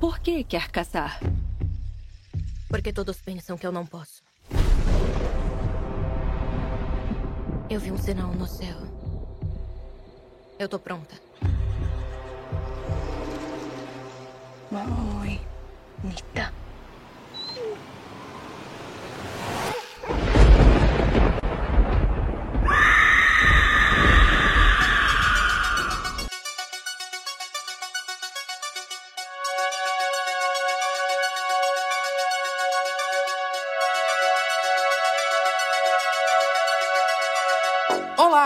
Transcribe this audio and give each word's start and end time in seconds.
Por 0.00 0.18
que 0.20 0.44
quer 0.44 0.70
caçar? 0.70 1.20
Porque 2.70 2.90
todos 2.90 3.20
pensam 3.20 3.58
que 3.58 3.66
eu 3.66 3.70
não 3.70 3.84
posso. 3.84 4.22
Eu 7.68 7.78
vi 7.78 7.92
um 7.92 7.98
sinal 7.98 8.32
no 8.32 8.46
céu. 8.46 8.78
Eu 10.58 10.68
tô 10.70 10.78
pronta. 10.78 11.14
Muy 14.70 15.38
bonita. 15.98 16.59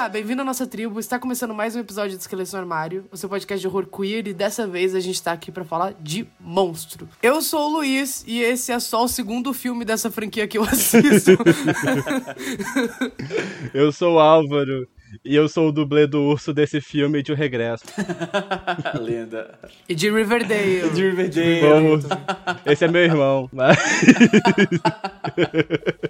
Bem-vindo 0.09 0.43
à 0.43 0.45
nossa 0.45 0.67
tribo. 0.67 1.01
Está 1.01 1.19
começando 1.19 1.55
mais 1.55 1.75
um 1.75 1.81
episódio 1.81 2.17
do 2.17 2.21
Esqueleto 2.21 2.53
no 2.53 2.59
Armário, 2.59 3.07
o 3.11 3.17
seu 3.17 3.29
podcast 3.29 3.61
de 3.61 3.67
horror 3.67 3.87
queer, 3.87 4.29
e 4.29 4.35
dessa 4.35 4.67
vez 4.67 4.95
a 4.95 5.01
gente 5.01 5.23
tá 5.23 5.33
aqui 5.33 5.51
pra 5.51 5.65
falar 5.65 5.95
de 5.99 6.27
monstro. 6.39 7.09
Eu 7.23 7.41
sou 7.41 7.71
o 7.71 7.77
Luiz 7.79 8.23
e 8.27 8.41
esse 8.41 8.71
é 8.71 8.79
só 8.79 9.05
o 9.05 9.09
segundo 9.09 9.55
filme 9.55 9.85
dessa 9.85 10.11
franquia 10.11 10.47
que 10.47 10.59
eu 10.59 10.63
assisto. 10.65 11.33
Eu 13.73 13.91
sou 13.93 14.17
o 14.17 14.19
Álvaro 14.19 14.87
e 15.25 15.35
eu 15.35 15.49
sou 15.49 15.69
o 15.69 15.73
dublê 15.73 16.07
do 16.07 16.23
urso 16.23 16.53
desse 16.53 16.81
filme 16.81 17.23
de 17.23 17.33
O 17.33 17.35
Regresso. 17.35 17.85
Linda. 19.01 19.59
e 19.89 19.95
de 19.95 20.11
Riverdale. 20.11 20.91
De 20.91 21.03
Riverdale. 21.11 21.61
Vamos. 21.61 22.05
Esse 22.65 22.85
é 22.85 22.89
meu 22.89 23.03
irmão. 23.03 23.49
Mas... 23.53 23.77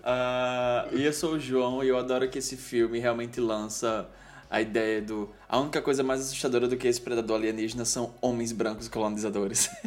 Ah, 0.06 0.86
e 0.92 1.02
eu 1.02 1.12
sou 1.12 1.34
o 1.34 1.40
João 1.40 1.82
e 1.82 1.88
eu 1.88 1.96
adoro 1.96 2.28
que 2.28 2.38
esse 2.38 2.56
filme 2.56 2.98
realmente 2.98 3.40
lança 3.40 4.06
a 4.50 4.60
ideia 4.60 5.00
do. 5.00 5.30
A 5.48 5.58
única 5.58 5.80
coisa 5.80 6.02
mais 6.02 6.20
assustadora 6.20 6.68
do 6.68 6.76
que 6.76 6.86
esse 6.86 7.00
predador 7.00 7.36
alienígena 7.36 7.84
são 7.84 8.14
homens 8.20 8.52
brancos 8.52 8.88
colonizadores. 8.88 9.70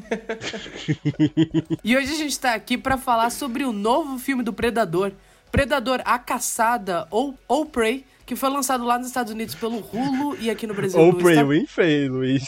E 1.83 1.95
hoje 1.95 2.11
a 2.13 2.17
gente 2.17 2.37
tá 2.39 2.53
aqui 2.53 2.77
pra 2.77 2.97
falar 2.97 3.29
sobre 3.29 3.63
o 3.63 3.71
novo 3.71 4.17
filme 4.17 4.43
do 4.43 4.51
Predador, 4.51 5.11
Predador 5.51 6.01
A 6.03 6.19
Caçada 6.19 7.07
ou, 7.09 7.37
ou 7.47 7.65
Prey, 7.65 8.05
que 8.27 8.35
foi 8.35 8.49
lançado 8.49 8.83
lá 8.85 8.99
nos 8.99 9.07
Estados 9.07 9.31
Unidos 9.31 9.55
pelo 9.55 9.77
Hulu 9.77 10.37
e 10.39 10.49
aqui 10.51 10.67
no 10.67 10.73
Brasil 10.75 10.99
Ou 10.99 11.13
Prey 11.13 11.33
Star- 11.35 11.47
Winfrey, 11.47 12.09
Luiz. 12.09 12.43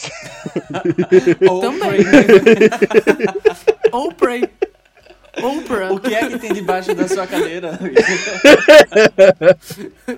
Também. 1.60 2.00
ou 3.90 4.12
Prey. 4.12 4.48
Oprah. 5.42 5.92
O 5.92 6.00
que 6.00 6.12
é 6.12 6.28
que 6.28 6.38
tem 6.40 6.52
debaixo 6.52 6.92
da 6.92 7.06
sua 7.08 7.24
cadeira? 7.26 7.78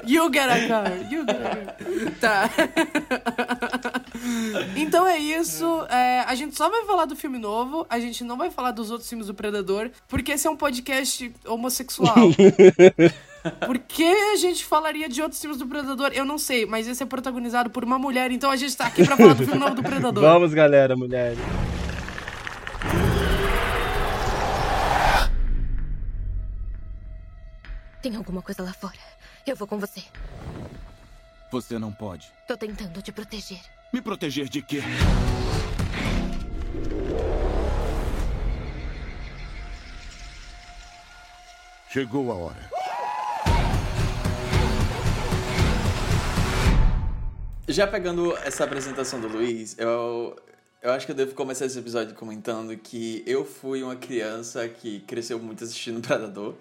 You 0.06 0.32
get 0.32 0.48
a 0.48 0.66
car, 0.66 0.90
you 1.12 1.24
get 1.26 1.36
a 1.36 1.50
car. 1.54 1.76
Tá. 2.18 2.50
Então 4.74 5.06
é 5.06 5.18
isso. 5.18 5.86
é, 5.90 6.20
a 6.26 6.34
gente 6.34 6.56
só 6.56 6.68
vai 6.70 6.84
falar 6.86 7.04
do 7.04 7.14
filme 7.14 7.38
novo. 7.38 7.86
A 7.90 8.00
gente 8.00 8.24
não 8.24 8.36
vai 8.38 8.50
falar 8.50 8.70
dos 8.72 8.90
outros 8.90 9.08
filmes 9.08 9.26
do 9.26 9.34
Predador. 9.34 9.90
Porque 10.08 10.32
esse 10.32 10.46
é 10.46 10.50
um 10.50 10.56
podcast 10.56 11.30
homossexual. 11.46 12.16
Por 13.66 13.78
que 13.78 14.04
a 14.04 14.36
gente 14.36 14.64
falaria 14.64 15.08
de 15.08 15.20
outros 15.20 15.40
filmes 15.40 15.58
do 15.58 15.66
Predador? 15.66 16.10
Eu 16.12 16.24
não 16.24 16.38
sei, 16.38 16.64
mas 16.64 16.86
esse 16.86 17.02
é 17.02 17.06
protagonizado 17.06 17.70
por 17.70 17.82
uma 17.82 17.98
mulher. 17.98 18.30
Então 18.30 18.50
a 18.50 18.56
gente 18.56 18.76
tá 18.76 18.86
aqui 18.86 19.04
pra 19.04 19.16
falar 19.16 19.34
do 19.34 19.44
filme 19.44 19.58
novo 19.58 19.74
do 19.74 19.82
Predador. 19.82 20.22
Vamos, 20.22 20.54
galera, 20.54 20.94
mulheres. 20.96 21.38
Tem 28.00 28.16
alguma 28.16 28.42
coisa 28.42 28.62
lá 28.62 28.72
fora. 28.72 28.98
Eu 29.46 29.56
vou 29.56 29.66
com 29.66 29.78
você. 29.78 30.02
Você 31.50 31.78
não 31.78 31.92
pode. 31.92 32.32
Tô 32.46 32.56
tentando 32.56 33.02
te 33.02 33.12
proteger. 33.12 33.60
Me 33.92 34.00
proteger 34.00 34.48
de 34.48 34.62
quê? 34.62 34.82
Chegou 41.90 42.32
a 42.32 42.34
hora. 42.34 42.81
Já 47.68 47.86
pegando 47.86 48.36
essa 48.38 48.64
apresentação 48.64 49.20
do 49.20 49.28
Luiz, 49.28 49.76
eu, 49.78 50.36
eu 50.82 50.90
acho 50.92 51.06
que 51.06 51.12
eu 51.12 51.16
devo 51.16 51.34
começar 51.34 51.64
esse 51.66 51.78
episódio 51.78 52.14
comentando 52.14 52.76
que 52.76 53.22
eu 53.26 53.44
fui 53.44 53.82
uma 53.82 53.96
criança 53.96 54.68
que 54.68 55.00
cresceu 55.00 55.38
muito 55.38 55.62
assistindo 55.64 56.00
Predador. 56.06 56.54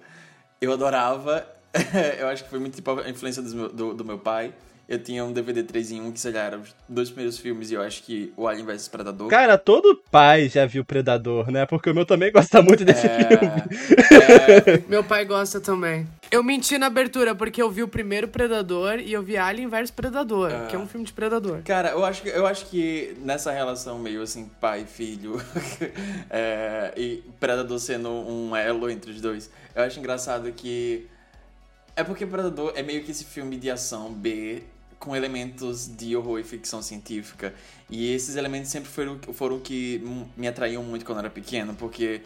Eu 0.61 0.71
adorava, 0.71 1.45
eu 2.19 2.27
acho 2.27 2.43
que 2.43 2.49
foi 2.49 2.59
muito 2.59 2.75
tipo 2.75 2.91
a 2.99 3.09
influência 3.09 3.41
dos 3.41 3.53
meu- 3.53 3.69
do, 3.69 3.93
do 3.93 4.05
meu 4.05 4.19
pai. 4.19 4.53
Eu 4.87 5.01
tinha 5.01 5.23
um 5.23 5.31
DVD 5.31 5.63
3 5.63 5.91
em 5.91 6.01
1 6.01 6.11
que, 6.11 6.19
sei 6.19 6.33
lá, 6.33 6.41
eram 6.41 6.61
os 6.61 6.75
dois 6.87 7.09
primeiros 7.09 7.37
filmes 7.37 7.71
e 7.71 7.75
eu 7.75 7.81
acho 7.81 8.03
que 8.03 8.33
o 8.35 8.45
Alien 8.45 8.65
vs 8.65 8.89
Predador. 8.89 9.29
Cara, 9.29 9.57
todo 9.57 9.95
pai 10.11 10.49
já 10.49 10.65
viu 10.65 10.83
Predador, 10.83 11.49
né? 11.49 11.65
Porque 11.65 11.89
o 11.89 11.95
meu 11.95 12.05
também 12.05 12.29
gosta 12.29 12.61
muito 12.61 12.83
desse 12.83 13.07
filme. 13.07 13.63
é, 14.11 14.73
é, 14.75 14.83
Meu 14.89 15.01
pai 15.01 15.23
gosta 15.23 15.61
também. 15.61 16.05
Eu 16.31 16.41
menti 16.41 16.77
na 16.77 16.85
abertura 16.85 17.35
porque 17.35 17.61
eu 17.61 17.69
vi 17.69 17.83
o 17.83 17.87
primeiro 17.89 18.25
Predador 18.29 18.99
e 18.99 19.11
eu 19.11 19.21
vi 19.21 19.35
Alien 19.35 19.67
vs 19.67 19.91
Predador, 19.91 20.49
que 20.69 20.75
é 20.77 20.79
um 20.79 20.87
filme 20.87 21.05
de 21.05 21.11
Predador. 21.11 21.61
Cara, 21.63 21.89
eu 21.89 22.05
acho, 22.05 22.21
que- 22.21 22.29
eu 22.29 22.47
acho 22.47 22.67
que 22.67 23.17
nessa 23.19 23.51
relação 23.51 23.99
meio 23.99 24.21
assim, 24.21 24.49
pai 24.61 24.85
filho, 24.85 25.33
é, 26.29 26.93
e 26.95 27.21
Predador 27.39 27.77
sendo 27.79 28.09
um 28.09 28.55
elo 28.55 28.89
entre 28.89 29.11
os 29.11 29.19
dois, 29.19 29.49
eu 29.75 29.83
acho 29.83 29.99
engraçado 29.99 30.51
que. 30.53 31.05
É 31.97 32.03
porque 32.03 32.25
Predador 32.25 32.71
é 32.75 32.81
meio 32.81 33.03
que 33.03 33.11
esse 33.11 33.25
filme 33.25 33.57
de 33.57 33.69
ação 33.69 34.13
B 34.13 34.63
com 34.97 35.13
elementos 35.15 35.87
de 35.97 36.15
horror 36.15 36.39
e 36.39 36.43
ficção 36.45 36.81
científica. 36.81 37.53
E 37.89 38.13
esses 38.13 38.37
elementos 38.37 38.69
sempre 38.69 38.89
foram, 38.89 39.19
foram 39.33 39.59
que 39.59 40.01
me 40.37 40.47
atraíam 40.47 40.81
muito 40.83 41.03
quando 41.05 41.17
eu 41.17 41.25
era 41.25 41.29
pequeno, 41.29 41.73
porque. 41.75 42.21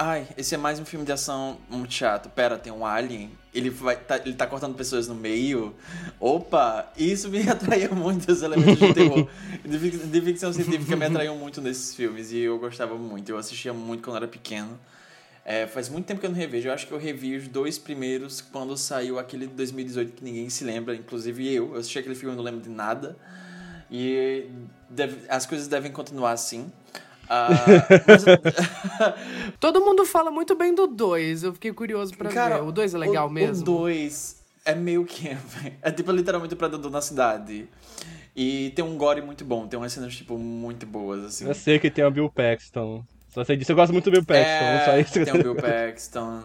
Ai, 0.00 0.28
esse 0.36 0.54
é 0.54 0.58
mais 0.58 0.78
um 0.78 0.84
filme 0.84 1.04
de 1.04 1.10
ação 1.10 1.58
muito 1.68 1.92
chato. 1.92 2.28
Pera, 2.30 2.56
tem 2.56 2.72
um 2.72 2.86
alien. 2.86 3.32
Ele, 3.52 3.68
vai, 3.68 3.96
tá, 3.96 4.16
ele 4.18 4.34
tá 4.34 4.46
cortando 4.46 4.76
pessoas 4.76 5.08
no 5.08 5.14
meio. 5.14 5.74
Opa! 6.20 6.88
Isso 6.96 7.28
me 7.28 7.40
atraía 7.50 7.88
muito, 7.90 8.30
os 8.30 8.42
elementos 8.42 8.78
de 8.78 8.94
terror. 8.94 9.26
De, 9.64 9.76
fic- 9.78 10.06
de 10.06 10.20
ficção 10.20 10.52
científica 10.52 10.94
me 10.94 11.04
atraíam 11.06 11.36
muito 11.36 11.60
nesses 11.60 11.96
filmes. 11.96 12.30
E 12.30 12.38
eu 12.38 12.58
gostava 12.60 12.94
muito. 12.94 13.28
Eu 13.30 13.38
assistia 13.38 13.72
muito 13.72 14.04
quando 14.04 14.18
era 14.18 14.28
pequeno. 14.28 14.78
É, 15.44 15.66
faz 15.66 15.88
muito 15.88 16.06
tempo 16.06 16.20
que 16.20 16.26
eu 16.26 16.30
não 16.30 16.36
revejo. 16.38 16.68
Eu 16.68 16.72
acho 16.74 16.86
que 16.86 16.92
eu 16.92 16.98
revi 16.98 17.36
os 17.36 17.48
dois 17.48 17.76
primeiros 17.76 18.40
quando 18.40 18.76
saiu 18.76 19.18
aquele 19.18 19.48
de 19.48 19.54
2018 19.54 20.12
que 20.12 20.22
ninguém 20.22 20.48
se 20.48 20.62
lembra, 20.62 20.94
inclusive 20.94 21.52
eu. 21.52 21.72
Eu 21.74 21.80
assisti 21.80 21.98
aquele 21.98 22.14
filme 22.14 22.34
e 22.34 22.36
não 22.36 22.44
lembro 22.44 22.60
de 22.60 22.68
nada. 22.70 23.16
E 23.90 24.44
deve- 24.88 25.26
as 25.28 25.44
coisas 25.44 25.66
devem 25.66 25.90
continuar 25.90 26.32
assim. 26.32 26.70
Ah, 27.28 27.48
mas 28.06 28.24
Todo 29.60 29.80
mundo 29.80 30.04
fala 30.04 30.30
muito 30.30 30.54
bem 30.54 30.74
do 30.74 30.86
2, 30.86 31.42
eu 31.44 31.52
fiquei 31.52 31.72
curioso 31.72 32.16
pra 32.16 32.30
Cara, 32.30 32.56
ver. 32.56 32.62
O 32.68 32.72
2 32.72 32.94
é 32.94 32.98
legal 32.98 33.26
o, 33.26 33.30
mesmo? 33.30 33.62
O 33.62 33.64
2 33.64 34.42
é 34.64 34.74
meio 34.74 35.04
que. 35.04 35.36
É 35.82 35.90
tipo 35.90 36.10
literalmente 36.12 36.54
o 36.54 36.56
predador 36.56 36.90
na 36.90 37.00
cidade. 37.00 37.68
E 38.34 38.70
tem 38.76 38.84
um 38.84 38.96
gore 38.96 39.20
muito 39.20 39.44
bom, 39.44 39.66
tem 39.66 39.78
umas 39.78 39.92
cenas, 39.92 40.14
tipo, 40.14 40.38
muito 40.38 40.86
boas, 40.86 41.24
assim. 41.24 41.46
Eu 41.46 41.54
sei 41.54 41.78
que 41.78 41.90
tem 41.90 42.04
o 42.04 42.10
Bill 42.10 42.30
Paxton. 42.30 43.04
Só 43.30 43.44
sei 43.44 43.56
disso. 43.56 43.72
Eu 43.72 43.76
gosto 43.76 43.92
muito 43.92 44.04
do 44.04 44.12
Bill 44.12 44.24
Paxton, 44.24 44.44
É, 44.44 44.84
só 44.84 44.98
isso. 44.98 45.24
tem 45.24 45.34
o 45.34 45.42
Bill 45.42 45.54
Paxton, 45.60 46.44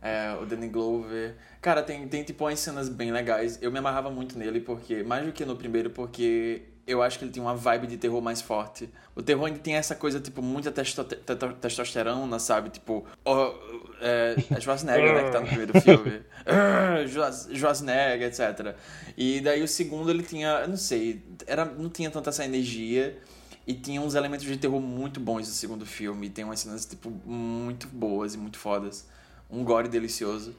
é, 0.00 0.36
o 0.40 0.46
Danny 0.46 0.68
Glover. 0.68 1.34
Cara, 1.60 1.82
tem, 1.82 2.06
tem 2.08 2.22
tipo 2.22 2.44
umas 2.44 2.58
cenas 2.60 2.88
bem 2.88 3.10
legais. 3.10 3.58
Eu 3.60 3.70
me 3.72 3.78
amarrava 3.78 4.10
muito 4.10 4.38
nele, 4.38 4.60
porque 4.60 5.02
mais 5.02 5.26
do 5.26 5.32
que 5.32 5.44
no 5.44 5.56
primeiro, 5.56 5.90
porque 5.90 6.62
eu 6.86 7.02
acho 7.02 7.18
que 7.18 7.24
ele 7.24 7.32
tem 7.32 7.42
uma 7.42 7.54
vibe 7.54 7.86
de 7.86 7.96
terror 7.96 8.20
mais 8.20 8.40
forte. 8.42 8.88
O 9.14 9.22
terror 9.22 9.46
ainda 9.46 9.58
tem 9.58 9.74
essa 9.74 9.94
coisa, 9.94 10.18
tipo, 10.20 10.42
muita 10.42 10.70
testo 10.72 11.04
te- 11.04 11.16
te- 11.16 11.54
testosterona, 11.60 12.38
sabe? 12.38 12.70
Tipo, 12.70 13.04
ó, 13.24 13.54
é, 14.00 14.36
é 14.50 14.60
Schwarzenegger, 14.60 15.14
né, 15.14 15.24
que 15.24 15.30
tá 15.30 15.40
no 15.40 15.46
primeiro 15.46 15.80
filme. 15.80 16.22
Schwarz- 17.08 17.48
Schwarzenegger, 17.54 18.28
etc. 18.28 18.74
E 19.16 19.40
daí 19.40 19.62
o 19.62 19.68
segundo 19.68 20.10
ele 20.10 20.22
tinha, 20.22 20.60
eu 20.62 20.68
não 20.68 20.76
sei, 20.76 21.22
era, 21.46 21.64
não 21.64 21.88
tinha 21.88 22.10
tanta 22.10 22.30
essa 22.30 22.44
energia. 22.44 23.18
E 23.64 23.74
tinha 23.74 24.00
uns 24.00 24.16
elementos 24.16 24.44
de 24.44 24.56
terror 24.56 24.80
muito 24.80 25.20
bons 25.20 25.46
no 25.46 25.54
segundo 25.54 25.86
filme. 25.86 26.28
Tem 26.28 26.44
umas 26.44 26.58
cenas, 26.58 26.84
tipo, 26.84 27.12
muito 27.24 27.86
boas 27.86 28.34
e 28.34 28.38
muito 28.38 28.58
fodas. 28.58 29.06
Um 29.48 29.62
gore 29.62 29.86
delicioso. 29.88 30.52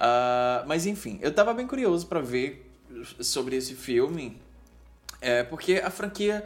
Ah, 0.00 0.64
mas 0.66 0.84
enfim, 0.86 1.18
eu 1.22 1.32
tava 1.32 1.54
bem 1.54 1.68
curioso 1.68 2.06
pra 2.08 2.20
ver 2.20 2.68
sobre 3.20 3.54
esse 3.54 3.74
filme. 3.74 4.40
É, 5.22 5.42
porque 5.44 5.80
a 5.82 5.90
franquia. 5.90 6.44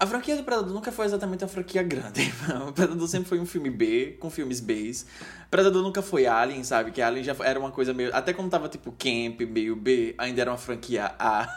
A 0.00 0.06
franquia 0.06 0.36
do 0.36 0.44
Predador 0.44 0.72
nunca 0.72 0.92
foi 0.92 1.06
exatamente 1.06 1.42
uma 1.42 1.48
franquia 1.48 1.82
grande. 1.82 2.32
O 2.68 2.72
Predador 2.72 3.08
sempre 3.08 3.28
foi 3.28 3.40
um 3.40 3.46
filme 3.46 3.68
B, 3.68 4.16
com 4.20 4.30
filmes 4.30 4.60
Bs. 4.60 5.04
Predador 5.50 5.82
nunca 5.82 6.02
foi 6.02 6.24
Alien, 6.24 6.62
sabe? 6.62 6.92
Que 6.92 7.02
Alien 7.02 7.24
já 7.24 7.34
era 7.40 7.58
uma 7.58 7.72
coisa 7.72 7.92
meio. 7.92 8.14
Até 8.14 8.32
quando 8.32 8.48
tava 8.48 8.68
tipo 8.68 8.92
Camp, 8.92 9.40
meio 9.40 9.74
B, 9.74 10.14
ainda 10.16 10.40
era 10.42 10.52
uma 10.52 10.58
franquia 10.58 11.12
A. 11.18 11.48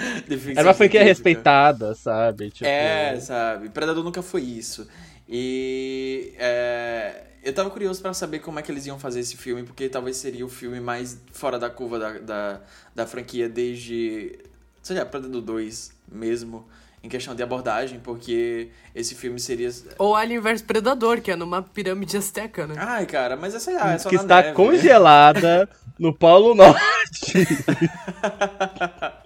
era 0.56 0.66
uma 0.66 0.72
franquia 0.72 1.02
respeitada, 1.02 1.94
sabe? 1.94 2.50
Tipo... 2.50 2.64
É, 2.64 3.20
sabe? 3.20 3.68
Predador 3.68 4.02
nunca 4.02 4.22
foi 4.22 4.42
isso. 4.42 4.88
E. 5.28 6.32
É... 6.38 7.24
Eu 7.42 7.54
tava 7.54 7.70
curioso 7.70 8.02
para 8.02 8.12
saber 8.12 8.40
como 8.40 8.58
é 8.58 8.62
que 8.62 8.70
eles 8.70 8.84
iam 8.86 8.98
fazer 8.98 9.20
esse 9.20 9.36
filme, 9.36 9.62
porque 9.62 9.88
talvez 9.88 10.18
seria 10.18 10.44
o 10.44 10.48
filme 10.48 10.78
mais 10.78 11.18
fora 11.32 11.58
da 11.58 11.70
curva 11.70 11.98
da, 11.98 12.18
da, 12.18 12.60
da 12.94 13.06
franquia 13.06 13.48
desde. 13.48 14.38
Sei 14.82 14.96
lá, 14.96 15.04
Predador 15.04 15.42
2 15.42 15.92
mesmo 16.10 16.66
em 17.02 17.08
questão 17.08 17.34
de 17.34 17.42
abordagem, 17.42 17.98
porque 17.98 18.68
esse 18.94 19.14
filme 19.14 19.40
seria. 19.40 19.70
Ou 19.98 20.14
Alien 20.14 20.40
vs 20.40 20.62
Predador, 20.62 21.20
que 21.20 21.30
é 21.30 21.36
numa 21.36 21.62
pirâmide 21.62 22.16
azteca, 22.16 22.66
né? 22.66 22.74
Ai, 22.76 23.06
cara, 23.06 23.36
mas 23.36 23.54
essa 23.54 23.70
é 23.72 23.98
só 23.98 24.08
Que 24.08 24.16
está 24.16 24.42
neve. 24.42 24.54
congelada 24.54 25.68
no 25.98 26.12
Polo 26.12 26.54
Norte. 26.56 27.46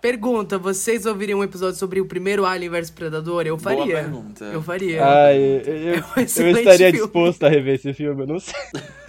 Pergunta: 0.01 0.57
vocês 0.59 1.05
ouviriam 1.05 1.41
um 1.41 1.45
episódio 1.45 1.77
sobre 1.77 2.01
o 2.01 2.07
primeiro 2.07 2.45
Alien 2.47 2.71
vs 2.71 2.91
Predador? 2.91 3.47
Eu 3.47 3.59
faria. 3.59 3.85
Boa 3.85 3.97
pergunta. 4.03 4.45
Eu 4.45 4.63
faria. 4.63 5.05
Ai, 5.05 5.37
eu, 5.37 5.61
eu, 5.61 5.95
é 5.95 5.99
um 5.99 6.21
eu 6.21 6.23
estaria 6.25 6.77
filme. 6.77 6.93
disposto 6.93 7.45
a 7.45 7.49
rever 7.49 7.75
esse 7.75 7.93
filme, 7.93 8.23
eu 8.23 8.27
não 8.27 8.39
sei. 8.39 8.55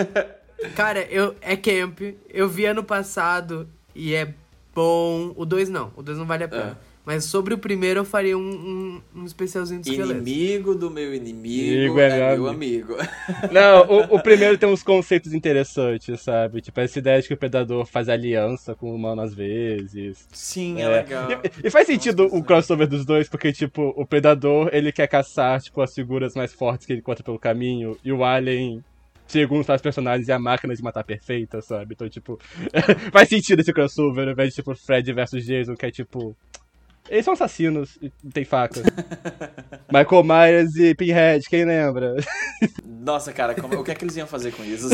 Cara, 0.75 1.01
eu, 1.03 1.35
é 1.41 1.55
camp. 1.55 1.99
Eu 2.29 2.49
vi 2.49 2.65
ano 2.65 2.83
passado 2.83 3.69
e 3.93 4.15
é 4.15 4.33
bom. 4.75 5.33
O 5.37 5.45
2 5.45 5.69
não. 5.69 5.91
O 5.95 6.03
2 6.03 6.17
não 6.17 6.25
vale 6.25 6.43
a 6.43 6.47
pena. 6.47 6.77
É. 6.91 6.95
Mas 7.05 7.23
sobre 7.25 7.53
o 7.53 7.57
primeiro 7.57 7.99
eu 7.99 8.05
faria 8.05 8.35
um, 8.35 8.41
um, 8.41 9.21
um 9.21 9.25
especialzinho 9.25 9.79
de 9.79 9.91
esqueleto. 9.91 10.21
Inimigo 10.21 10.73
do 10.73 10.89
meu 10.89 11.13
inimigo 11.13 11.99
é, 11.99 12.19
é 12.19 12.35
meu 12.35 12.47
amigo. 12.47 12.95
Não, 13.53 13.85
o, 13.85 14.15
o, 14.15 14.23
primeiro 14.23 14.57
tem 14.57 14.67
uns 14.67 14.81
conceitos 14.81 15.31
interessantes, 15.31 16.19
sabe? 16.21 16.61
Tipo, 16.61 16.79
essa 16.79 16.97
ideia 16.97 17.21
de 17.21 17.27
que 17.27 17.35
o 17.35 17.37
predador 17.37 17.85
faz 17.85 18.09
aliança 18.09 18.73
com 18.73 18.89
o 18.89 18.95
humano 18.95 19.21
às 19.21 19.35
vezes. 19.35 20.27
Sim, 20.31 20.81
é, 20.81 20.81
é 20.81 20.89
legal. 20.89 21.29
E, 21.31 21.67
e, 21.67 21.69
faz 21.69 21.85
sentido 21.85 22.25
o 22.25 22.43
crossover 22.43 22.87
dos 22.87 23.05
dois, 23.05 23.29
porque, 23.29 23.53
tipo, 23.53 23.93
o 23.95 24.03
predador, 24.03 24.71
ele 24.73 24.91
quer 24.91 25.05
caçar, 25.05 25.61
tipo, 25.61 25.81
as 25.81 25.93
figuras 25.93 26.33
mais 26.33 26.53
fortes 26.53 26.87
que 26.87 26.93
ele 26.93 27.01
encontra 27.01 27.23
pelo 27.23 27.37
caminho, 27.37 27.95
e 28.03 28.11
o 28.11 28.23
alien 28.23 28.83
segundo 29.27 29.61
os 29.61 29.81
personagens, 29.81 30.29
é 30.29 30.33
a 30.33 30.39
máquina 30.39 30.75
de 30.75 30.83
matar 30.83 31.03
perfeita, 31.03 31.61
sabe? 31.61 31.93
Então, 31.93 32.09
tipo, 32.09 32.39
faz 33.11 33.29
sentido 33.29 33.59
esse 33.59 33.73
crossover, 33.73 34.27
ao 34.27 34.33
invés 34.33 34.49
de, 34.49 34.55
tipo, 34.55 34.75
Fred 34.75 35.11
versus 35.13 35.45
Jason, 35.45 35.75
que 35.75 35.85
é, 35.85 35.91
tipo, 35.91 36.35
eles 37.09 37.23
são 37.23 37.33
assassinos 37.33 37.97
e 38.01 38.09
tem 38.31 38.43
faca. 38.43 38.81
Michael 39.91 40.23
Myers 40.23 40.75
e 40.75 40.95
Pinhead, 40.95 41.47
quem 41.47 41.63
lembra? 41.63 42.15
Nossa, 42.83 43.31
cara, 43.31 43.53
como, 43.53 43.79
o 43.79 43.83
que 43.83 43.91
é 43.91 43.95
que 43.95 44.03
eles 44.03 44.15
iam 44.15 44.27
fazer 44.27 44.51
com 44.51 44.63
isso? 44.63 44.87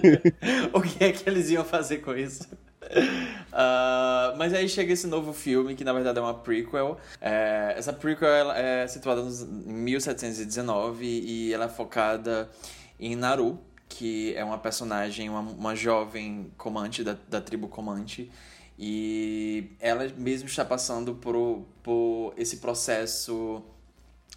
o 0.72 0.80
que 0.80 1.04
é 1.04 1.12
que 1.12 1.28
eles 1.28 1.50
iam 1.50 1.64
fazer 1.64 1.98
com 1.98 2.14
isso? 2.14 2.48
Uh, 2.84 4.36
mas 4.36 4.52
aí 4.54 4.68
chega 4.68 4.92
esse 4.92 5.06
novo 5.06 5.32
filme, 5.32 5.74
que 5.74 5.84
na 5.84 5.92
verdade 5.92 6.18
é 6.18 6.22
uma 6.22 6.34
prequel. 6.34 6.98
É, 7.20 7.74
essa 7.76 7.92
prequel 7.92 8.50
é 8.52 8.86
situada 8.86 9.20
em 9.20 9.72
1719 9.72 11.04
e 11.04 11.52
ela 11.52 11.66
é 11.66 11.68
focada 11.68 12.48
em 12.98 13.16
Naru, 13.16 13.58
que 13.88 14.34
é 14.34 14.44
uma 14.44 14.58
personagem, 14.58 15.28
uma, 15.28 15.40
uma 15.40 15.76
jovem 15.76 16.52
comante 16.56 17.04
da, 17.04 17.16
da 17.28 17.40
tribo 17.40 17.68
Comanche 17.68 18.30
e 18.78 19.70
ela 19.80 20.08
mesmo 20.16 20.48
está 20.48 20.64
passando 20.64 21.14
por, 21.14 21.64
por 21.82 22.34
esse 22.36 22.56
processo. 22.56 23.62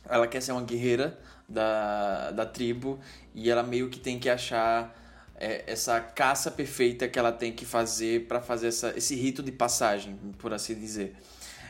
Ela 0.07 0.27
quer 0.27 0.41
ser 0.41 0.51
uma 0.51 0.61
guerreira 0.61 1.19
da, 1.49 2.31
da 2.31 2.45
tribo 2.45 2.99
e 3.33 3.49
ela 3.49 3.63
meio 3.63 3.89
que 3.89 3.99
tem 3.99 4.19
que 4.19 4.29
achar 4.29 4.95
é, 5.35 5.63
essa 5.67 5.99
caça 5.99 6.51
perfeita 6.51 7.07
que 7.07 7.17
ela 7.17 7.31
tem 7.31 7.51
que 7.51 7.65
fazer 7.65 8.27
para 8.27 8.41
fazer 8.41 8.67
essa, 8.67 8.93
esse 8.95 9.15
rito 9.15 9.41
de 9.41 9.51
passagem, 9.51 10.17
por 10.37 10.53
assim 10.53 10.75
dizer. 10.75 11.15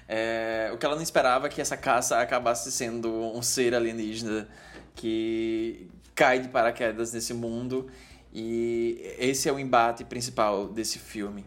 É, 0.09 0.69
o 0.73 0.77
que 0.77 0.85
ela 0.85 0.95
não 0.95 1.03
esperava 1.03 1.47
é 1.47 1.49
que 1.49 1.59
essa 1.59 1.75
caça 1.75 2.19
acabasse 2.19 2.71
sendo 2.71 3.11
um 3.11 3.41
ser 3.41 3.75
alienígena 3.75 4.47
que 4.95 5.89
cai 6.17 6.39
de 6.39 6.47
paraquedas 6.47 7.13
nesse 7.13 7.31
mundo 7.31 7.87
e 8.33 8.99
esse 9.19 9.47
é 9.47 9.53
o 9.53 9.59
embate 9.59 10.03
principal 10.03 10.67
desse 10.67 10.97
filme. 10.97 11.45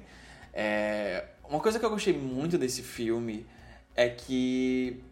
É, 0.55 1.25
uma 1.49 1.58
coisa 1.58 1.81
que 1.81 1.84
eu 1.84 1.90
gostei 1.90 2.17
muito 2.17 2.56
desse 2.56 2.81
filme 2.81 3.44
é 3.96 4.08
que 4.08 5.02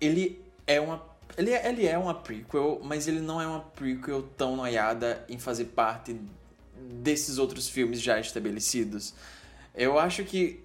ele 0.00 0.40
é 0.66 0.80
uma 0.80 1.04
ele 1.36 1.52
é, 1.52 1.68
ele 1.68 1.86
é 1.86 1.98
uma 1.98 2.14
prequel, 2.14 2.80
mas 2.82 3.06
ele 3.06 3.20
não 3.20 3.40
é 3.40 3.46
uma 3.46 3.60
prequel 3.60 4.22
tão 4.36 4.56
noiada 4.56 5.24
em 5.28 5.38
fazer 5.38 5.66
parte 5.66 6.16
desses 7.02 7.38
outros 7.38 7.68
filmes 7.68 8.00
já 8.00 8.18
estabelecidos. 8.18 9.14
Eu 9.74 9.98
acho 9.98 10.24
que 10.24 10.64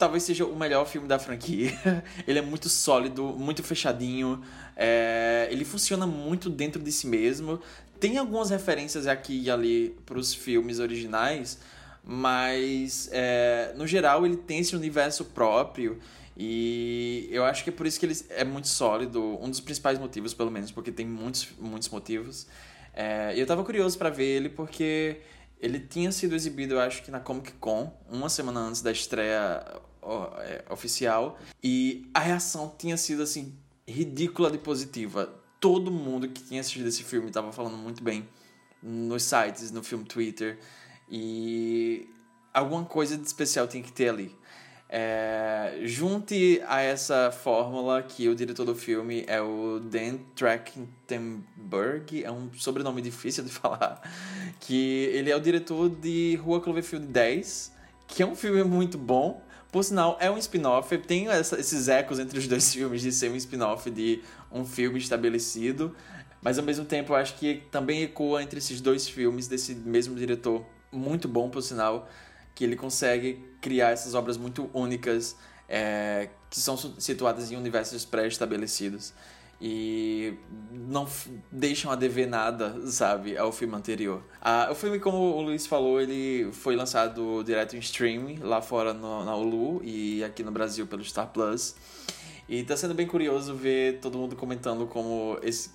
talvez 0.00 0.22
seja 0.22 0.46
o 0.46 0.56
melhor 0.56 0.86
filme 0.86 1.06
da 1.06 1.18
franquia. 1.18 1.72
ele 2.26 2.38
é 2.38 2.42
muito 2.42 2.70
sólido, 2.70 3.22
muito 3.38 3.62
fechadinho. 3.62 4.42
É, 4.74 5.46
ele 5.50 5.64
funciona 5.64 6.06
muito 6.06 6.48
dentro 6.48 6.82
de 6.82 6.90
si 6.90 7.06
mesmo. 7.06 7.60
Tem 8.00 8.16
algumas 8.16 8.48
referências 8.48 9.06
aqui 9.06 9.42
e 9.42 9.50
ali 9.50 9.94
para 10.06 10.18
os 10.18 10.32
filmes 10.34 10.78
originais, 10.78 11.58
mas 12.02 13.10
é, 13.12 13.74
no 13.76 13.86
geral 13.86 14.24
ele 14.24 14.38
tem 14.38 14.60
esse 14.60 14.74
universo 14.74 15.26
próprio 15.26 15.98
e 16.34 17.28
eu 17.30 17.44
acho 17.44 17.62
que 17.62 17.68
é 17.68 17.72
por 17.72 17.86
isso 17.86 18.00
que 18.00 18.06
ele 18.06 18.16
é 18.30 18.44
muito 18.44 18.68
sólido, 18.68 19.38
um 19.42 19.50
dos 19.50 19.60
principais 19.60 19.98
motivos, 19.98 20.32
pelo 20.32 20.50
menos, 20.50 20.72
porque 20.72 20.90
tem 20.90 21.06
muitos, 21.06 21.48
muitos 21.58 21.90
motivos. 21.90 22.46
É, 22.94 23.34
eu 23.36 23.46
tava 23.46 23.62
curioso 23.62 23.98
para 23.98 24.08
ver 24.08 24.24
ele 24.24 24.48
porque 24.48 25.20
ele 25.60 25.78
tinha 25.78 26.10
sido 26.10 26.34
exibido, 26.34 26.74
eu 26.74 26.80
acho 26.80 27.02
que 27.02 27.10
na 27.10 27.20
Comic 27.20 27.52
Con, 27.52 27.92
uma 28.10 28.30
semana 28.30 28.60
antes 28.60 28.80
da 28.80 28.90
estreia 28.90 29.62
oficial, 30.70 31.38
e 31.62 32.08
a 32.14 32.20
reação 32.20 32.74
tinha 32.76 32.96
sido 32.96 33.22
assim 33.22 33.54
ridícula 33.86 34.50
de 34.50 34.58
positiva. 34.58 35.32
Todo 35.58 35.90
mundo 35.90 36.28
que 36.28 36.42
tinha 36.42 36.60
assistido 36.60 36.86
esse 36.86 37.02
filme 37.02 37.28
estava 37.28 37.52
falando 37.52 37.76
muito 37.76 38.02
bem 38.02 38.28
nos 38.82 39.22
sites, 39.24 39.70
no 39.70 39.82
filme 39.82 40.04
Twitter. 40.04 40.58
E 41.10 42.08
alguma 42.54 42.84
coisa 42.84 43.16
de 43.16 43.26
especial 43.26 43.66
tem 43.66 43.82
que 43.82 43.92
ter 43.92 44.08
ali. 44.08 44.34
É, 44.92 45.82
junte 45.84 46.60
a 46.66 46.80
essa 46.80 47.30
fórmula 47.30 48.02
que 48.02 48.28
o 48.28 48.34
diretor 48.34 48.64
do 48.64 48.74
filme 48.74 49.24
é 49.28 49.40
o 49.40 49.78
Dan 49.78 50.18
Trachtenberg, 50.34 52.24
é 52.24 52.30
um 52.30 52.52
sobrenome 52.54 53.00
difícil 53.00 53.44
de 53.44 53.50
falar, 53.54 54.02
que 54.58 55.04
ele 55.12 55.30
é 55.30 55.36
o 55.36 55.40
diretor 55.40 55.88
de 55.88 56.34
Rua 56.42 56.60
Cloverfield 56.60 57.06
10, 57.06 57.72
que 58.08 58.20
é 58.20 58.26
um 58.26 58.34
filme 58.34 58.64
muito 58.64 58.98
bom. 58.98 59.40
Por 59.70 59.84
sinal, 59.84 60.16
é 60.20 60.30
um 60.30 60.36
spin-off, 60.36 60.96
tem 60.98 61.28
essa, 61.28 61.58
esses 61.58 61.88
ecos 61.88 62.18
entre 62.18 62.38
os 62.38 62.48
dois 62.48 62.72
filmes 62.74 63.02
de 63.02 63.12
ser 63.12 63.30
um 63.30 63.36
spin-off 63.36 63.88
de 63.90 64.22
um 64.50 64.64
filme 64.64 64.98
estabelecido, 64.98 65.94
mas 66.42 66.58
ao 66.58 66.64
mesmo 66.64 66.84
tempo 66.84 67.12
eu 67.12 67.16
acho 67.16 67.36
que 67.36 67.62
também 67.70 68.02
ecoa 68.02 68.42
entre 68.42 68.58
esses 68.58 68.80
dois 68.80 69.08
filmes 69.08 69.46
desse 69.46 69.74
mesmo 69.74 70.16
diretor 70.16 70.64
muito 70.90 71.28
bom, 71.28 71.48
por 71.48 71.62
sinal, 71.62 72.08
que 72.54 72.64
ele 72.64 72.74
consegue 72.74 73.44
criar 73.60 73.90
essas 73.90 74.14
obras 74.14 74.36
muito 74.36 74.68
únicas 74.74 75.36
é, 75.68 76.30
que 76.48 76.58
são 76.58 76.76
situadas 76.76 77.52
em 77.52 77.56
universos 77.56 78.04
pré-estabelecidos 78.04 79.12
e 79.60 80.34
não 80.72 81.06
deixam 81.52 81.90
a 81.90 81.94
dever 81.94 82.26
nada, 82.26 82.74
sabe, 82.86 83.36
ao 83.36 83.52
filme 83.52 83.74
anterior. 83.74 84.22
Ah, 84.40 84.68
o 84.70 84.74
filme, 84.74 84.98
como 84.98 85.18
o 85.18 85.42
Luiz 85.42 85.66
falou, 85.66 86.00
ele 86.00 86.50
foi 86.52 86.74
lançado 86.74 87.42
direto 87.44 87.76
em 87.76 87.78
streaming 87.80 88.38
lá 88.38 88.62
fora 88.62 88.94
no, 88.94 89.24
na 89.24 89.34
Hulu 89.34 89.82
e 89.84 90.24
aqui 90.24 90.42
no 90.42 90.50
Brasil 90.50 90.86
pelo 90.86 91.04
Star 91.04 91.28
Plus. 91.28 91.76
E 92.48 92.64
tá 92.64 92.76
sendo 92.76 92.94
bem 92.94 93.06
curioso 93.06 93.54
ver 93.54 94.00
todo 94.00 94.18
mundo 94.18 94.34
comentando 94.34 94.86
como 94.86 95.38
esse 95.42 95.70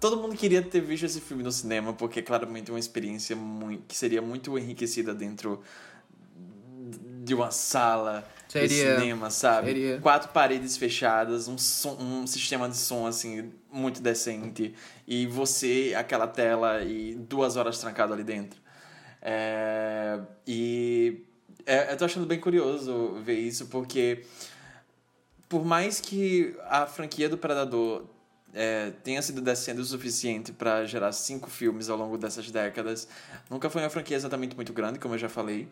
todo 0.00 0.18
mundo 0.18 0.36
queria 0.36 0.60
ter 0.60 0.82
visto 0.82 1.04
esse 1.06 1.18
filme 1.18 1.42
no 1.42 1.50
cinema, 1.50 1.94
porque 1.94 2.20
é 2.20 2.22
claramente 2.22 2.70
uma 2.70 2.78
experiência 2.78 3.34
muito, 3.34 3.84
que 3.88 3.96
seria 3.96 4.20
muito 4.20 4.58
enriquecida 4.58 5.14
dentro 5.14 5.62
de 7.24 7.34
uma 7.34 7.50
sala 7.50 8.26
seria, 8.48 8.68
de 8.68 9.00
cinema, 9.00 9.30
sabe? 9.30 9.68
Seria. 9.68 9.98
Quatro 10.00 10.28
paredes 10.30 10.76
fechadas, 10.76 11.48
um, 11.48 11.56
som, 11.56 11.96
um 11.98 12.26
sistema 12.26 12.68
de 12.68 12.76
som 12.76 13.06
assim 13.06 13.50
muito 13.72 14.02
decente 14.02 14.74
e 15.06 15.26
você 15.26 15.94
aquela 15.96 16.26
tela 16.26 16.82
e 16.82 17.14
duas 17.14 17.56
horas 17.56 17.78
trancado 17.78 18.12
ali 18.12 18.22
dentro. 18.22 18.60
É, 19.22 20.20
e 20.46 21.24
é, 21.64 21.92
eu 21.92 21.96
tô 21.96 22.04
achando 22.04 22.26
bem 22.26 22.38
curioso 22.38 23.14
ver 23.24 23.38
isso 23.38 23.66
porque 23.66 24.22
por 25.48 25.64
mais 25.64 25.98
que 25.98 26.54
a 26.68 26.86
franquia 26.86 27.28
do 27.28 27.38
Predador 27.38 28.04
é, 28.52 28.92
tenha 29.02 29.20
sido 29.22 29.40
descendo 29.40 29.80
o 29.80 29.84
suficiente 29.84 30.52
para 30.52 30.84
gerar 30.84 31.10
cinco 31.12 31.50
filmes 31.50 31.88
ao 31.88 31.96
longo 31.96 32.16
dessas 32.16 32.50
décadas. 32.50 33.08
Nunca 33.50 33.68
foi 33.68 33.82
uma 33.82 33.90
franquia 33.90 34.16
exatamente 34.16 34.54
muito 34.54 34.72
grande, 34.72 34.98
como 34.98 35.14
eu 35.14 35.18
já 35.18 35.28
falei. 35.28 35.68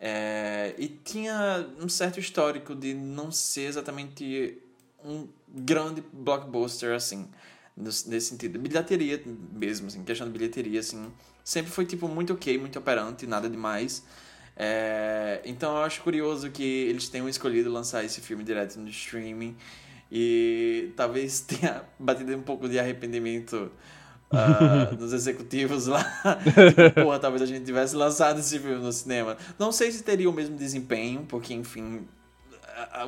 É, 0.00 0.74
e 0.78 0.88
tinha 0.88 1.68
um 1.78 1.88
certo 1.88 2.18
histórico 2.18 2.74
de 2.74 2.94
não 2.94 3.30
ser 3.30 3.66
exatamente 3.66 4.58
um 5.04 5.28
grande 5.46 6.02
blockbuster, 6.12 6.94
assim, 6.94 7.28
nesse 7.76 8.20
sentido. 8.22 8.58
Bilheteria 8.58 9.22
mesmo, 9.52 9.88
assim, 9.88 10.02
questão 10.02 10.26
de 10.26 10.32
bilheteria, 10.32 10.80
assim, 10.80 11.12
sempre 11.44 11.70
foi, 11.70 11.84
tipo, 11.84 12.08
muito 12.08 12.32
ok, 12.32 12.56
muito 12.56 12.78
operante, 12.78 13.26
nada 13.26 13.48
demais. 13.48 14.02
É, 14.56 15.40
então 15.44 15.76
eu 15.76 15.82
acho 15.82 16.02
curioso 16.02 16.50
que 16.50 16.62
eles 16.62 17.08
tenham 17.08 17.28
escolhido 17.28 17.70
lançar 17.70 18.04
esse 18.04 18.20
filme 18.20 18.44
direto 18.44 18.78
no 18.78 18.88
streaming 18.88 19.56
e 20.10 20.92
talvez 20.96 21.40
tenha 21.48 21.84
batido 21.98 22.36
um 22.36 22.42
pouco 22.42 22.68
de 22.68 22.78
arrependimento 22.78 23.70
uh, 24.92 24.94
nos 24.96 25.12
executivos 25.12 25.86
lá. 25.86 26.04
tipo, 26.44 27.02
porra, 27.02 27.18
talvez 27.18 27.42
a 27.42 27.46
gente 27.46 27.64
tivesse 27.64 27.96
lançado 27.96 28.38
esse 28.38 28.58
filme 28.58 28.82
no 28.82 28.92
cinema. 28.92 29.36
Não 29.58 29.72
sei 29.72 29.90
se 29.90 30.02
teria 30.02 30.30
o 30.30 30.32
mesmo 30.32 30.56
desempenho, 30.56 31.24
porque, 31.28 31.52
enfim, 31.52 32.06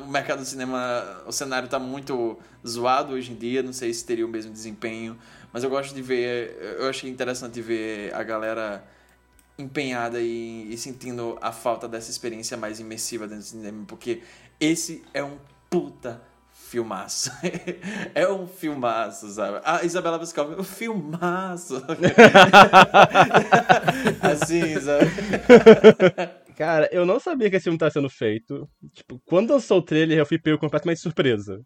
o 0.01 0.07
mercado 0.07 0.39
do 0.39 0.45
cinema, 0.45 1.23
o 1.25 1.31
cenário 1.31 1.65
está 1.65 1.79
muito 1.79 2.37
zoado 2.67 3.13
hoje 3.13 3.31
em 3.31 3.35
dia, 3.35 3.63
não 3.63 3.73
sei 3.73 3.93
se 3.93 4.05
teria 4.05 4.25
o 4.25 4.29
mesmo 4.29 4.51
desempenho, 4.51 5.17
mas 5.51 5.63
eu 5.63 5.69
gosto 5.69 5.95
de 5.95 6.01
ver, 6.01 6.57
eu 6.79 6.89
achei 6.89 7.09
interessante 7.09 7.61
ver 7.61 8.13
a 8.13 8.23
galera 8.23 8.83
empenhada 9.57 10.19
e, 10.19 10.71
e 10.71 10.77
sentindo 10.77 11.37
a 11.41 11.51
falta 11.51 11.87
dessa 11.87 12.09
experiência 12.09 12.57
mais 12.57 12.79
imersiva 12.79 13.27
dentro 13.27 13.43
do 13.43 13.47
cinema, 13.47 13.85
porque 13.87 14.21
esse 14.59 15.03
é 15.13 15.23
um 15.23 15.37
puta 15.69 16.21
filmaço. 16.73 17.29
é 18.15 18.27
um 18.27 18.47
filmaço, 18.47 19.29
sabe? 19.29 19.61
A 19.63 19.85
Isabela 19.85 20.17
Boscov, 20.17 20.59
um 20.59 20.63
filmaço. 20.63 21.75
assim, 24.21 24.79
sabe? 24.79 25.05
Cara, 26.57 26.89
eu 26.91 27.05
não 27.05 27.19
sabia 27.19 27.49
que 27.49 27.57
esse 27.57 27.65
filme 27.65 27.75
estava 27.75 27.91
sendo 27.91 28.09
feito. 28.09 28.67
Tipo, 28.91 29.21
quando 29.25 29.53
eu 29.53 29.59
sou 29.59 29.77
o 29.77 29.81
trailer, 29.83 30.17
eu 30.17 30.25
fui 30.25 30.39
pego 30.39 30.57
completamente 30.57 30.99
surpresa. 30.99 31.59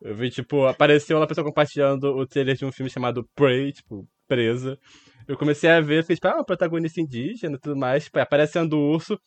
Eu 0.00 0.14
vi, 0.14 0.30
tipo, 0.30 0.66
apareceu 0.66 1.16
uma 1.16 1.26
pessoa 1.26 1.44
compartilhando 1.44 2.04
o 2.04 2.26
trailer 2.26 2.56
de 2.56 2.64
um 2.66 2.72
filme 2.72 2.90
chamado 2.90 3.26
Prey, 3.34 3.72
tipo, 3.72 4.06
presa. 4.28 4.78
Eu 5.26 5.38
comecei 5.38 5.70
a 5.70 5.80
ver, 5.80 6.04
fiz, 6.04 6.16
tipo, 6.16 6.28
ah, 6.28 6.40
um 6.40 6.44
protagonista 6.44 7.00
indígena 7.00 7.56
e 7.56 7.60
tudo 7.60 7.76
mais, 7.76 8.04
tipo, 8.04 8.18
aparecendo 8.18 8.74
o 8.74 8.92
urso. 8.92 9.18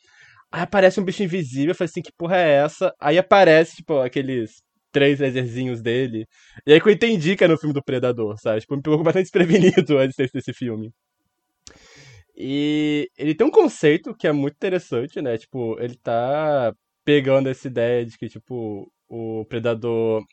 Aí 0.52 0.62
aparece 0.62 1.00
um 1.00 1.04
bicho 1.04 1.24
invisível, 1.24 1.72
eu 1.72 1.76
falei 1.76 1.90
assim, 1.90 2.02
que 2.02 2.12
porra 2.18 2.38
é 2.38 2.52
essa? 2.64 2.94
Aí 3.00 3.18
aparece, 3.18 3.78
tipo, 3.78 4.00
aqueles 4.00 4.62
três 4.94 5.20
laserzinhos 5.20 5.82
dele. 5.82 6.26
E 6.66 6.74
aí 6.74 6.80
que 6.82 6.88
eu 6.88 6.94
entendi 6.94 7.36
que 7.36 7.44
era 7.44 7.54
no 7.54 7.60
filme 7.60 7.74
do 7.74 7.84
Predador, 7.84 8.38
sabe? 8.40 8.62
Tipo, 8.62 8.76
me 8.78 8.82
pegou 8.82 9.04
bastante 9.04 9.26
desprevenido 9.32 9.98
a 10.00 10.06
existência 10.06 10.32
desse 10.40 10.54
filme. 10.54 10.94
E 12.36 13.10
ele 13.18 13.36
tem 13.36 13.46
um 13.46 13.52
conceito 13.52 14.16
que 14.16 14.28
é 14.28 14.32
muito 14.32 14.56
interessante, 14.56 15.22
né? 15.22 15.38
Tipo, 15.38 15.80
ele 15.80 15.96
tá 15.98 16.74
pegando 17.06 17.50
essa 17.50 17.68
ideia 17.68 18.06
de 18.06 18.18
que, 18.18 18.28
tipo, 18.30 18.92
o 19.10 19.46
Predador 19.46 20.24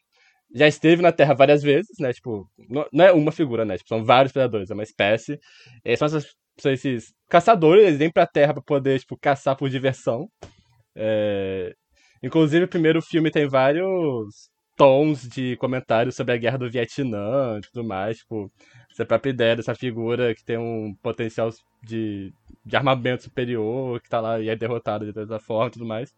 já 0.54 0.66
esteve 0.66 1.02
na 1.02 1.12
Terra 1.12 1.34
várias 1.34 1.62
vezes, 1.62 1.98
né? 1.98 2.12
Tipo, 2.12 2.48
não 2.92 3.04
é 3.04 3.12
uma 3.12 3.32
figura, 3.32 3.64
né? 3.64 3.76
Tipo, 3.76 3.88
são 3.88 4.04
vários 4.04 4.32
predadores, 4.32 4.70
é 4.70 4.74
uma 4.74 4.82
espécie. 4.82 5.38
E 5.84 5.96
são, 5.96 6.06
essas, 6.06 6.34
são 6.58 6.72
esses 6.72 7.12
caçadores, 7.28 7.86
eles 7.86 7.98
vêm 7.98 8.10
pra 8.10 8.26
Terra 8.26 8.54
pra 8.54 8.62
poder, 8.62 9.00
tipo, 9.00 9.16
caçar 9.18 9.56
por 9.56 9.68
diversão. 9.70 10.28
É... 10.96 11.74
Inclusive, 12.22 12.64
o 12.64 12.68
primeiro 12.68 13.00
filme 13.02 13.30
tem 13.30 13.48
vários 13.48 14.49
tons 14.80 15.28
de 15.28 15.56
comentários 15.58 16.16
sobre 16.16 16.32
a 16.32 16.38
guerra 16.38 16.56
do 16.56 16.70
Vietnã 16.70 17.58
e 17.58 17.60
tudo 17.60 17.84
mais, 17.86 18.16
tipo, 18.16 18.50
essa 18.90 19.04
própria 19.04 19.30
ideia 19.30 19.54
dessa 19.54 19.74
figura 19.74 20.34
que 20.34 20.42
tem 20.42 20.56
um 20.56 20.94
potencial 21.02 21.50
de, 21.82 22.32
de 22.64 22.76
armamento 22.76 23.24
superior, 23.24 24.00
que 24.00 24.08
tá 24.08 24.22
lá 24.22 24.40
e 24.40 24.48
é 24.48 24.56
derrotado 24.56 25.04
de 25.04 25.12
toda 25.12 25.38
forma 25.38 25.68
e 25.68 25.72
tudo 25.72 25.84
mais. 25.84 26.14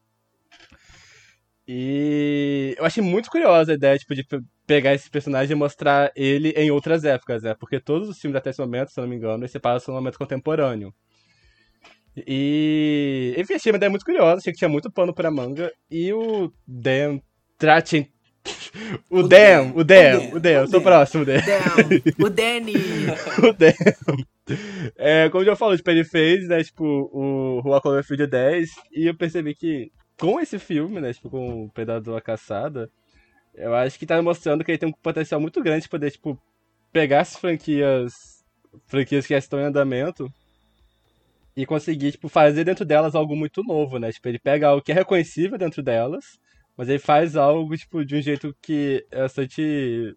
E 1.66 2.76
eu 2.78 2.84
achei 2.84 3.02
muito 3.02 3.28
curiosa 3.28 3.72
a 3.72 3.74
ideia 3.74 3.98
tipo, 3.98 4.14
de 4.14 4.24
pegar 4.64 4.94
esse 4.94 5.10
personagem 5.10 5.56
e 5.56 5.58
mostrar 5.58 6.12
ele 6.14 6.50
em 6.50 6.70
outras 6.70 7.04
épocas, 7.04 7.42
né? 7.42 7.54
Porque 7.58 7.80
todos 7.80 8.08
os 8.08 8.20
filmes 8.20 8.36
até 8.36 8.50
esse 8.50 8.60
momento, 8.60 8.92
se 8.92 9.00
eu 9.00 9.02
não 9.02 9.10
me 9.10 9.16
engano, 9.16 9.48
se 9.48 9.58
passam 9.58 9.92
no 9.92 10.00
momento 10.00 10.18
contemporâneo. 10.18 10.94
E. 12.16 13.34
Enfim, 13.36 13.54
achei 13.54 13.72
uma 13.72 13.76
ideia 13.76 13.90
muito 13.90 14.04
curiosa, 14.04 14.36
achei 14.36 14.52
que 14.52 14.58
tinha 14.58 14.68
muito 14.68 14.88
pano 14.88 15.12
pra 15.12 15.32
manga. 15.32 15.72
E 15.90 16.12
o 16.12 16.52
Dan 16.64 17.18
Trachin. 17.58 18.11
O, 19.10 19.20
o 19.20 19.22
Dan, 19.22 19.72
o 19.74 19.84
Dan, 19.84 20.50
eu 20.50 20.66
sou 20.68 20.80
próximo 20.80 21.24
Dan. 21.24 21.40
O 22.18 22.30
Danny. 22.30 22.74
o 23.38 23.52
Dan. 23.52 23.72
É, 24.96 25.28
como 25.28 25.44
já 25.44 25.54
falou, 25.54 25.76
tipo, 25.76 25.90
ele 25.90 26.04
fez, 26.04 26.48
né, 26.48 26.62
tipo, 26.64 26.84
o 26.84 27.60
Rua 27.60 27.80
Cloverfield 27.80 28.26
10, 28.26 28.70
e 28.92 29.06
eu 29.06 29.16
percebi 29.16 29.54
que 29.54 29.92
com 30.18 30.40
esse 30.40 30.58
filme, 30.58 31.00
né, 31.00 31.12
tipo, 31.12 31.30
com 31.30 31.64
o 31.64 31.70
Predador 31.70 32.16
a 32.16 32.20
Caçada, 32.20 32.90
eu 33.54 33.74
acho 33.74 33.98
que 33.98 34.06
tá 34.06 34.20
mostrando 34.22 34.64
que 34.64 34.70
ele 34.70 34.78
tem 34.78 34.88
um 34.88 34.92
potencial 34.92 35.40
muito 35.40 35.62
grande 35.62 35.82
de 35.82 35.88
poder, 35.88 36.10
tipo, 36.10 36.40
pegar 36.92 37.20
as 37.20 37.36
franquias, 37.36 38.12
franquias 38.86 39.26
que 39.26 39.34
já 39.34 39.38
estão 39.38 39.60
em 39.60 39.64
andamento 39.64 40.32
e 41.56 41.66
conseguir, 41.66 42.12
tipo, 42.12 42.28
fazer 42.28 42.64
dentro 42.64 42.84
delas 42.84 43.14
algo 43.14 43.36
muito 43.36 43.62
novo, 43.62 43.98
né? 43.98 44.10
Tipo, 44.10 44.28
ele 44.28 44.38
pega 44.38 44.68
algo 44.68 44.82
que 44.82 44.92
é 44.92 44.94
reconhecível 44.94 45.58
dentro 45.58 45.82
delas, 45.82 46.24
mas 46.76 46.88
ele 46.88 46.98
faz 46.98 47.36
algo, 47.36 47.76
tipo, 47.76 48.04
de 48.04 48.16
um 48.16 48.22
jeito 48.22 48.54
que 48.62 49.06
é 49.10 49.20
bastante 49.20 50.16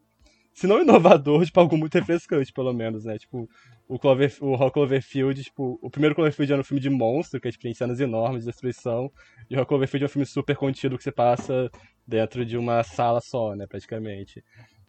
se 0.56 0.68
não 0.68 0.82
inovador, 0.82 1.44
tipo, 1.46 1.60
algo 1.60 1.78
muito 1.78 1.94
refrescante, 1.96 2.52
pelo 2.54 2.74
menos, 2.74 3.04
né? 3.04 3.18
Tipo, 3.20 3.48
o, 3.88 4.00
Clover, 4.00 4.34
o 4.40 4.56
Rock 4.56 4.74
Cloverfield, 4.74 5.44
tipo, 5.44 5.78
o 5.82 5.90
primeiro 5.90 6.16
Cloverfield 6.16 6.54
era 6.54 6.62
um 6.62 6.64
filme 6.64 6.82
de 6.82 6.90
monstro, 6.90 7.42
que 7.42 7.50
é, 7.50 7.52
tipo, 7.52 7.76
cenas 7.76 8.00
enormes 8.00 8.44
de 8.46 8.50
destruição, 8.50 9.12
e 9.50 9.54
o 9.54 9.58
Rock 9.60 9.68
Cloverfield 9.68 10.06
é 10.06 10.08
um 10.08 10.10
filme 10.10 10.26
super 10.26 10.56
contido 10.56 10.98
que 10.98 11.04
você 11.04 11.12
passa 11.12 11.70
dentro 12.08 12.46
de 12.46 12.58
uma 12.58 12.82
sala 12.84 13.20
só, 13.20 13.54
né, 13.54 13.68
praticamente. 13.68 14.44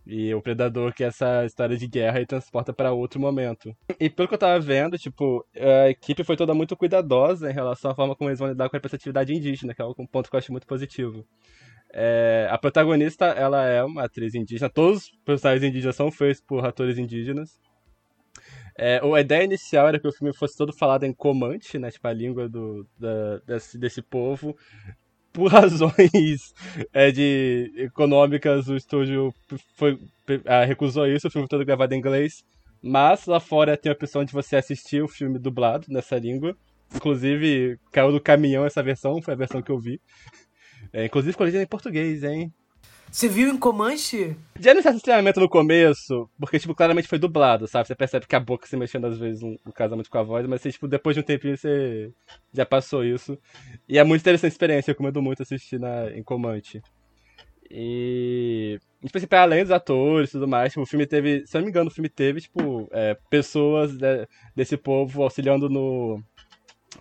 E 0.07 0.33
o 0.33 0.41
Predador, 0.41 0.95
que 0.95 1.03
essa 1.03 1.45
história 1.45 1.77
de 1.77 1.89
guerra, 1.89 2.21
e 2.21 2.27
transporta 2.27 2.73
para 2.73 2.93
outro 2.93 3.21
momento. 3.21 3.75
E 3.99 4.09
pelo 4.09 4.29
que 4.29 4.35
eu 4.35 4.39
tava 4.39 4.61
vendo, 4.61 4.97
tipo, 4.97 5.45
a 5.57 5.91
equipe 5.91 6.23
foi 6.23 6.37
toda 6.37 6.55
muito 6.55 6.77
cuidadosa 6.77 7.51
em 7.51 7.55
relação 7.55 7.91
à 7.91 7.95
forma 7.95 8.15
como 8.15 8.31
eles 8.31 8.39
vão 8.39 8.49
lidar 8.49 8.69
com 8.69 8.77
a 8.77 8.79
representatividade 8.79 9.35
indígena, 9.35 9.75
que 9.75 9.83
é 9.83 9.85
um 9.85 10.07
ponto 10.07 10.31
que 10.31 10.37
eu 10.37 10.39
acho 10.39 10.53
muito 10.53 10.67
positivo. 10.67 11.27
É, 11.93 12.47
a 12.51 12.57
protagonista, 12.57 13.27
ela 13.27 13.65
é 13.65 13.83
uma 13.83 14.05
atriz 14.05 14.35
indígena. 14.35 14.71
Todos 14.71 15.05
os 15.05 15.11
personagens 15.25 15.69
indígenas 15.69 15.97
são 15.97 16.11
feitos 16.13 16.41
por 16.41 16.65
atores 16.65 16.99
indígenas. 16.99 17.59
É, 18.79 19.01
a 19.03 19.21
ideia 19.21 19.45
inicial 19.45 19.89
era 19.89 19.99
que 19.99 20.07
o 20.07 20.13
filme 20.13 20.35
fosse 20.37 20.57
todo 20.57 20.73
falado 20.73 21.05
em 21.05 21.13
Comanche, 21.13 21.79
né, 21.79 21.91
tipo 21.91 22.07
a 22.07 22.13
língua 22.13 22.49
do, 22.49 22.87
da, 22.99 23.39
desse, 23.39 23.79
desse 23.79 24.03
povo. 24.03 24.55
Por 25.37 25.49
razões 25.53 26.55
é, 26.95 27.13
de 27.13 27.71
econômicas, 27.77 28.69
o 28.69 28.75
estúdio 28.75 29.35
foi, 29.77 29.99
ah, 30.47 30.65
recusou 30.65 31.07
isso, 31.07 31.29
o 31.29 31.31
filme 31.31 31.47
todo 31.47 31.63
gravado 31.63 31.93
em 31.93 31.99
inglês. 31.99 32.43
Mas 32.83 33.27
lá 33.27 33.39
fora 33.39 33.77
tem 33.77 33.91
a 33.91 33.95
opção 33.95 34.25
de 34.25 34.33
você 34.33 34.57
assistir 34.57 35.03
o 35.03 35.09
filme 35.09 35.39
dublado 35.39 35.87
nessa 35.91 36.19
língua. 36.19 36.57
Inclusive, 36.95 37.79
caiu 37.93 38.13
do 38.13 38.21
caminhão 38.21 38.65
essa 38.65 38.83
versão, 38.83 39.21
foi 39.21 39.35
a 39.35 39.37
versão 39.37 39.61
que 39.61 39.71
eu 39.71 39.79
vi. 39.79 40.01
É, 40.91 41.05
inclusive 41.05 41.37
com 41.37 41.47
em 41.47 41.67
português, 41.67 42.25
hein? 42.25 42.51
Você 43.17 43.31
viu 43.31 43.49
em 43.49 43.57
Comanche? 43.57 44.37
Já 44.61 44.75
não 44.75 44.83
certo 44.83 44.97
estranhamento 44.97 45.41
no 45.41 45.49
começo, 45.49 46.29
porque, 46.39 46.59
tipo, 46.59 46.75
claramente 46.75 47.09
foi 47.09 47.19
dublado, 47.19 47.67
sabe? 47.67 47.89
Você 47.89 47.95
percebe 47.95 48.27
que 48.27 48.37
a 48.37 48.41
boca 48.41 48.67
se 48.67 48.77
mexendo 48.77 49.07
às 49.07 49.17
vezes 49.17 49.41
não, 49.41 49.57
casa 49.73 49.95
muito 49.95 50.11
com 50.11 50.19
a 50.19 50.23
voz, 50.23 50.47
mas, 50.47 50.61
tipo, 50.61 50.87
depois 50.87 51.17
de 51.17 51.21
um 51.21 51.23
tempinho 51.23 51.57
você 51.57 52.13
já 52.53 52.67
passou 52.67 53.03
isso. 53.03 53.39
E 53.89 53.99
é 53.99 54.05
muito 54.05 54.21
interessante 54.21 54.51
a 54.51 54.55
experiência, 54.55 54.91
eu 54.91 54.93
recomendo 54.93 55.23
muito 55.23 55.43
assistir 55.43 55.81
na, 55.81 56.11
em 56.11 56.23
Comanche. 56.23 56.83
E. 57.71 58.79
Tipo 59.03 59.17
assim, 59.17 59.27
pra 59.27 59.41
além 59.41 59.63
dos 59.63 59.73
atores 59.73 60.29
e 60.29 60.33
tudo 60.33 60.47
mais, 60.47 60.73
tipo, 60.73 60.83
o 60.83 60.87
filme 60.87 61.07
teve. 61.07 61.47
Se 61.47 61.57
eu 61.57 61.61
não 61.61 61.65
me 61.65 61.71
engano, 61.71 61.89
o 61.89 61.95
filme 61.95 62.11
teve, 62.11 62.43
tipo, 62.43 62.87
é, 62.93 63.17
pessoas 63.31 63.97
de, 63.97 64.29
desse 64.55 64.77
povo 64.77 65.23
auxiliando 65.23 65.71
no, 65.71 66.23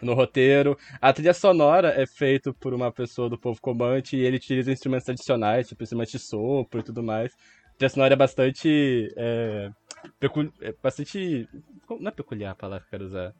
no 0.01 0.13
roteiro. 0.13 0.77
A 1.01 1.13
trilha 1.13 1.33
sonora 1.33 1.93
é 2.01 2.05
feita 2.05 2.53
por 2.53 2.73
uma 2.73 2.91
pessoa 2.91 3.29
do 3.29 3.37
povo 3.37 3.59
comante 3.61 4.15
e 4.15 4.21
ele 4.21 4.37
utiliza 4.37 4.71
instrumentos 4.71 5.05
tradicionais, 5.05 5.67
tipo 5.67 5.83
instrumentos 5.83 6.11
de 6.11 6.19
sopro 6.19 6.79
e 6.79 6.83
tudo 6.83 7.03
mais. 7.03 7.33
A 7.73 7.77
trilha 7.77 7.89
sonora 7.89 8.13
é 8.13 8.17
bastante. 8.17 9.13
É, 9.17 9.69
é 10.61 10.73
bastante. 10.81 11.47
Não 11.89 12.07
é 12.07 12.11
peculiar 12.11 12.51
a 12.51 12.55
palavra 12.55 12.85
que 12.85 12.95
eu 12.95 12.99
quero 12.99 13.05
usar. 13.05 13.33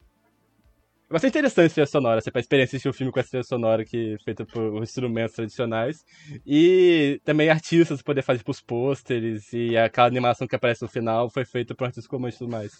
É 1.08 1.14
bastante 1.14 1.34
interessante 1.34 1.70
a 1.70 1.74
trilha 1.74 1.86
sonora, 1.86 2.20
você 2.20 2.32
a 2.34 2.40
experiência 2.40 2.80
de 2.80 2.90
um 2.90 2.94
filme 2.94 3.12
com 3.12 3.20
essa 3.20 3.30
trilha 3.30 3.44
sonora 3.44 3.86
que 3.86 4.16
é 4.16 4.24
feita 4.24 4.44
por 4.44 4.82
instrumentos 4.82 5.36
tradicionais. 5.36 6.04
E 6.46 7.22
também 7.24 7.48
artistas 7.48 8.02
poder 8.02 8.24
fazer 8.24 8.40
tipo, 8.40 8.50
os 8.50 8.60
pôsteres 8.60 9.54
e 9.54 9.78
aquela 9.78 10.08
animação 10.08 10.48
que 10.48 10.56
aparece 10.56 10.82
no 10.82 10.88
final 10.88 11.30
foi 11.30 11.46
feita 11.46 11.76
por 11.76 11.86
artistas 11.86 12.08
comantes 12.08 12.38
e 12.38 12.40
tudo 12.40 12.52
mais. 12.52 12.72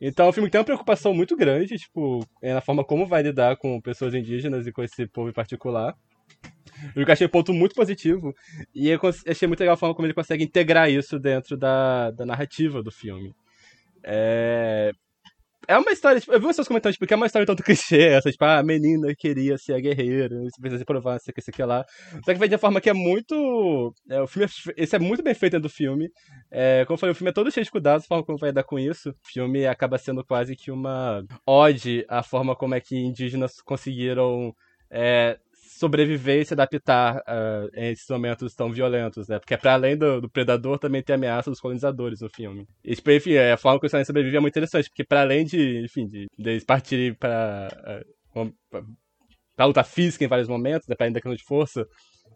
Então, 0.00 0.28
o 0.28 0.32
filme 0.32 0.48
tem 0.48 0.58
uma 0.58 0.64
preocupação 0.64 1.12
muito 1.12 1.36
grande, 1.36 1.76
tipo, 1.76 2.26
é 2.40 2.54
na 2.54 2.60
forma 2.60 2.82
como 2.82 3.06
vai 3.06 3.22
lidar 3.22 3.56
com 3.56 3.80
pessoas 3.80 4.14
indígenas 4.14 4.66
e 4.66 4.72
com 4.72 4.82
esse 4.82 5.06
povo 5.06 5.28
em 5.28 5.32
particular. 5.32 5.94
Eu 6.96 7.04
achei 7.08 7.26
um 7.26 7.30
ponto 7.30 7.52
muito 7.52 7.74
positivo. 7.74 8.34
E 8.74 8.88
eu 8.88 9.00
achei 9.26 9.46
muito 9.46 9.60
legal 9.60 9.74
a 9.74 9.76
forma 9.76 9.94
como 9.94 10.06
ele 10.06 10.14
consegue 10.14 10.44
integrar 10.44 10.90
isso 10.90 11.18
dentro 11.18 11.56
da, 11.56 12.10
da 12.10 12.24
narrativa 12.24 12.82
do 12.82 12.90
filme. 12.90 13.34
É... 14.02 14.92
é 15.70 15.78
uma 15.78 15.92
história, 15.92 16.20
tipo, 16.20 16.32
eu 16.32 16.40
vi 16.40 16.48
pessoas 16.48 16.66
comentando, 16.66 16.92
tipo, 16.92 17.06
que 17.06 17.14
é 17.14 17.16
uma 17.16 17.26
história 17.26 17.46
tanto 17.46 17.62
clichê, 17.62 18.08
essa, 18.08 18.28
tipo, 18.28 18.44
ah, 18.44 18.58
a 18.58 18.62
menina 18.62 19.14
queria 19.16 19.56
ser 19.56 19.74
a 19.74 19.80
guerreira, 19.80 20.36
você 20.40 20.60
precisa 20.60 20.78
se 20.80 20.84
provar, 20.84 21.20
sei 21.20 21.32
que, 21.32 21.40
sei 21.40 21.54
que 21.54 21.62
lá. 21.62 21.84
Só 22.24 22.32
que 22.32 22.40
vem 22.40 22.48
de 22.48 22.56
uma 22.56 22.58
forma 22.58 22.80
que 22.80 22.90
é 22.90 22.92
muito. 22.92 23.94
É, 24.08 24.20
o 24.20 24.26
filme 24.26 24.46
é, 24.46 24.72
esse 24.76 24.96
é 24.96 24.98
muito 24.98 25.22
bem 25.22 25.32
feito 25.32 25.52
dentro 25.52 25.68
do 25.68 25.72
filme. 25.72 26.10
É, 26.50 26.84
como 26.86 26.96
eu 26.96 26.98
falei, 26.98 27.12
o 27.12 27.14
filme 27.14 27.30
é 27.30 27.32
todo 27.32 27.52
cheio 27.52 27.64
de 27.64 27.70
cuidados, 27.70 28.04
a 28.04 28.08
forma 28.08 28.24
como 28.24 28.36
vai 28.36 28.52
dar 28.52 28.64
com 28.64 28.80
isso. 28.80 29.10
O 29.10 29.14
filme 29.32 29.64
acaba 29.64 29.96
sendo 29.96 30.24
quase 30.24 30.56
que 30.56 30.72
uma 30.72 31.24
ode 31.46 32.04
à 32.08 32.22
forma 32.22 32.56
como 32.56 32.74
é 32.74 32.80
que 32.80 32.96
indígenas 32.96 33.60
conseguiram 33.62 34.52
é, 34.90 35.38
sobreviver 35.80 36.42
e 36.42 36.44
se 36.44 36.52
adaptar 36.52 37.16
uh, 37.16 37.70
em 37.74 37.90
esses 37.90 38.06
momentos 38.10 38.54
tão 38.54 38.70
violentos, 38.70 39.26
né? 39.26 39.38
Porque 39.38 39.56
para 39.56 39.72
além 39.72 39.96
do, 39.96 40.20
do, 40.20 40.28
predador 40.28 40.78
também 40.78 41.02
tem 41.02 41.14
a 41.14 41.16
ameaça 41.16 41.48
dos 41.48 41.58
colonizadores 41.58 42.20
no 42.20 42.28
filme. 42.28 42.66
E, 42.84 42.94
tipo, 42.94 43.10
enfim, 43.10 43.38
a 43.38 43.56
forma 43.56 43.80
que 43.80 43.86
os 43.86 44.06
sobrevivem 44.06 44.36
é 44.36 44.40
muito 44.40 44.52
interessante, 44.52 44.90
porque 44.90 45.04
para 45.04 45.22
além 45.22 45.42
de, 45.46 45.82
enfim, 45.82 46.06
de, 46.06 46.26
de 46.38 46.50
eles 46.50 46.64
partirem 46.64 47.14
para 47.14 48.04
uh, 48.34 48.52
pra 49.56 49.64
luta 49.64 49.82
física 49.82 50.22
em 50.22 50.28
vários 50.28 50.48
momentos, 50.48 50.86
dependendo 50.86 51.14
da 51.14 51.20
questão 51.20 51.34
de 51.34 51.44
força, 51.44 51.86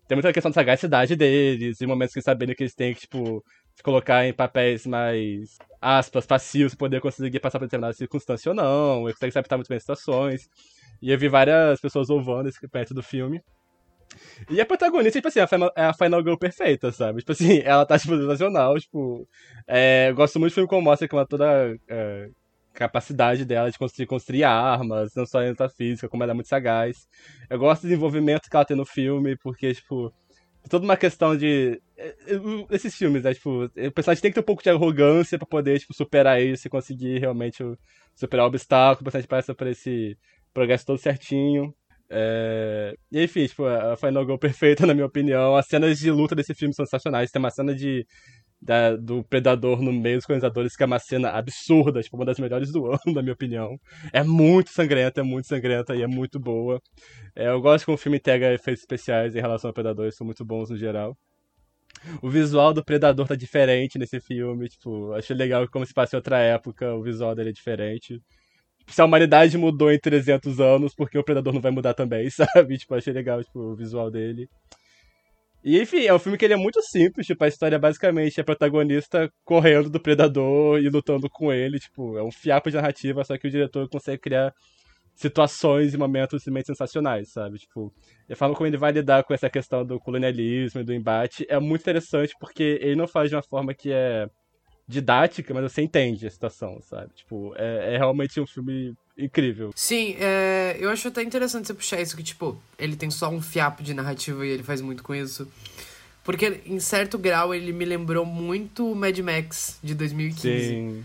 tem 0.09 0.17
muita 0.17 0.33
questão 0.33 0.51
da 0.51 0.55
sagacidade 0.55 1.15
deles, 1.15 1.81
e 1.81 1.87
momentos 1.87 2.15
que 2.15 2.19
eles 2.19 2.25
sabem 2.25 2.55
que 2.55 2.63
eles 2.63 2.75
têm 2.75 2.95
que, 2.95 3.01
tipo, 3.01 3.43
se 3.75 3.83
colocar 3.83 4.27
em 4.27 4.33
papéis 4.33 4.87
mais, 4.87 5.57
aspas, 5.81 6.25
passivos, 6.25 6.75
poder 6.75 7.01
conseguir 7.01 7.41
passar 7.41 7.59
por 7.59 7.67
determinada 7.67 7.93
circunstância 7.93 8.51
ou 8.51 8.57
não, 8.57 9.05
eles 9.05 9.15
conseguem 9.15 9.33
se 9.33 9.39
adaptar 9.39 9.57
muito 9.57 9.69
bem 9.69 9.77
às 9.77 9.83
situações. 9.83 10.49
E 11.01 11.11
eu 11.11 11.19
vi 11.19 11.29
várias 11.29 11.81
pessoas 11.81 12.09
louvando 12.09 12.49
esse 12.49 12.69
perto 12.69 12.95
do 12.95 13.03
filme. 13.03 13.41
E 14.49 14.61
a 14.61 14.67
protagonista, 14.67 15.19
tipo 15.19 15.29
assim, 15.29 15.41
é 15.77 15.85
a 15.85 15.93
Final 15.93 16.23
Girl 16.23 16.37
perfeita, 16.37 16.93
sabe? 16.93 17.21
Tipo 17.21 17.33
assim, 17.33 17.61
ela 17.65 17.85
tá, 17.85 17.99
tipo, 17.99 18.17
sensacional, 18.17 18.79
tipo... 18.79 19.29
É, 19.67 20.11
eu 20.11 20.15
gosto 20.15 20.39
muito 20.39 20.53
do 20.53 20.55
filme 20.55 20.69
como 20.69 20.83
mostra 20.83 21.09
que 21.09 21.15
ela 21.15 21.27
toda... 21.27 21.77
É, 21.89 22.29
capacidade 22.75 23.45
dela 23.45 23.71
de 23.71 23.79
construir, 23.79 24.07
construir 24.07 24.45
armas, 24.45 25.15
não 25.15 25.25
só 25.25 25.43
em 25.43 25.51
luta 25.51 25.69
física, 25.69 26.09
como 26.09 26.23
ela 26.23 26.33
é 26.33 26.35
muito 26.35 26.49
sagaz. 26.49 27.07
Eu 27.49 27.59
gosto 27.59 27.83
do 27.83 27.89
desenvolvimento 27.89 28.51
que 28.51 28.57
ela 28.57 28.65
tem 28.65 28.77
no 28.77 28.85
filme, 28.85 29.37
porque, 29.39 29.73
tipo, 29.73 30.13
toda 30.69 30.85
uma 30.85 30.97
questão 30.97 31.37
de. 31.37 31.81
É, 31.97 32.09
é, 32.09 32.15
esses 32.71 32.95
filmes, 32.95 33.23
né? 33.23 33.33
Tipo, 33.33 33.65
o 33.65 33.93
personagem 33.93 34.21
tem 34.21 34.31
que 34.31 34.35
ter 34.35 34.41
um 34.41 34.45
pouco 34.45 34.63
de 34.63 34.71
arrogância 34.71 35.39
pra 35.39 35.47
poder, 35.47 35.79
tipo, 35.79 35.95
superar 35.95 36.43
isso 36.43 36.67
e 36.67 36.71
conseguir 36.71 37.19
realmente 37.21 37.63
superar 38.15 38.45
o 38.45 38.49
obstáculo. 38.49 39.03
O 39.03 39.05
personagem 39.05 39.29
passa 39.29 39.55
por 39.55 39.67
esse 39.69 40.19
progresso 40.55 40.87
todo 40.87 40.99
certinho. 40.99 41.75
É... 42.09 42.95
E 43.11 43.25
enfim, 43.25 43.47
tipo, 43.47 43.65
a 43.65 43.97
Final 43.97 44.25
Girl 44.25 44.37
perfeita, 44.37 44.87
na 44.87 44.95
minha 44.95 45.07
opinião. 45.07 45.57
As 45.57 45.67
cenas 45.67 45.99
de 45.99 46.11
luta 46.11 46.35
desse 46.35 46.55
filme 46.55 46.75
são 46.75 46.87
sensacionais. 46.87 47.31
Tem 47.31 47.41
uma 47.41 47.51
cena 47.51 47.75
de, 47.75 48.07
da, 48.61 48.97
do 48.97 49.25
Predador 49.25 49.83
no 49.83 49.93
meio 49.93 50.17
dos 50.19 50.27
colonizadores, 50.27 50.77
que 50.77 50.83
é 50.83 50.87
uma 50.87 50.99
cena 50.99 51.31
absurda, 51.31 52.03
tipo, 52.03 52.17
uma 52.17 52.25
das 52.25 52.39
melhores 52.39 52.71
do 52.73 52.87
ano, 52.93 53.15
na 53.15 53.23
minha 53.23 53.35
opinião. 53.35 53.77
É 54.13 54.23
muito 54.23 54.71
sangrenta, 54.71 55.21
é 55.21 55.25
muito 55.25 55.47
sangrenta 55.49 55.95
e 55.97 56.03
é 56.03 56.07
muito 56.07 56.39
boa. 56.39 56.81
É, 57.35 57.49
eu 57.49 57.61
gosto 57.61 57.87
que 57.87 57.91
o 57.91 57.97
filme 57.97 58.19
integra 58.19 58.55
efeitos 58.55 58.83
especiais 58.83 59.35
em 59.35 59.41
relação 59.41 59.69
ao 59.69 59.75
Predador, 59.75 60.05
eles 60.07 60.17
são 60.17 60.25
muito 60.25 60.45
bons 60.45 60.71
no 60.71 60.77
geral. 60.77 61.17
O 62.23 62.29
visual 62.29 62.75
do 62.75 62.85
Predador 62.85 63.27
tá 63.27 63.35
diferente 63.35 63.99
nesse 63.99 64.21
filme, 64.21 64.69
tipo, 64.69 65.13
achei 65.15 65.35
legal 65.35 65.67
como 65.69 65.87
se 65.87 65.95
passa 65.95 66.17
em 66.17 66.19
outra 66.19 66.39
época, 66.39 66.93
o 66.95 67.03
visual 67.03 67.35
dele 67.35 67.51
é 67.51 67.53
diferente 67.53 68.21
se 68.87 69.01
a 69.01 69.05
humanidade 69.05 69.57
mudou 69.57 69.91
em 69.91 69.99
300 69.99 70.61
anos, 70.61 70.95
porque 70.95 71.19
o 71.19 71.25
Predador 71.25 71.53
não 71.53 71.61
vai 71.61 71.71
mudar 71.71 71.95
também, 71.95 72.29
sabe? 72.31 72.79
Tipo, 72.79 72.95
achei 72.95 73.13
legal 73.13 73.43
tipo, 73.43 73.59
o 73.59 73.77
visual 73.77 74.11
dele. 74.11 74.49
E 75.65 75.81
enfim, 75.81 76.05
é 76.05 76.13
um 76.13 76.19
filme 76.19 76.37
que 76.37 76.45
ele 76.45 76.53
é 76.53 76.59
muito 76.59 76.83
simples, 76.83 77.27
tipo, 77.27 77.43
a 77.43 77.49
história 77.49 77.77
é 77.77 77.79
basicamente 77.79 78.39
a 78.39 78.45
protagonista 78.45 79.31
correndo 79.45 79.89
do 79.89 79.99
Predador 79.99 80.79
e 80.79 80.91
lutando 80.91 81.29
com 81.31 81.51
ele, 81.51 81.79
tipo, 81.79 82.19
é 82.19 82.23
um 82.23 82.31
fiapo 82.31 82.71
de 82.71 82.77
narrativa, 82.77 83.25
só 83.25 83.39
que 83.39 83.49
o 83.49 83.51
diretor 83.51 83.89
consegue 83.89 84.21
criar 84.21 84.53
situações 85.15 85.95
e 85.95 85.97
momentos 85.97 86.43
simplesmente 86.43 86.67
sensacionais, 86.67 87.33
sabe? 87.33 87.59
Tipo, 87.59 87.93
a 88.31 88.37
forma 88.37 88.55
como 88.55 88.67
ele 88.67 88.77
vai 88.77 88.93
lidar 88.93 89.25
com 89.25 89.33
essa 89.33 89.49
questão 89.49 89.87
do 89.87 89.99
colonialismo 89.99 90.81
e 90.81 90.85
do 90.85 90.93
embate 90.93 91.47
é 91.49 91.59
muito 91.59 91.81
interessante, 91.81 92.35
porque 92.39 92.79
ele 92.83 92.97
não 92.97 93.07
faz 93.07 93.31
de 93.31 93.37
uma 93.37 93.43
forma 93.43 93.73
que 93.73 93.91
é 93.91 94.29
didática, 94.87 95.53
mas 95.55 95.73
você 95.73 95.83
entende 95.83 96.27
a 96.27 96.31
situação, 96.31 96.81
sabe? 96.83 97.11
Tipo, 97.15 97.55
é, 97.57 97.95
é 97.95 97.99
realmente 97.99 98.41
um 98.41 98.47
filme 98.47 98.95
incrível. 99.17 99.73
Sim, 99.75 100.17
é, 100.19 100.77
eu 100.79 100.91
acho 100.91 101.09
até 101.09 101.23
interessante 101.23 101.67
você 101.67 101.75
puxar 101.75 102.01
isso, 102.01 102.17
que, 102.17 102.23
tipo, 102.23 102.61
ele 102.79 102.97
tem 102.97 103.11
só 103.11 103.29
um 103.29 103.41
fiapo 103.41 103.83
de 103.83 103.95
narrativa 103.95 104.47
e 104.47 104.51
ele 104.51 104.63
faz 104.63 104.81
muito 104.81 105.03
com 105.03 105.15
isso. 105.15 105.49
Porque, 106.23 106.63
em 106.67 106.81
certo 106.81 107.19
grau, 107.19 107.55
ele 107.55 107.73
me 107.73 107.85
lembrou 107.85 108.25
muito 108.25 108.95
Mad 108.95 109.19
Max, 109.19 109.79
de 109.83 109.95
2015. 109.95 110.67
Sim. 110.67 111.05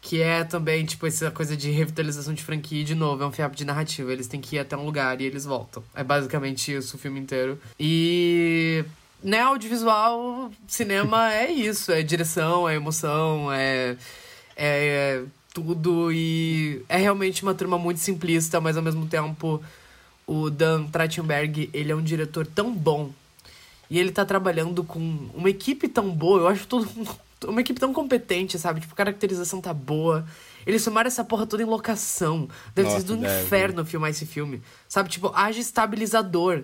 Que 0.00 0.20
é 0.20 0.44
também, 0.44 0.84
tipo, 0.84 1.06
essa 1.06 1.30
coisa 1.30 1.56
de 1.56 1.70
revitalização 1.70 2.34
de 2.34 2.42
franquia. 2.42 2.80
E, 2.80 2.84
de 2.84 2.94
novo, 2.94 3.22
é 3.22 3.26
um 3.26 3.32
fiapo 3.32 3.56
de 3.56 3.64
narrativa. 3.64 4.12
Eles 4.12 4.26
têm 4.26 4.40
que 4.40 4.56
ir 4.56 4.58
até 4.58 4.76
um 4.76 4.84
lugar 4.84 5.20
e 5.20 5.24
eles 5.24 5.44
voltam. 5.44 5.82
É 5.94 6.02
basicamente 6.02 6.74
isso 6.74 6.96
o 6.96 6.98
filme 6.98 7.20
inteiro. 7.20 7.58
E 7.78 8.84
né, 9.24 9.40
audiovisual, 9.40 10.52
cinema 10.68 11.32
é 11.32 11.50
isso, 11.50 11.90
é 11.90 12.02
direção, 12.02 12.68
é 12.68 12.74
emoção, 12.74 13.50
é, 13.50 13.96
é, 14.54 15.16
é 15.18 15.24
tudo 15.54 16.12
e 16.12 16.84
é 16.88 16.98
realmente 16.98 17.42
uma 17.42 17.54
turma 17.54 17.78
muito 17.78 18.00
simplista, 18.00 18.60
mas 18.60 18.76
ao 18.76 18.82
mesmo 18.82 19.06
tempo 19.06 19.62
o 20.26 20.50
Dan 20.50 20.86
Trachtenberg, 20.88 21.70
ele 21.72 21.90
é 21.90 21.96
um 21.96 22.02
diretor 22.02 22.46
tão 22.46 22.72
bom 22.74 23.10
e 23.88 23.98
ele 23.98 24.12
tá 24.12 24.26
trabalhando 24.26 24.84
com 24.84 25.00
uma 25.34 25.48
equipe 25.48 25.88
tão 25.88 26.10
boa, 26.10 26.40
eu 26.40 26.48
acho 26.48 26.66
tudo 26.66 26.86
uma 27.48 27.60
equipe 27.60 27.80
tão 27.80 27.92
competente, 27.92 28.58
sabe? 28.58 28.80
Tipo, 28.80 28.94
a 28.94 28.96
caracterização 28.96 29.60
tá 29.60 29.72
boa. 29.72 30.26
Eles 30.66 30.82
filmaram 30.82 31.08
essa 31.08 31.24
porra 31.24 31.46
toda 31.46 31.62
em 31.62 31.66
locação. 31.66 32.48
Deve 32.74 32.88
Nossa, 32.88 33.00
ser 33.00 33.06
do 33.06 33.16
deve. 33.16 33.44
inferno 33.44 33.84
filmar 33.84 34.10
esse 34.10 34.26
filme. 34.26 34.62
Sabe, 34.88 35.08
tipo, 35.08 35.32
haja 35.34 35.60
estabilizador 35.60 36.62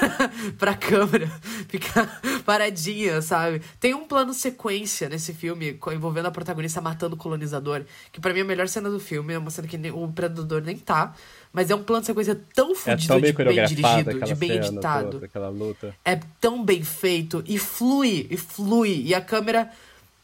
pra 0.58 0.74
câmera 0.74 1.30
ficar 1.68 2.20
paradinha, 2.44 3.22
sabe? 3.22 3.62
Tem 3.80 3.94
um 3.94 4.06
plano 4.06 4.34
sequência 4.34 5.08
nesse 5.08 5.32
filme 5.32 5.78
envolvendo 5.92 6.26
a 6.26 6.30
protagonista 6.30 6.80
matando 6.80 7.14
o 7.14 7.18
colonizador. 7.18 7.84
Que 8.12 8.20
para 8.20 8.32
mim 8.32 8.40
é 8.40 8.42
a 8.42 8.46
melhor 8.46 8.68
cena 8.68 8.90
do 8.90 9.00
filme. 9.00 9.34
É 9.34 9.38
uma 9.38 9.50
cena 9.50 9.68
que 9.68 9.78
nem, 9.78 9.90
o 9.90 10.08
predador 10.08 10.62
nem 10.62 10.76
tá. 10.76 11.14
Mas 11.52 11.70
é 11.70 11.74
um 11.74 11.82
plano 11.82 12.02
de 12.02 12.06
sequência 12.06 12.40
tão 12.54 12.74
fudido, 12.74 13.04
é 13.04 13.06
tão 13.06 13.20
bem, 13.20 13.32
de 13.32 13.44
bem 13.44 13.66
dirigido, 13.66 14.20
de 14.20 14.34
bem 14.34 14.50
editado. 14.52 15.20
Toda, 15.32 15.48
luta. 15.48 15.94
É 16.04 16.20
tão 16.40 16.64
bem 16.64 16.82
feito 16.82 17.42
e 17.46 17.58
flui, 17.58 18.26
e 18.30 18.36
flui. 18.36 19.02
E 19.06 19.14
a 19.14 19.20
câmera 19.20 19.70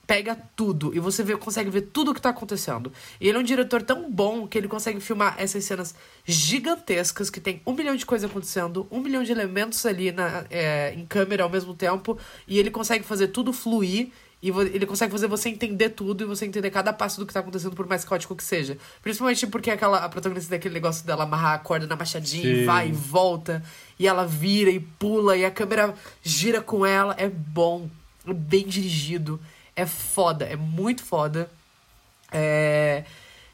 pega 0.07 0.37
tudo 0.57 0.95
e 0.95 0.99
você 0.99 1.23
vê, 1.23 1.37
consegue 1.37 1.71
ver 1.71 1.83
tudo 1.83 2.11
o 2.11 2.15
que 2.15 2.21
tá 2.21 2.31
acontecendo. 2.31 2.93
E 3.21 3.29
ele 3.29 3.39
é 3.39 3.41
um 3.41 3.45
diretor 3.45 3.83
tão 3.83 4.11
bom 4.11 4.47
que 4.47 4.57
ele 4.57 4.69
consegue 4.69 5.01
filmar 5.01 5.35
essas 5.39 5.65
cenas 5.65 5.95
gigantescas 6.25 7.31
que 7.31 7.41
tem 7.41 7.61
um 7.67 7.73
milhão 7.73 7.97
de 7.97 8.07
coisas 8.07 8.29
acontecendo, 8.29 8.87
um 8.91 9.01
milhão 9.01 9.23
de 9.23 9.33
elementos 9.33 9.85
ali 9.87 10.13
na, 10.13 10.45
é, 10.51 10.95
em 10.95 11.05
câmera 11.07 11.43
ao 11.43 11.51
mesmo 11.51 11.75
tempo, 11.75 12.19
e 12.47 12.59
ele 12.59 12.71
consegue 12.71 13.05
fazer 13.05 13.29
tudo 13.29 13.53
fluir. 13.53 14.11
E 14.43 14.51
ele 14.51 14.85
consegue 14.85 15.11
fazer 15.11 15.27
você 15.27 15.49
entender 15.49 15.89
tudo 15.89 16.23
e 16.23 16.27
você 16.27 16.45
entender 16.45 16.71
cada 16.71 16.93
passo 16.93 17.19
do 17.19 17.25
que 17.25 17.33
tá 17.33 17.41
acontecendo, 17.41 17.75
por 17.75 17.87
mais 17.87 18.05
caótico 18.05 18.37
que 18.37 18.45
seja. 18.45 18.77
Principalmente 19.01 19.47
porque 19.47 19.71
aquela, 19.71 20.05
a 20.05 20.09
protagonista 20.09 20.51
daquele 20.51 20.75
negócio 20.75 21.07
dela 21.07 21.25
amarrar 21.25 21.55
a 21.55 21.59
corda 21.59 21.87
na 21.87 21.97
machadinha 21.97 22.43
Sim. 22.43 22.61
e 22.61 22.65
vai 22.67 22.91
e 22.91 22.93
volta. 22.93 23.63
E 23.99 24.07
ela 24.07 24.27
vira 24.27 24.71
e 24.71 24.79
pula 24.79 25.35
e 25.35 25.47
a 25.47 25.51
câmera 25.51 25.95
gira 26.23 26.61
com 26.61 26.85
ela. 26.85 27.15
É 27.17 27.27
bom. 27.27 27.89
É 28.29 28.35
bem 28.35 28.67
dirigido. 28.67 29.41
É 29.77 29.87
foda, 29.87 30.45
é 30.45 30.57
muito 30.57 31.03
foda. 31.03 31.51
É... 32.33 33.05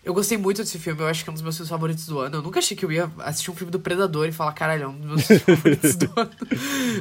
Eu 0.03 0.15
gostei 0.15 0.39
muito 0.39 0.63
desse 0.63 0.79
filme, 0.79 1.03
eu 1.03 1.07
acho 1.07 1.23
que 1.23 1.29
é 1.29 1.31
um 1.31 1.35
dos 1.35 1.43
meus 1.43 1.55
filmes 1.55 1.69
favoritos 1.69 2.07
do 2.07 2.19
ano. 2.19 2.37
Eu 2.37 2.43
nunca 2.43 2.59
achei 2.59 2.75
que 2.75 2.87
eu 2.87 2.91
ia 2.91 3.11
assistir 3.19 3.51
um 3.51 3.55
filme 3.55 3.71
do 3.71 3.79
Predador 3.79 4.27
e 4.27 4.33
falar, 4.33 4.53
caralho, 4.55 4.85
é 4.85 4.89
um 4.89 4.99
dos 4.99 5.07
meus 5.07 5.27
filmes 5.27 5.43
favoritos 5.45 5.97
do 5.97 6.11
ano. 6.17 6.31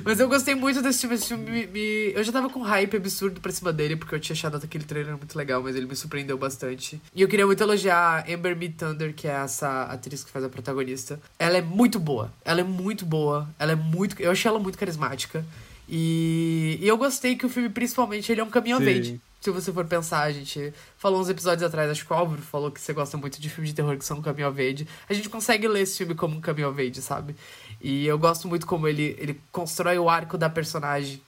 Mas 0.03 0.19
eu 0.19 0.27
gostei 0.27 0.53
muito 0.53 0.81
desse 0.81 0.99
filme. 0.99 1.15
Esse 1.15 1.27
filme 1.29 1.49
me, 1.49 1.67
me... 1.67 2.11
Eu 2.13 2.21
já 2.25 2.31
tava 2.33 2.49
com 2.49 2.59
hype 2.61 2.97
absurdo 2.97 3.39
pra 3.39 3.53
cima 3.53 3.71
dele, 3.71 3.95
porque 3.95 4.13
eu 4.13 4.19
tinha 4.19 4.33
achado 4.33 4.57
aquele 4.57 4.83
trailer 4.83 5.15
muito 5.15 5.33
legal, 5.37 5.63
mas 5.63 5.77
ele 5.77 5.85
me 5.85 5.95
surpreendeu 5.95 6.37
bastante. 6.37 7.01
E 7.15 7.21
eu 7.21 7.29
queria 7.29 7.45
muito 7.45 7.63
elogiar 7.63 8.25
a 8.27 8.33
Amber 8.33 8.53
Mead 8.57 8.75
Thunder, 8.75 9.13
que 9.13 9.29
é 9.29 9.31
essa 9.31 9.83
atriz 9.83 10.21
que 10.21 10.29
faz 10.29 10.43
a 10.43 10.49
protagonista. 10.49 11.17
Ela 11.39 11.57
é 11.57 11.61
muito 11.61 11.99
boa. 11.99 12.29
Ela 12.43 12.59
é 12.59 12.65
muito 12.65 13.05
boa. 13.05 13.47
Ela 13.57 13.71
é 13.71 13.75
muito. 13.75 14.21
Eu 14.21 14.31
achei 14.31 14.49
ela 14.49 14.59
muito 14.59 14.77
carismática. 14.77 15.45
E, 15.91 16.77
e 16.79 16.87
eu 16.87 16.95
gostei 16.95 17.35
que 17.35 17.47
o 17.47 17.49
filme, 17.49 17.67
principalmente, 17.67 18.31
ele 18.31 18.39
é 18.39 18.43
um 18.43 18.49
caminho 18.49 18.77
verde. 18.77 19.19
Se 19.41 19.49
você 19.49 19.73
for 19.73 19.85
pensar, 19.85 20.23
a 20.23 20.31
gente 20.31 20.71
falou 20.97 21.19
uns 21.19 21.29
episódios 21.29 21.63
atrás, 21.63 21.89
acho 21.89 22.05
que 22.05 22.13
o 22.13 22.15
Álvaro 22.15 22.41
falou 22.41 22.69
que 22.69 22.79
você 22.79 22.93
gosta 22.93 23.17
muito 23.17 23.41
de 23.41 23.49
filmes 23.49 23.71
de 23.71 23.75
terror 23.75 23.97
que 23.97 24.05
são 24.05 24.17
um 24.17 24.21
caminho 24.21 24.51
verde. 24.51 24.87
A 25.09 25.13
gente 25.13 25.29
consegue 25.29 25.67
ler 25.67 25.81
esse 25.81 25.97
filme 25.97 26.13
como 26.13 26.35
um 26.35 26.41
caminho 26.41 26.71
verde, 26.71 27.01
sabe? 27.01 27.35
E 27.81 28.05
eu 28.05 28.19
gosto 28.19 28.47
muito 28.47 28.67
como 28.67 28.87
ele, 28.87 29.15
ele 29.17 29.41
constrói 29.51 29.97
o 29.97 30.09
arco 30.09 30.37
da 30.37 30.49
personagem 30.49 31.21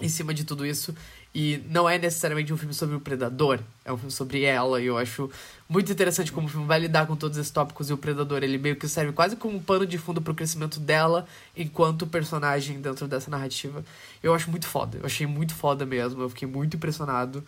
em 0.00 0.08
cima 0.08 0.34
de 0.34 0.44
tudo 0.44 0.66
isso. 0.66 0.94
E 1.34 1.62
não 1.70 1.88
é 1.88 1.98
necessariamente 1.98 2.52
um 2.52 2.58
filme 2.58 2.74
sobre 2.74 2.94
o 2.94 3.00
predador, 3.00 3.58
é 3.86 3.92
um 3.92 3.96
filme 3.96 4.12
sobre 4.12 4.42
ela. 4.42 4.82
E 4.82 4.86
eu 4.86 4.98
acho 4.98 5.30
muito 5.66 5.90
interessante 5.90 6.30
como 6.30 6.46
o 6.46 6.50
filme 6.50 6.66
vai 6.66 6.78
lidar 6.78 7.06
com 7.06 7.16
todos 7.16 7.38
esses 7.38 7.50
tópicos. 7.50 7.88
E 7.88 7.92
o 7.92 7.96
predador, 7.96 8.42
ele 8.42 8.58
meio 8.58 8.76
que 8.76 8.86
serve 8.86 9.12
quase 9.12 9.34
como 9.36 9.56
um 9.56 9.60
pano 9.60 9.86
de 9.86 9.96
fundo 9.96 10.20
pro 10.20 10.34
crescimento 10.34 10.78
dela 10.78 11.26
enquanto 11.56 12.06
personagem 12.06 12.82
dentro 12.82 13.08
dessa 13.08 13.30
narrativa. 13.30 13.82
Eu 14.22 14.34
acho 14.34 14.50
muito 14.50 14.66
foda, 14.66 14.98
eu 14.98 15.06
achei 15.06 15.26
muito 15.26 15.54
foda 15.54 15.86
mesmo. 15.86 16.20
Eu 16.20 16.28
fiquei 16.28 16.46
muito 16.46 16.76
impressionado. 16.76 17.42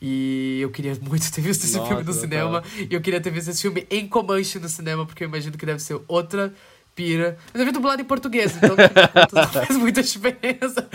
E 0.00 0.58
eu 0.60 0.70
queria 0.70 0.96
muito 1.02 1.30
ter 1.30 1.40
visto 1.40 1.64
esse 1.64 1.76
Nossa, 1.76 1.88
filme 1.88 2.04
no 2.04 2.12
cinema. 2.14 2.62
E 2.90 2.94
eu 2.94 3.00
queria 3.02 3.20
ter 3.20 3.30
visto 3.30 3.48
esse 3.48 3.60
filme 3.60 3.86
em 3.90 4.08
Comanche 4.08 4.58
no 4.58 4.68
cinema, 4.68 5.04
porque 5.04 5.24
eu 5.24 5.28
imagino 5.28 5.58
que 5.58 5.66
deve 5.66 5.80
ser 5.80 6.00
outra 6.08 6.52
pira. 6.96 7.36
Mas 7.52 7.60
eu 7.60 7.66
vi 7.66 7.72
dublado 7.72 8.00
em 8.00 8.04
português, 8.04 8.56
então 8.56 8.74
não 9.32 9.46
faz 9.48 9.76
muita 9.76 10.02
diferença. 10.02 10.88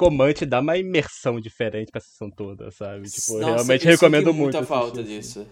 Comante 0.00 0.46
dá 0.46 0.60
uma 0.60 0.78
imersão 0.78 1.38
diferente 1.38 1.92
pra 1.92 2.00
sessão 2.00 2.30
toda, 2.30 2.70
sabe? 2.70 3.10
Tipo, 3.10 3.34
eu 3.34 3.40
Nossa, 3.40 3.52
realmente 3.52 3.84
eu 3.84 3.90
recomendo 3.92 4.28
senti 4.28 4.36
muito. 4.38 4.54
muita 4.54 4.64
falta 4.64 5.04
disso. 5.04 5.46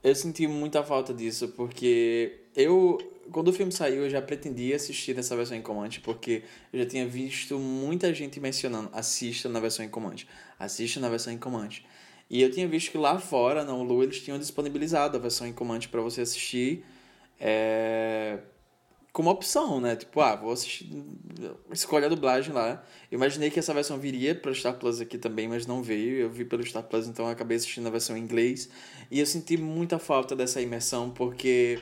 Eu 0.00 0.14
senti 0.14 0.46
muita 0.46 0.84
falta 0.84 1.12
disso, 1.12 1.48
porque 1.48 2.44
eu, 2.54 2.98
quando 3.32 3.48
o 3.48 3.52
filme 3.52 3.72
saiu, 3.72 4.04
eu 4.04 4.08
já 4.08 4.22
pretendia 4.22 4.76
assistir 4.76 5.12
nessa 5.16 5.34
versão 5.34 5.56
em 5.56 5.60
Command, 5.60 5.90
porque 6.04 6.44
eu 6.72 6.78
já 6.78 6.86
tinha 6.86 7.04
visto 7.04 7.58
muita 7.58 8.14
gente 8.14 8.38
mencionando, 8.38 8.88
assista 8.92 9.48
na 9.48 9.58
versão 9.58 9.84
em 9.84 9.88
Command, 9.88 10.18
assista 10.56 11.00
na 11.00 11.08
versão 11.08 11.32
em 11.32 11.38
Command. 11.38 11.82
E 12.30 12.40
eu 12.40 12.50
tinha 12.52 12.68
visto 12.68 12.92
que 12.92 12.96
lá 12.96 13.18
fora, 13.18 13.64
na 13.64 13.74
Hulu, 13.74 14.04
eles 14.04 14.22
tinham 14.22 14.38
disponibilizado 14.38 15.16
a 15.16 15.20
versão 15.20 15.48
em 15.48 15.52
Command 15.52 15.80
pra 15.90 16.00
você 16.00 16.20
assistir 16.20 16.84
é, 17.40 18.38
como 19.12 19.30
opção, 19.30 19.80
né? 19.80 19.96
Tipo, 19.96 20.20
ah, 20.20 20.36
vou 20.36 20.52
assistir, 20.52 20.88
escolhe 21.72 22.04
a 22.04 22.08
dublagem 22.08 22.52
lá. 22.52 22.82
Eu 23.10 23.16
imaginei 23.16 23.50
que 23.50 23.58
essa 23.58 23.74
versão 23.74 23.98
viria 23.98 24.34
para 24.34 24.54
Star 24.54 24.74
Plus 24.74 25.00
aqui 25.00 25.18
também, 25.18 25.48
mas 25.48 25.66
não 25.66 25.82
veio. 25.82 26.16
Eu 26.16 26.30
vi 26.30 26.44
pelo 26.44 26.64
Star 26.64 26.84
Plus, 26.84 27.08
então 27.08 27.26
acabei 27.28 27.56
assistindo 27.56 27.86
a 27.88 27.90
versão 27.90 28.16
em 28.16 28.20
inglês. 28.20 28.68
E 29.10 29.18
eu 29.18 29.26
senti 29.26 29.56
muita 29.56 29.98
falta 29.98 30.36
dessa 30.36 30.60
imersão, 30.60 31.10
porque. 31.10 31.80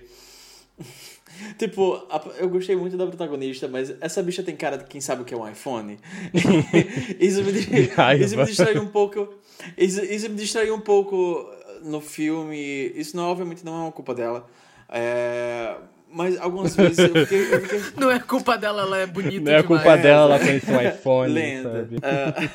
Tipo, 1.58 2.02
eu 2.38 2.48
gostei 2.48 2.74
muito 2.74 2.96
da 2.96 3.06
protagonista, 3.06 3.68
mas 3.68 3.94
essa 4.00 4.22
bicha 4.22 4.42
tem 4.42 4.56
cara 4.56 4.78
de 4.78 4.84
quem 4.84 4.98
sabe 4.98 5.22
o 5.22 5.24
que 5.26 5.34
é 5.34 5.36
um 5.36 5.46
iPhone. 5.46 5.98
isso, 7.20 7.42
me, 7.44 7.52
isso 8.24 8.36
me 8.36 8.44
distraiu 8.46 8.82
um 8.82 8.88
pouco. 8.88 9.34
Isso, 9.76 10.02
isso 10.02 10.30
me 10.30 10.36
distraiu 10.36 10.74
um 10.74 10.80
pouco 10.80 11.46
no 11.82 12.00
filme. 12.00 12.90
Isso 12.94 13.14
não, 13.14 13.24
obviamente 13.24 13.62
não 13.62 13.74
é 13.74 13.82
uma 13.82 13.92
culpa 13.92 14.14
dela. 14.14 14.48
É, 14.88 15.76
mas 16.10 16.38
algumas 16.40 16.74
vezes 16.74 16.98
eu 16.98 17.14
fiquei. 17.26 17.54
Eu 17.54 17.60
fiquei 17.60 17.82
Não 17.96 18.10
é 18.10 18.18
culpa 18.18 18.56
dela, 18.56 18.82
ela 18.82 18.98
é 18.98 19.06
bonita 19.06 19.50
Não 19.50 19.52
é 19.58 19.62
demais. 19.62 19.66
culpa 19.66 19.96
dela, 19.96 20.34
ela 20.34 20.38
conhece 20.38 20.70
um 20.70 20.80
iPhone, 20.80 21.32
lenda. 21.32 21.72
sabe? 21.72 21.96
É, 22.02 22.50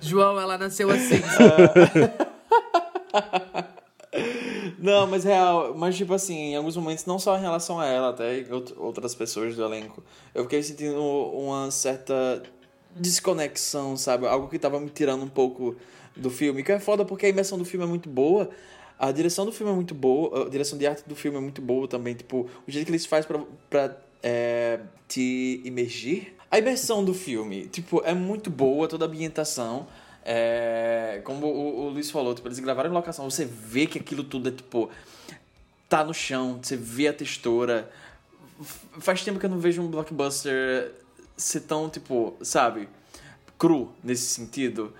João, 0.00 0.40
ela 0.40 0.56
nasceu 0.58 0.90
assim. 0.90 1.20
Não, 4.78 5.06
mas 5.06 5.24
real, 5.24 5.74
mas 5.76 5.96
tipo 5.96 6.14
assim, 6.14 6.52
em 6.52 6.56
alguns 6.56 6.76
momentos, 6.76 7.04
não 7.04 7.18
só 7.18 7.36
em 7.36 7.40
relação 7.40 7.78
a 7.78 7.86
ela, 7.86 8.10
até 8.10 8.44
outras 8.78 9.14
pessoas 9.14 9.54
do 9.54 9.62
elenco, 9.62 10.02
eu 10.34 10.44
fiquei 10.44 10.62
sentindo 10.62 11.00
uma 11.02 11.70
certa 11.70 12.42
desconexão, 12.96 13.96
sabe? 13.96 14.26
Algo 14.26 14.48
que 14.48 14.58
tava 14.58 14.80
me 14.80 14.88
tirando 14.88 15.22
um 15.22 15.28
pouco 15.28 15.76
do 16.16 16.30
filme. 16.30 16.62
Que 16.62 16.72
é 16.72 16.80
foda 16.80 17.04
porque 17.04 17.26
a 17.26 17.28
imersão 17.28 17.58
do 17.58 17.64
filme 17.64 17.84
é 17.84 17.88
muito 17.88 18.08
boa, 18.08 18.48
a 19.00 19.10
direção 19.10 19.46
do 19.46 19.52
filme 19.52 19.72
é 19.72 19.74
muito 19.74 19.94
boa, 19.94 20.46
a 20.46 20.50
direção 20.50 20.78
de 20.78 20.86
arte 20.86 21.08
do 21.08 21.16
filme 21.16 21.38
é 21.38 21.40
muito 21.40 21.62
boa 21.62 21.88
também, 21.88 22.14
tipo, 22.14 22.50
o 22.68 22.70
jeito 22.70 22.84
que 22.84 22.90
eles 22.90 23.06
fazem 23.06 23.26
pra, 23.26 23.40
pra 23.70 23.96
é, 24.22 24.78
te 25.08 25.62
imergir. 25.64 26.34
A 26.50 26.58
imersão 26.58 27.02
do 27.02 27.14
filme, 27.14 27.66
tipo, 27.68 28.02
é 28.04 28.12
muito 28.12 28.50
boa, 28.50 28.86
toda 28.86 29.06
a 29.06 29.08
ambientação. 29.08 29.88
É, 30.22 31.22
como 31.24 31.46
o, 31.46 31.86
o 31.86 31.88
Luiz 31.88 32.10
falou, 32.10 32.34
tipo, 32.34 32.46
eles 32.46 32.58
gravaram 32.58 32.90
em 32.90 32.92
locação, 32.92 33.30
você 33.30 33.46
vê 33.46 33.86
que 33.86 33.98
aquilo 33.98 34.22
tudo 34.22 34.50
é 34.50 34.52
tipo. 34.52 34.90
tá 35.88 36.04
no 36.04 36.12
chão, 36.12 36.60
você 36.62 36.76
vê 36.76 37.08
a 37.08 37.12
textura. 37.14 37.90
Faz 38.98 39.24
tempo 39.24 39.38
que 39.40 39.46
eu 39.46 39.50
não 39.50 39.58
vejo 39.58 39.80
um 39.80 39.88
blockbuster 39.88 40.92
ser 41.38 41.60
tão, 41.60 41.88
tipo, 41.88 42.34
sabe, 42.42 42.86
cru 43.58 43.90
nesse 44.04 44.26
sentido. 44.26 44.92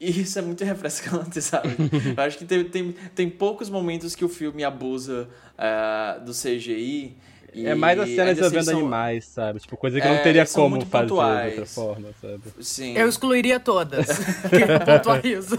E 0.00 0.22
isso 0.22 0.38
é 0.38 0.42
muito 0.42 0.64
refrescante, 0.64 1.42
sabe? 1.42 1.68
Eu 2.16 2.22
acho 2.24 2.38
que 2.38 2.44
tem, 2.46 2.64
tem, 2.64 2.94
tem 3.14 3.28
poucos 3.28 3.68
momentos 3.68 4.14
que 4.14 4.24
o 4.24 4.28
filme 4.28 4.64
abusa 4.64 5.28
ah, 5.58 6.18
do 6.24 6.32
CGI. 6.32 7.16
E 7.52 7.66
É 7.66 7.74
mais 7.74 7.98
as 7.98 8.08
cenas 8.08 8.18
ainda 8.20 8.30
assim 8.32 8.40
envolvendo 8.56 8.64
são- 8.64 8.78
animais, 8.78 9.24
sabe? 9.24 9.58
Tipo, 9.58 9.76
coisa 9.76 10.00
que 10.00 10.06
É, 10.06 10.14
não 10.16 10.22
teria 10.22 10.46
como 10.46 10.76
fazer 10.76 10.84
de 10.84 10.90
pontuais. 10.90 11.48
outra 11.50 11.66
forma, 11.66 12.08
sabe? 12.20 12.40
Sim. 12.60 12.96
Eu 12.96 13.08
excluiria 13.08 13.58
todas. 13.58 14.06
Pontuar 14.86 15.26
isso. 15.26 15.58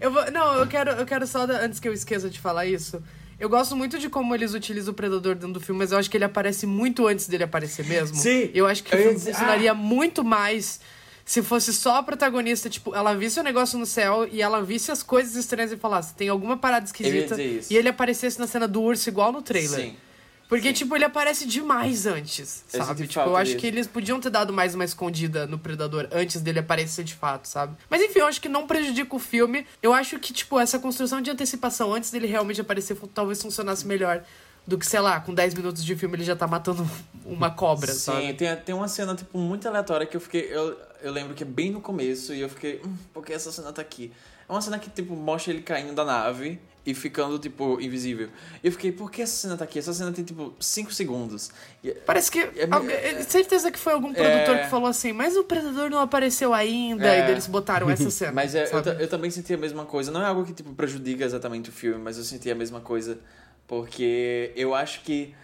eu 0.00 0.10
vou, 0.10 0.30
não, 0.32 0.54
eu 0.54 0.66
quero, 0.66 0.90
eu 0.90 1.06
quero 1.06 1.26
só, 1.26 1.44
antes 1.44 1.78
que 1.78 1.88
eu 1.88 1.92
esqueça 1.92 2.28
de 2.28 2.40
falar 2.40 2.66
isso. 2.66 3.02
Eu 3.38 3.48
gosto 3.48 3.74
muito 3.76 3.98
de 3.98 4.08
como 4.08 4.34
eles 4.34 4.52
utilizam 4.54 4.92
o 4.92 4.94
Predador 4.94 5.34
dentro 5.34 5.52
do 5.54 5.60
filme, 5.60 5.78
mas 5.78 5.92
eu 5.92 5.98
acho 5.98 6.10
que 6.10 6.16
ele 6.16 6.24
aparece 6.24 6.66
muito 6.66 7.06
antes 7.06 7.26
dele 7.26 7.44
aparecer 7.44 7.84
mesmo. 7.86 8.16
Sim, 8.16 8.50
Eu 8.54 8.66
acho 8.66 8.84
que 8.84 8.94
eu 8.94 9.12
funcionaria 9.18 9.72
muito 9.74 10.22
mais 10.24 10.80
se 11.24 11.42
fosse 11.42 11.72
só 11.72 11.96
a 11.96 12.02
protagonista, 12.02 12.68
tipo, 12.68 12.94
ela 12.94 13.14
visse 13.14 13.38
o 13.38 13.42
negócio 13.42 13.78
no 13.78 13.86
céu 13.86 14.28
e 14.30 14.42
ela 14.42 14.62
visse 14.62 14.90
as 14.90 15.02
coisas 15.02 15.36
estranhas 15.36 15.72
e 15.72 15.76
falasse, 15.76 16.14
tem 16.14 16.28
alguma 16.28 16.56
parada 16.56 16.84
esquisita. 16.84 17.36
E 17.40 17.76
ele 17.76 17.88
aparecesse 17.88 18.38
na 18.38 18.46
cena 18.46 18.66
do 18.66 18.82
urso 18.82 19.08
igual 19.08 19.32
no 19.32 19.42
trailer. 19.42 19.80
Sim. 19.80 19.96
Porque, 20.48 20.68
Sim. 20.68 20.74
tipo, 20.74 20.94
ele 20.94 21.04
aparece 21.06 21.46
demais 21.46 22.04
antes, 22.04 22.62
Eu 22.74 22.84
sabe? 22.84 23.06
Tipo, 23.06 23.20
eu 23.20 23.36
acho 23.38 23.56
que 23.56 23.66
eles 23.66 23.86
podiam 23.86 24.20
ter 24.20 24.28
dado 24.28 24.52
mais 24.52 24.74
uma 24.74 24.84
escondida 24.84 25.46
no 25.46 25.58
Predador 25.58 26.06
antes 26.12 26.42
dele 26.42 26.58
aparecer 26.58 27.02
de 27.04 27.14
fato, 27.14 27.46
sabe? 27.46 27.74
Mas 27.88 28.02
enfim, 28.02 28.18
eu 28.18 28.26
acho 28.26 28.38
que 28.38 28.50
não 28.50 28.66
prejudica 28.66 29.16
o 29.16 29.18
filme. 29.18 29.66
Eu 29.82 29.94
acho 29.94 30.18
que, 30.18 30.30
tipo, 30.30 30.60
essa 30.60 30.78
construção 30.78 31.22
de 31.22 31.30
antecipação 31.30 31.94
antes 31.94 32.10
dele 32.10 32.26
realmente 32.26 32.60
aparecer 32.60 32.98
talvez 33.14 33.40
funcionasse 33.40 33.86
melhor 33.86 34.22
do 34.66 34.76
que, 34.76 34.84
sei 34.84 35.00
lá, 35.00 35.20
com 35.20 35.32
10 35.32 35.54
minutos 35.54 35.82
de 35.82 35.96
filme 35.96 36.16
ele 36.16 36.24
já 36.24 36.36
tá 36.36 36.46
matando 36.46 36.86
uma 37.24 37.50
cobra, 37.50 37.90
Sim, 37.90 37.98
sabe? 37.98 38.34
tem, 38.34 38.54
tem 38.56 38.74
uma 38.74 38.88
cena, 38.88 39.14
tipo, 39.14 39.38
muito 39.38 39.66
aleatória 39.66 40.06
que 40.06 40.18
eu 40.18 40.20
fiquei. 40.20 40.48
Eu, 40.50 40.76
eu 41.02 41.12
lembro 41.12 41.34
que 41.34 41.42
é 41.42 41.46
bem 41.46 41.70
no 41.70 41.80
começo 41.80 42.32
e 42.34 42.40
eu 42.40 42.48
fiquei. 42.48 42.80
Hum, 42.84 42.94
por 43.12 43.24
que 43.24 43.32
essa 43.32 43.50
cena 43.52 43.72
tá 43.72 43.82
aqui? 43.82 44.12
É 44.48 44.52
uma 44.52 44.60
cena 44.60 44.78
que, 44.78 44.90
tipo, 44.90 45.14
mostra 45.14 45.52
ele 45.52 45.62
caindo 45.62 45.94
da 45.94 46.04
nave 46.04 46.58
e 46.84 46.92
ficando, 46.94 47.38
tipo, 47.38 47.80
invisível. 47.80 48.28
E 48.62 48.66
eu 48.66 48.72
fiquei, 48.72 48.90
por 48.92 49.10
que 49.10 49.22
essa 49.22 49.34
cena 49.34 49.56
tá 49.56 49.64
aqui? 49.64 49.78
Essa 49.78 49.92
cena 49.94 50.10
tem, 50.12 50.24
tipo, 50.24 50.52
5 50.60 50.92
segundos. 50.92 51.50
E- 51.82 51.92
Parece 51.92 52.30
que. 52.30 52.40
É- 52.40 52.68
alguém- 52.70 52.94
é, 52.96 53.22
certeza 53.22 53.70
que 53.70 53.78
foi 53.78 53.92
algum 53.92 54.12
produtor 54.12 54.56
É. 54.56 54.64
que 54.64 54.70
falou 54.70 54.88
assim, 54.88 55.12
mas 55.12 55.36
o 55.36 55.44
Predador 55.44 55.88
não 55.90 56.00
apareceu 56.00 56.52
ainda. 56.52 57.06
É. 57.06 57.28
E 57.28 57.30
eles 57.30 57.46
botaram 57.46 57.88
essa 57.88 58.10
cena. 58.10 58.32
Mas 58.32 58.54
é, 58.54 58.64
eu, 58.64 58.92
eu 59.00 59.08
também 59.08 59.30
senti 59.30 59.54
a 59.54 59.58
mesma 59.58 59.84
coisa. 59.86 60.10
Não 60.10 60.20
é 60.20 60.26
algo 60.26 60.44
que, 60.44 60.52
tipo, 60.52 60.74
prejudica 60.74 61.24
exatamente 61.24 61.70
o 61.70 61.72
filme, 61.72 62.02
mas 62.02 62.18
eu 62.18 62.24
senti 62.24 62.50
a 62.50 62.54
mesma 62.54 62.80
coisa. 62.80 63.18
Porque 63.66 64.52
eu 64.56 64.74
acho 64.74 65.02
que, 65.02 65.34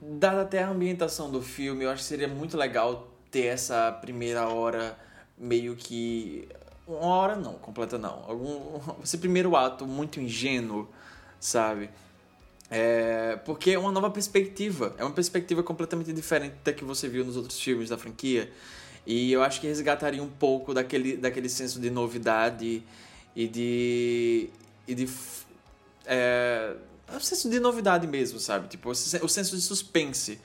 dada 0.00 0.42
até 0.42 0.62
a 0.62 0.68
ambientação 0.70 1.30
do 1.30 1.42
filme, 1.42 1.84
eu 1.84 1.90
acho 1.90 2.02
que 2.02 2.08
seria 2.08 2.28
muito 2.28 2.56
legal 2.56 3.12
ter 3.30 3.46
essa 3.46 3.92
primeira 3.92 4.48
hora 4.48 4.96
meio 5.36 5.76
que. 5.76 6.48
Uma 6.86 7.06
hora 7.06 7.36
não, 7.36 7.54
completa 7.54 7.98
não. 7.98 8.24
Algum, 8.26 8.80
esse 9.02 9.18
primeiro 9.18 9.56
ato 9.56 9.86
muito 9.86 10.20
ingênuo, 10.20 10.88
sabe? 11.40 11.90
É, 12.70 13.36
porque 13.44 13.72
é 13.72 13.78
uma 13.78 13.92
nova 13.92 14.10
perspectiva. 14.10 14.94
É 14.98 15.04
uma 15.04 15.12
perspectiva 15.12 15.62
completamente 15.62 16.12
diferente 16.12 16.56
da 16.64 16.72
que 16.72 16.84
você 16.84 17.08
viu 17.08 17.24
nos 17.24 17.36
outros 17.36 17.60
filmes 17.60 17.88
da 17.90 17.98
franquia. 17.98 18.50
E 19.06 19.30
eu 19.32 19.42
acho 19.42 19.60
que 19.60 19.66
resgataria 19.66 20.22
um 20.22 20.28
pouco 20.28 20.74
daquele, 20.74 21.16
daquele 21.16 21.48
senso 21.48 21.80
de 21.80 21.90
novidade 21.90 22.82
e 23.34 23.46
de. 23.46 24.50
e 24.86 24.94
de. 24.94 25.08
É, 26.04 26.74
é 27.08 27.16
um 27.16 27.20
senso 27.20 27.48
de 27.48 27.60
novidade 27.60 28.06
mesmo, 28.06 28.40
sabe? 28.40 28.68
Tipo, 28.68 28.90
o 28.90 28.94
senso 29.28 29.54
de 29.54 29.62
suspense 29.62 30.40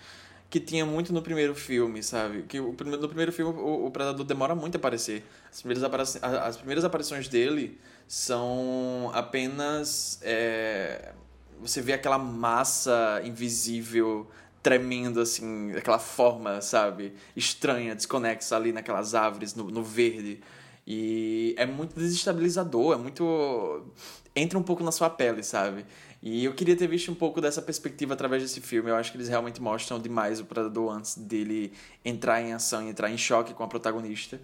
que 0.52 0.60
tinha 0.60 0.86
muito 0.86 1.14
no 1.14 1.24
primeiro 1.24 1.56
filme, 1.56 2.04
sabe? 2.04 2.44
Que 2.44 2.60
o, 2.60 2.74
no 2.74 3.08
primeiro 3.10 3.32
filme 3.34 3.54
o, 3.60 3.88
o 3.88 3.92
Predador 3.92 4.26
demora 4.26 4.54
muito 4.56 4.76
a 4.76 4.80
aparecer. 4.80 5.26
As 5.52 5.62
primeiras, 5.62 5.84
apari- 5.84 6.20
a- 6.22 6.48
as 6.48 6.58
primeiras 6.58 6.86
aparições 6.86 7.28
dele 7.30 7.80
são 8.08 9.10
apenas. 9.14 10.20
é, 10.24 11.14
você 11.60 11.82
vê 11.82 11.94
aquela 11.94 12.18
massa 12.20 13.22
invisível 13.24 14.28
tremendo, 14.64 15.22
assim, 15.22 15.72
aquela 15.74 16.00
forma, 16.00 16.62
sabe? 16.62 17.14
Estranha, 17.36 17.96
desconexa 17.96 18.56
ali 18.56 18.72
naquelas 18.72 19.16
árvores, 19.16 19.56
no, 19.56 19.72
no 19.72 19.84
verde. 19.84 20.42
E 20.86 21.56
é 21.58 21.66
muito 21.66 21.96
desestabilizador, 21.96 22.96
é 22.96 22.98
muito. 22.98 23.86
entra 24.36 24.58
um 24.58 24.64
pouco 24.64 24.84
na 24.84 24.92
sua 24.92 25.10
pele, 25.10 25.44
sabe? 25.44 25.86
E 26.22 26.46
eu 26.46 26.54
queria 26.54 26.76
ter 26.76 26.88
visto 26.88 27.12
um 27.12 27.16
pouco 27.16 27.42
dessa 27.42 27.62
perspectiva 27.62 28.14
através 28.14 28.44
desse 28.44 28.62
filme. 28.62 28.92
Eu 28.92 28.96
acho 28.96 29.12
que 29.12 29.18
eles 29.18 29.28
realmente 29.28 29.60
mostram 29.62 30.00
demais 30.00 30.40
o 30.40 30.46
Predador 30.46 30.92
antes 30.94 31.18
dele 31.18 31.74
entrar 32.06 32.42
em 32.42 32.54
ação 32.54 32.84
e 32.84 32.90
entrar 32.90 33.10
em 33.10 33.18
choque 33.18 33.54
com 33.54 33.64
a 33.64 33.68
protagonista. 33.68 34.40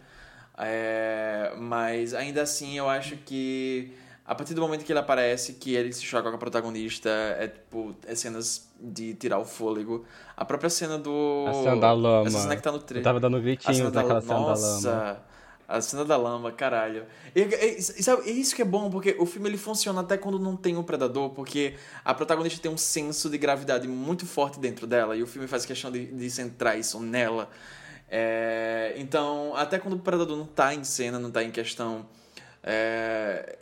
É, 0.58 1.54
mas 1.58 2.16
ainda 2.16 2.42
assim 2.42 2.80
eu 2.80 2.90
acho 2.90 3.16
que 3.18 3.94
a 4.26 4.36
partir 4.36 4.54
do 4.54 4.60
momento 4.62 4.84
que 4.84 4.92
ele 4.92 5.00
aparece, 5.00 5.54
que 5.54 5.74
ele 5.74 5.94
se 5.94 6.04
choca 6.04 6.30
com 6.30 6.36
a 6.36 6.40
protagonista, 6.40 7.10
é 7.40 7.48
tipo, 7.48 7.96
é 8.06 8.14
cenas 8.14 8.68
de 8.78 9.14
tirar 9.14 9.38
o 9.38 9.46
fôlego. 9.46 10.04
A 10.36 10.44
própria 10.44 10.70
cena 10.70 10.98
do. 10.98 11.46
A 11.48 11.54
cena 11.54 11.78
da 11.78 11.94
lama. 11.94 12.28
Essa 12.28 12.40
cena 12.40 12.56
que 12.58 12.62
tá 12.62 12.72
no 12.72 12.78
Eu 12.80 12.82
trailer. 12.82 13.04
tava 13.04 13.20
dando 13.22 13.38
A 13.38 13.40
cena 13.40 13.56
gritinhos 13.56 13.92
da 13.92 14.02
naquela 14.02 14.22
cena 14.22 14.34
da 14.34 14.40
lama. 14.40 14.50
Nossa, 14.50 15.24
a 15.68 15.82
cena 15.82 16.06
da 16.06 16.16
lama, 16.16 16.52
caralho. 16.52 17.06
E, 17.36 17.42
e- 17.42 17.82
sabe, 17.82 18.30
e 18.30 18.40
isso 18.40 18.56
que 18.56 18.62
é 18.62 18.66
bom, 18.66 18.90
porque 18.90 19.16
o 19.20 19.26
filme 19.26 19.50
ele 19.50 19.58
funciona 19.58 20.02
até 20.02 20.18
quando 20.18 20.40
não 20.40 20.56
tem 20.56 20.78
o 20.78 20.84
predador, 20.84 21.32
porque 21.32 21.76
a 22.06 22.14
protagonista 22.14 22.62
tem 22.62 22.72
um 22.72 22.78
senso 22.78 23.30
de 23.30 23.38
gravidade 23.38 23.88
muito 23.88 24.26
forte 24.26 24.60
dentro 24.60 24.88
dela, 24.88 25.16
e 25.16 25.24
o 25.24 25.28
filme 25.28 25.48
faz 25.48 25.66
questão 25.66 25.92
de, 25.92 26.06
de 26.06 26.30
centrar 26.30 26.80
isso 26.80 27.00
nela. 27.00 27.50
É, 28.10 28.94
então, 28.98 29.54
até 29.56 29.78
quando 29.80 29.96
o 29.96 30.00
predador 30.00 30.38
não 30.38 30.46
tá 30.46 30.74
em 30.74 30.84
cena, 30.84 31.20
não 31.20 31.32
tá 31.32 31.44
em 31.44 31.52
questão, 31.52 32.06
É, 32.70 33.58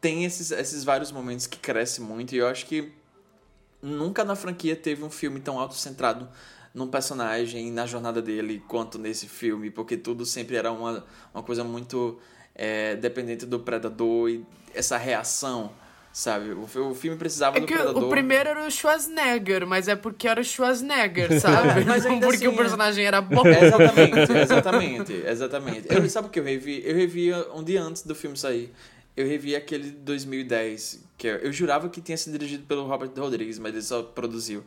tem 0.00 0.24
esses, 0.24 0.50
esses 0.50 0.82
vários 0.82 1.12
momentos 1.12 1.46
que 1.46 1.58
cresce 1.58 2.00
muito 2.00 2.34
e 2.34 2.38
eu 2.38 2.46
acho 2.46 2.64
que 2.64 2.90
nunca 3.82 4.24
na 4.24 4.34
franquia 4.34 4.74
teve 4.74 5.04
um 5.04 5.10
filme 5.10 5.40
tão 5.40 5.58
autocentrado 5.58 6.26
num 6.74 6.86
personagem, 6.88 7.70
na 7.70 7.86
jornada 7.86 8.22
dele, 8.22 8.62
quanto 8.68 8.98
nesse 8.98 9.26
filme, 9.26 9.70
porque 9.70 9.96
tudo 9.96 10.24
sempre 10.24 10.56
era 10.56 10.70
uma, 10.70 11.04
uma 11.34 11.42
coisa 11.42 11.64
muito 11.64 12.18
é, 12.54 12.94
dependente 12.96 13.44
do 13.46 13.58
predador 13.60 14.30
e 14.30 14.44
essa 14.72 14.96
reação, 14.96 15.72
sabe? 16.12 16.50
O, 16.52 16.62
o 16.62 16.94
filme 16.94 17.16
precisava 17.16 17.56
É 17.58 17.60
do 17.60 17.66
que 17.66 17.74
predador. 17.74 18.04
o 18.04 18.08
primeiro 18.08 18.50
era 18.50 18.66
o 18.66 18.70
Schwarzenegger, 18.70 19.66
mas 19.66 19.88
é 19.88 19.96
porque 19.96 20.28
era 20.28 20.40
o 20.40 20.44
Schwarzenegger, 20.44 21.38
sabe? 21.40 21.84
Mas 21.84 22.04
Não 22.04 22.20
porque 22.20 22.36
assim, 22.36 22.46
o 22.46 22.56
personagem 22.56 23.04
era 23.04 23.20
bom. 23.20 23.44
É, 23.46 23.64
Exatamente, 23.66 24.32
exatamente, 24.32 25.12
exatamente. 25.26 25.86
Eu, 25.92 26.08
sabe 26.08 26.28
o 26.28 26.30
que 26.30 26.38
eu 26.38 26.44
revi? 26.44 26.82
Eu 26.84 26.94
revi 26.94 27.32
um 27.54 27.64
dia 27.64 27.82
antes 27.82 28.02
do 28.02 28.14
filme 28.14 28.36
sair. 28.36 28.72
Eu 29.16 29.26
revi 29.26 29.56
aquele 29.56 29.84
de 29.84 29.96
2010, 29.98 31.04
que 31.18 31.26
eu, 31.26 31.36
eu 31.38 31.52
jurava 31.52 31.88
que 31.88 32.00
tinha 32.00 32.16
sido 32.16 32.38
dirigido 32.38 32.64
pelo 32.64 32.86
Robert 32.86 33.10
Rodrigues, 33.16 33.58
mas 33.58 33.72
ele 33.72 33.82
só 33.82 34.02
produziu. 34.04 34.62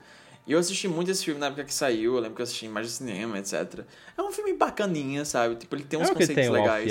E 0.46 0.52
eu 0.52 0.60
assisti 0.60 0.88
muito 0.88 1.10
esse 1.10 1.24
filme 1.24 1.40
na 1.40 1.48
época 1.48 1.64
que 1.64 1.74
saiu, 1.74 2.16
eu 2.16 2.20
lembro 2.20 2.36
que 2.36 2.42
eu 2.42 2.44
assisti 2.44 2.66
em 2.66 2.70
mais 2.70 2.88
de 2.88 2.94
cinema, 2.94 3.40
etc. 3.40 3.86
É 4.18 4.22
um 4.22 4.32
filme 4.32 4.54
bacaninha, 4.54 5.24
sabe? 5.24 5.56
Tipo, 5.56 5.76
ele 5.76 5.86
tem 5.86 6.00
uns 6.00 6.10
é 6.10 6.14
conceitos 6.14 6.36
tem 6.36 6.50
legais. 6.50 6.90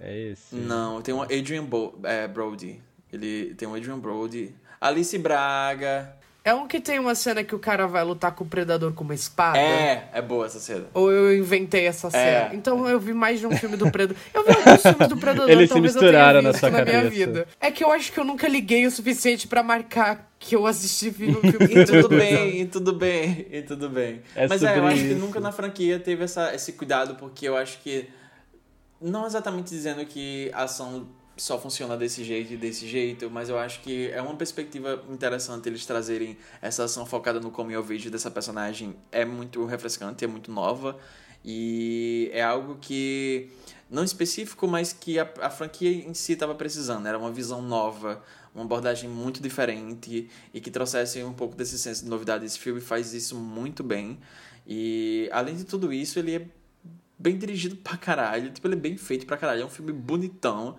É 0.00 0.18
esse? 0.18 0.54
Não, 0.54 1.02
tem 1.02 1.14
um 1.14 1.22
Adrian 1.22 1.64
Bo 1.64 1.98
é, 2.02 2.26
Brody. 2.26 2.82
Ele 3.12 3.54
tem 3.54 3.68
um 3.68 3.74
Adrian 3.74 3.98
Brody. 3.98 4.54
Alice 4.80 5.16
Braga. 5.18 6.16
É 6.44 6.52
um 6.52 6.68
que 6.68 6.78
tem 6.78 6.98
uma 6.98 7.14
cena 7.14 7.42
que 7.42 7.54
o 7.54 7.58
cara 7.58 7.86
vai 7.86 8.04
lutar 8.04 8.32
com 8.32 8.44
o 8.44 8.46
predador 8.46 8.92
com 8.92 9.02
uma 9.02 9.14
espada. 9.14 9.58
É, 9.58 10.10
é 10.12 10.20
boa 10.20 10.44
essa 10.44 10.60
cena. 10.60 10.84
Ou 10.92 11.10
eu 11.10 11.34
inventei 11.34 11.86
essa 11.86 12.10
cena. 12.10 12.22
É. 12.22 12.50
Então 12.52 12.86
eu 12.86 13.00
vi 13.00 13.14
mais 13.14 13.40
de 13.40 13.46
um 13.46 13.56
filme 13.56 13.78
do 13.78 13.90
Predador. 13.90 14.22
Eu 14.34 14.44
vi 14.44 14.50
alguns 14.50 14.82
filmes 14.82 15.08
do 15.08 15.16
Predador, 15.16 15.48
Eles 15.48 15.68
se 15.70 15.72
talvez 15.72 15.94
misturaram 15.94 16.40
eu 16.40 16.42
tenha 16.42 16.42
na 16.42 16.50
visto 16.50 16.60
sua 16.60 16.70
na 16.70 16.84
minha 16.84 17.08
vida. 17.08 17.48
É 17.58 17.70
que 17.70 17.82
eu 17.82 17.90
acho 17.90 18.12
que 18.12 18.20
eu 18.20 18.24
nunca 18.24 18.46
liguei 18.46 18.86
o 18.86 18.90
suficiente 18.90 19.48
pra 19.48 19.62
marcar 19.62 20.30
que 20.38 20.54
eu 20.54 20.66
assisti 20.66 21.10
filme, 21.10 21.40
filme 21.50 21.80
E 21.80 21.84
tudo 21.86 22.08
bem, 22.10 22.60
e 22.60 22.66
tudo 22.66 22.92
bem, 22.92 23.46
e 23.50 23.62
tudo 23.62 23.88
bem. 23.88 24.22
É 24.36 24.46
Mas 24.46 24.62
é, 24.62 24.78
eu 24.78 24.86
acho 24.86 24.98
que 24.98 25.12
isso. 25.12 25.18
nunca 25.18 25.40
na 25.40 25.50
franquia 25.50 25.98
teve 25.98 26.24
essa, 26.24 26.54
esse 26.54 26.74
cuidado, 26.74 27.14
porque 27.14 27.48
eu 27.48 27.56
acho 27.56 27.80
que. 27.80 28.10
Não 29.00 29.26
exatamente 29.26 29.70
dizendo 29.70 30.04
que 30.04 30.50
a 30.52 30.64
ação 30.64 31.06
só 31.36 31.58
funciona 31.58 31.96
desse 31.96 32.22
jeito 32.22 32.52
e 32.52 32.56
desse 32.56 32.86
jeito, 32.86 33.28
mas 33.30 33.48
eu 33.48 33.58
acho 33.58 33.80
que 33.80 34.08
é 34.10 34.22
uma 34.22 34.36
perspectiva 34.36 35.02
interessante 35.10 35.68
eles 35.68 35.84
trazerem 35.84 36.36
essa 36.62 36.84
ação 36.84 37.04
focada 37.04 37.40
no 37.40 37.50
coming 37.50 37.74
of 37.76 37.92
age 37.92 38.08
dessa 38.08 38.30
personagem. 38.30 38.96
É 39.10 39.24
muito 39.24 39.64
refrescante, 39.66 40.24
é 40.24 40.28
muito 40.28 40.50
nova. 40.50 40.96
E 41.44 42.30
é 42.32 42.42
algo 42.42 42.78
que. 42.80 43.50
Não 43.90 44.02
específico, 44.02 44.66
mas 44.66 44.92
que 44.92 45.18
a, 45.18 45.30
a 45.42 45.50
franquia 45.50 45.90
em 45.90 46.14
si 46.14 46.32
estava 46.32 46.54
precisando. 46.54 47.06
Era 47.06 47.18
uma 47.18 47.30
visão 47.30 47.60
nova, 47.60 48.22
uma 48.54 48.64
abordagem 48.64 49.10
muito 49.10 49.42
diferente 49.42 50.30
e 50.54 50.60
que 50.60 50.70
trouxesse 50.70 51.22
um 51.22 51.34
pouco 51.34 51.54
desse 51.54 51.78
senso 51.78 52.04
de 52.04 52.10
novidade. 52.10 52.46
Esse 52.46 52.58
filme 52.58 52.80
faz 52.80 53.12
isso 53.12 53.36
muito 53.36 53.84
bem. 53.84 54.18
E 54.66 55.28
além 55.30 55.54
de 55.54 55.64
tudo 55.64 55.92
isso, 55.92 56.18
ele 56.18 56.36
é 56.36 56.46
bem 57.18 57.36
dirigido 57.36 57.76
pra 57.76 57.96
caralho. 57.96 58.50
Tipo, 58.50 58.66
ele 58.68 58.74
é 58.74 58.78
bem 58.78 58.96
feito 58.96 59.26
pra 59.26 59.36
caralho. 59.36 59.62
É 59.62 59.66
um 59.66 59.70
filme 59.70 59.92
bonitão. 59.92 60.76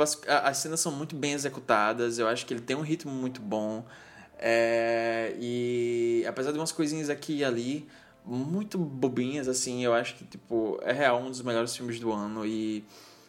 Tipo, 0.00 0.28
as, 0.30 0.44
as 0.44 0.56
cenas 0.58 0.80
são 0.80 0.92
muito 0.92 1.14
bem 1.14 1.32
executadas. 1.32 2.18
Eu 2.18 2.26
acho 2.28 2.46
que 2.46 2.54
ele 2.54 2.60
tem 2.60 2.76
um 2.76 2.80
ritmo 2.82 3.12
muito 3.12 3.40
bom. 3.40 3.84
É, 4.38 5.34
e 5.38 6.24
apesar 6.26 6.52
de 6.52 6.58
umas 6.58 6.72
coisinhas 6.72 7.10
aqui 7.10 7.38
e 7.38 7.44
ali, 7.44 7.86
muito 8.24 8.78
bobinhas, 8.78 9.48
assim, 9.48 9.84
eu 9.84 9.92
acho 9.92 10.14
que, 10.16 10.24
tipo, 10.24 10.78
é 10.82 10.92
real 10.92 11.20
um 11.20 11.30
dos 11.30 11.42
melhores 11.42 11.76
filmes 11.76 12.00
do 12.00 12.12
ano. 12.12 12.46
E 12.46 12.84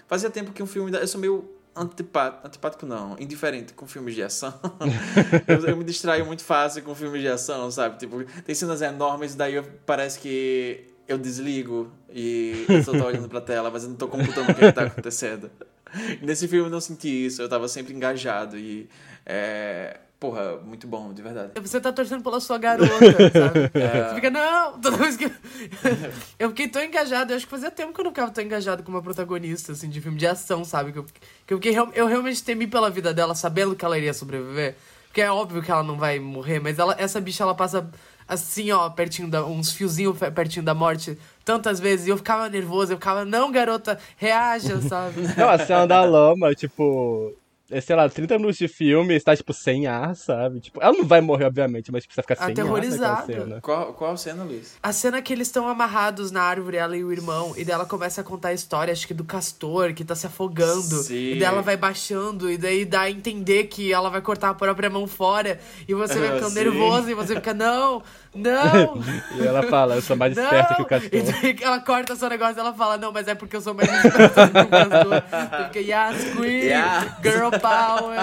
fazia 0.07 0.29
tempo 0.29 0.51
que 0.51 0.63
um 0.63 0.67
filme. 0.67 0.91
da- 0.91 0.99
Eu 0.99 1.07
sou 1.07 1.19
meio 1.19 1.49
antipático, 1.75 2.47
antipático 2.47 2.85
não, 2.85 3.15
indiferente 3.19 3.73
com 3.73 3.85
filmes 3.87 4.15
de 4.15 4.23
ação. 4.23 4.53
eu, 5.47 5.59
eu 5.67 5.77
me 5.77 5.83
distraio 5.83 6.25
muito 6.25 6.43
fácil 6.43 6.83
com 6.83 6.93
filmes 6.95 7.21
de 7.21 7.27
ação, 7.27 7.69
sabe? 7.71 7.97
Tipo, 7.97 8.23
tem 8.43 8.55
cenas 8.55 8.81
enormes, 8.81 9.35
daí 9.35 9.55
eu- 9.55 9.65
parece 9.85 10.19
que 10.19 10.85
eu 11.07 11.17
desligo 11.17 11.91
e 12.09 12.65
eu 12.69 12.83
só 12.83 12.91
tô 12.93 13.03
olhando 13.05 13.27
pra 13.27 13.41
tela, 13.41 13.69
mas 13.69 13.83
eu 13.83 13.89
não 13.89 13.97
tô 13.97 14.07
computando 14.07 14.51
o 14.51 14.55
que, 14.55 14.61
que 14.61 14.71
tá 14.71 14.83
acontecendo. 14.83 15.51
Nesse 16.21 16.47
filme 16.47 16.67
eu 16.67 16.71
não 16.71 16.81
senti 16.81 17.25
isso, 17.25 17.41
eu 17.41 17.49
tava 17.49 17.67
sempre 17.67 17.93
engajado 17.93 18.57
e. 18.57 18.89
É, 19.25 19.97
porra, 20.19 20.57
muito 20.57 20.87
bom, 20.87 21.13
de 21.13 21.21
verdade. 21.21 21.51
Você 21.59 21.81
tá 21.81 21.91
torcendo 21.91 22.23
pela 22.23 22.39
sua 22.39 22.57
garota, 22.57 22.89
sabe? 22.89 23.71
É. 23.73 24.09
Você 24.09 24.15
fica, 24.15 24.29
não, 24.29 24.79
toda 24.79 24.97
vez 24.97 25.17
que. 25.17 25.25
eu 26.37 26.49
fiquei 26.49 26.67
tão 26.67 26.83
engajado, 26.83 27.31
eu 27.33 27.37
acho 27.37 27.45
que 27.45 27.51
fazia 27.51 27.71
tempo 27.71 27.93
que 27.93 27.99
eu 27.99 28.03
não 28.03 28.11
ficava 28.11 28.31
tão 28.31 28.43
engajado 28.43 28.83
com 28.83 28.91
uma 28.91 29.01
protagonista, 29.01 29.71
assim, 29.71 29.89
de 29.89 29.99
filme 29.99 30.17
de 30.17 30.27
ação, 30.27 30.63
sabe? 30.63 30.91
Que 30.91 30.99
eu, 30.99 31.05
que 31.45 31.53
eu, 31.53 31.57
fiquei 31.57 31.75
eu 31.95 32.07
realmente 32.07 32.43
temi 32.43 32.67
pela 32.67 32.89
vida 32.89 33.13
dela, 33.13 33.33
sabendo 33.35 33.75
que 33.75 33.83
ela 33.83 33.97
iria 33.97 34.13
sobreviver. 34.13 34.75
Porque 35.07 35.21
é 35.21 35.29
óbvio 35.29 35.61
que 35.61 35.69
ela 35.69 35.83
não 35.83 35.97
vai 35.97 36.19
morrer, 36.19 36.59
mas 36.59 36.79
ela, 36.79 36.95
essa 36.97 37.19
bicha, 37.19 37.43
ela 37.43 37.53
passa 37.53 37.89
assim, 38.27 38.71
ó, 38.71 38.89
pertinho 38.89 39.29
da. 39.29 39.45
uns 39.45 39.73
fiozinhos 39.73 40.17
pertinho 40.33 40.63
da 40.63 40.73
morte 40.73 41.17
tantas 41.43 41.79
vezes. 41.79 42.07
E 42.07 42.09
eu 42.09 42.17
ficava 42.17 42.49
nervosa, 42.49 42.93
eu 42.93 42.97
ficava, 42.97 43.25
não, 43.25 43.51
garota, 43.51 43.97
reaja, 44.17 44.81
sabe? 44.87 45.21
Não, 45.37 45.49
a 45.49 45.57
cena 45.57 45.85
da 45.87 46.03
lama, 46.03 46.53
tipo. 46.53 47.33
É, 47.73 47.79
sei 47.79 47.95
lá, 47.95 48.09
30 48.09 48.37
minutos 48.37 48.57
de 48.57 48.67
filme, 48.67 49.15
está, 49.15 49.33
tipo, 49.33 49.53
sem 49.53 49.87
ar, 49.87 50.13
sabe? 50.13 50.59
Tipo, 50.59 50.81
ela 50.83 50.91
não 50.91 51.05
vai 51.05 51.21
morrer, 51.21 51.45
obviamente, 51.45 51.89
mas 51.89 52.03
tipo, 52.03 52.13
você 52.13 52.21
fica 52.21 52.35
sem 52.35 52.43
ar 52.43 52.51
Aterrorizada. 52.51 53.25
cena. 53.33 53.61
Qual, 53.61 53.93
qual 53.93 54.17
cena, 54.17 54.43
Luiz? 54.43 54.75
A 54.83 54.91
cena 54.91 55.21
que 55.21 55.31
eles 55.31 55.47
estão 55.47 55.65
amarrados 55.69 56.31
na 56.31 56.41
árvore, 56.41 56.75
ela 56.75 56.97
e 56.97 57.03
o 57.05 57.13
irmão, 57.13 57.53
e 57.55 57.63
daí 57.63 57.73
ela 57.73 57.85
começa 57.85 58.19
a 58.19 58.25
contar 58.25 58.49
a 58.49 58.53
história, 58.53 58.91
acho 58.91 59.07
que 59.07 59.13
do 59.13 59.23
castor, 59.23 59.93
que 59.93 60.03
tá 60.03 60.15
se 60.15 60.27
afogando. 60.27 60.97
Sim. 60.97 61.15
E 61.15 61.39
daí 61.39 61.43
ela 61.47 61.61
vai 61.61 61.77
baixando, 61.77 62.51
e 62.51 62.57
daí 62.57 62.83
dá 62.83 63.03
a 63.03 63.09
entender 63.09 63.67
que 63.67 63.93
ela 63.93 64.09
vai 64.09 64.19
cortar 64.19 64.49
a 64.49 64.53
própria 64.53 64.89
mão 64.89 65.07
fora. 65.07 65.57
E 65.87 65.93
você 65.93 66.19
vai 66.19 66.33
ficando 66.35 66.53
nervoso, 66.53 67.09
e 67.09 67.13
você 67.13 67.35
fica, 67.35 67.53
não, 67.53 68.03
não, 68.33 69.01
E 69.37 69.45
ela 69.45 69.63
fala, 69.63 69.95
eu 69.95 70.01
sou 70.01 70.15
mais 70.15 70.35
não. 70.35 70.43
esperta 70.43 70.75
que 70.75 70.81
o. 70.81 70.87
E 71.17 71.21
daí 71.21 71.57
ela 71.61 71.79
corta 71.81 72.15
seu 72.15 72.29
negócio 72.29 72.55
e 72.57 72.59
ela 72.59 72.73
fala, 72.73 72.97
não, 72.97 73.11
mas 73.11 73.27
é 73.27 73.35
porque 73.35 73.55
eu 73.57 73.61
sou 73.61 73.73
mais 73.73 73.89
esperta 73.93 74.47
que 74.49 74.59
o. 74.59 75.09
Você 75.09 75.63
fica, 75.65 75.79
yes, 75.79 76.33
queen, 76.35 76.61
Yeah. 76.61 77.17
girl 77.21 77.49
power, 77.59 78.17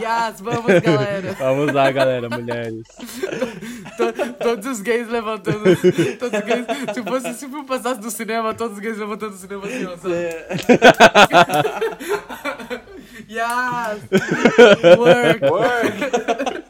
yes, 0.00 0.40
vamos, 0.40 0.80
galera. 0.80 1.32
Vamos 1.38 1.72
lá, 1.72 1.90
galera, 1.90 2.28
mulheres. 2.28 2.82
To- 3.96 4.32
todos 4.42 4.66
os 4.66 4.80
gays 4.82 5.08
levantando. 5.08 5.64
Todos 6.18 6.38
os 6.40 6.44
gays. 6.44 6.66
Se 6.94 7.02
fosse 7.02 7.34
se 7.34 7.46
o 7.46 7.48
filme 7.48 7.64
passasse 7.66 8.00
do 8.00 8.10
cinema, 8.10 8.52
todos 8.54 8.76
os 8.76 8.82
gays 8.82 8.98
levantando 8.98 9.32
do 9.32 9.38
cinema 9.38 9.64
assim, 9.66 9.86
ó. 9.86 9.96
sabe? 9.96 10.14
yes! 13.28 14.00
Work! 14.98 15.44
Work! 15.44 16.69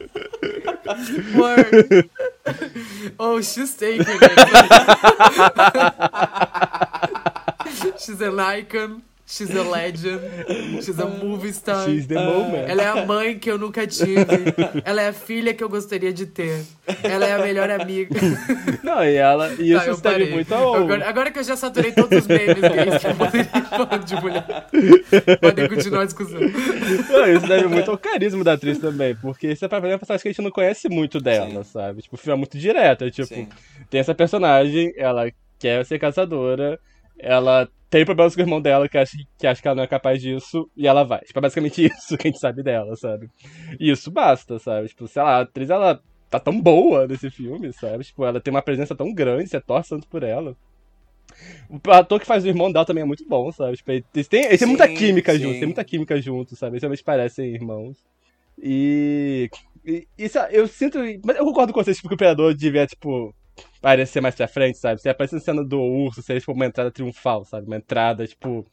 Oh, 3.19 3.41
she's 3.41 3.75
taking 3.75 4.05
it. 4.07 4.39
she's 7.99 8.21
an 8.21 8.39
icon. 8.39 9.03
She's 9.31 9.55
a 9.55 9.63
legend. 9.63 10.19
She's 10.83 10.99
a 10.99 11.05
movie 11.05 11.53
star. 11.53 11.85
She's 11.85 12.05
the 12.05 12.15
moment. 12.15 12.65
Ela 12.69 12.83
é 12.83 12.87
a 12.89 13.05
mãe 13.05 13.39
que 13.39 13.49
eu 13.49 13.57
nunca 13.57 13.87
tive. 13.87 14.25
Ela 14.83 15.03
é 15.03 15.07
a 15.07 15.13
filha 15.13 15.53
que 15.53 15.63
eu 15.63 15.69
gostaria 15.69 16.11
de 16.11 16.25
ter. 16.25 16.61
Ela 17.01 17.25
é 17.25 17.31
a 17.31 17.39
melhor 17.39 17.69
amiga. 17.69 18.19
Não, 18.83 19.01
e 19.05 19.15
ela. 19.15 19.53
E 19.53 19.73
Tá, 19.73 19.87
isso 19.89 20.01
parei. 20.01 20.31
muito 20.31 20.53
ao. 20.53 20.75
Agora, 20.75 21.07
agora 21.07 21.31
que 21.31 21.39
eu 21.39 21.43
já 21.45 21.55
saturei 21.55 21.93
todos 21.93 22.19
os 22.19 22.27
memes 22.27 22.59
gays 22.59 22.97
que 22.97 23.07
eu 23.07 23.15
poderia 23.15 23.45
falar 23.69 23.97
de 23.99 24.15
mulher. 24.15 24.67
Podem 25.39 25.69
continuar 25.69 26.01
a 26.01 26.05
discussão. 26.05 26.39
Não, 26.41 27.33
isso 27.33 27.47
deve 27.47 27.67
muito 27.67 27.89
ao 27.89 27.97
carisma 27.97 28.43
da 28.43 28.53
atriz 28.53 28.79
também, 28.79 29.15
porque 29.15 29.55
você 29.55 29.65
vai 29.65 29.79
ver 29.79 29.87
uma 29.93 29.97
personagem 29.99 30.23
que 30.23 30.27
a 30.27 30.31
gente 30.33 30.41
não 30.41 30.51
conhece 30.51 30.89
muito 30.89 31.21
dela, 31.21 31.63
sabe? 31.63 32.01
Tipo, 32.01 32.15
o 32.15 32.19
filme 32.19 32.33
é 32.33 32.37
muito 32.37 32.57
direto, 32.57 33.05
é 33.05 33.09
tipo, 33.09 33.27
Sim. 33.27 33.47
tem 33.89 34.01
essa 34.01 34.13
personagem, 34.13 34.93
ela 34.97 35.31
quer 35.57 35.85
ser 35.85 35.99
caçadora, 35.99 36.77
ela 37.21 37.69
tem 37.89 38.05
problemas 38.05 38.33
com 38.33 38.41
o 38.41 38.43
irmão 38.43 38.61
dela, 38.61 38.87
que 38.87 38.97
acha, 38.97 39.17
que 39.37 39.45
acha 39.45 39.61
que 39.61 39.67
ela 39.67 39.75
não 39.75 39.83
é 39.83 39.87
capaz 39.87 40.21
disso, 40.21 40.69
e 40.77 40.87
ela 40.87 41.03
vai. 41.03 41.19
Tipo, 41.19 41.39
é 41.39 41.41
basicamente 41.41 41.83
isso 41.85 42.17
que 42.17 42.27
a 42.27 42.31
gente 42.31 42.39
sabe 42.39 42.63
dela, 42.63 42.95
sabe? 42.95 43.29
E 43.79 43.91
isso 43.91 44.09
basta, 44.09 44.57
sabe? 44.59 44.87
Tipo, 44.87 45.07
sei 45.07 45.21
lá, 45.21 45.37
a 45.37 45.41
atriz, 45.41 45.69
ela 45.69 46.01
tá 46.29 46.39
tão 46.39 46.59
boa 46.59 47.05
nesse 47.05 47.29
filme, 47.29 47.73
sabe? 47.73 48.05
Tipo, 48.05 48.25
ela 48.25 48.39
tem 48.39 48.51
uma 48.51 48.61
presença 48.61 48.95
tão 48.95 49.13
grande, 49.13 49.49
você 49.49 49.59
torce 49.59 49.89
tanto 49.89 50.07
por 50.07 50.23
ela. 50.23 50.55
O 51.69 51.91
ator 51.91 52.19
que 52.19 52.25
faz 52.25 52.43
o 52.43 52.47
irmão 52.47 52.71
dela 52.71 52.85
também 52.85 53.01
é 53.01 53.05
muito 53.05 53.27
bom, 53.27 53.51
sabe? 53.51 53.75
Tipo, 53.75 53.91
eles 53.91 54.27
têm, 54.27 54.45
eles 54.45 54.59
têm 54.59 54.67
muita 54.67 54.87
química 54.87 55.33
sim. 55.33 55.39
juntos, 55.39 55.59
tem 55.59 55.67
muita 55.67 55.83
química 55.83 56.21
juntos, 56.21 56.57
sabe? 56.57 56.73
Eles 56.73 56.83
realmente 56.83 57.03
parecem 57.03 57.53
irmãos. 57.53 57.97
E. 58.57 59.49
e 59.85 60.07
isso, 60.17 60.37
eu 60.49 60.67
sinto. 60.67 60.97
Mas 61.25 61.37
eu 61.37 61.45
concordo 61.45 61.73
com 61.73 61.83
vocês 61.83 61.97
tipo, 61.97 62.07
que 62.07 62.13
o 62.13 62.15
Imperador 62.15 62.53
devia, 62.53 62.87
tipo, 62.87 63.33
parecer 63.81 64.21
mais 64.21 64.35
pra 64.35 64.47
frente, 64.47 64.77
sabe? 64.77 65.01
Se 65.01 65.09
aparece 65.09 65.35
na 65.35 65.41
cena 65.41 65.63
do 65.63 65.79
urso, 65.79 66.21
seria 66.21 66.39
tipo 66.39 66.51
uma 66.53 66.65
entrada 66.65 66.91
triunfal, 66.91 67.43
sabe? 67.45 67.67
Uma 67.67 67.77
entrada, 67.77 68.25
tipo. 68.27 68.65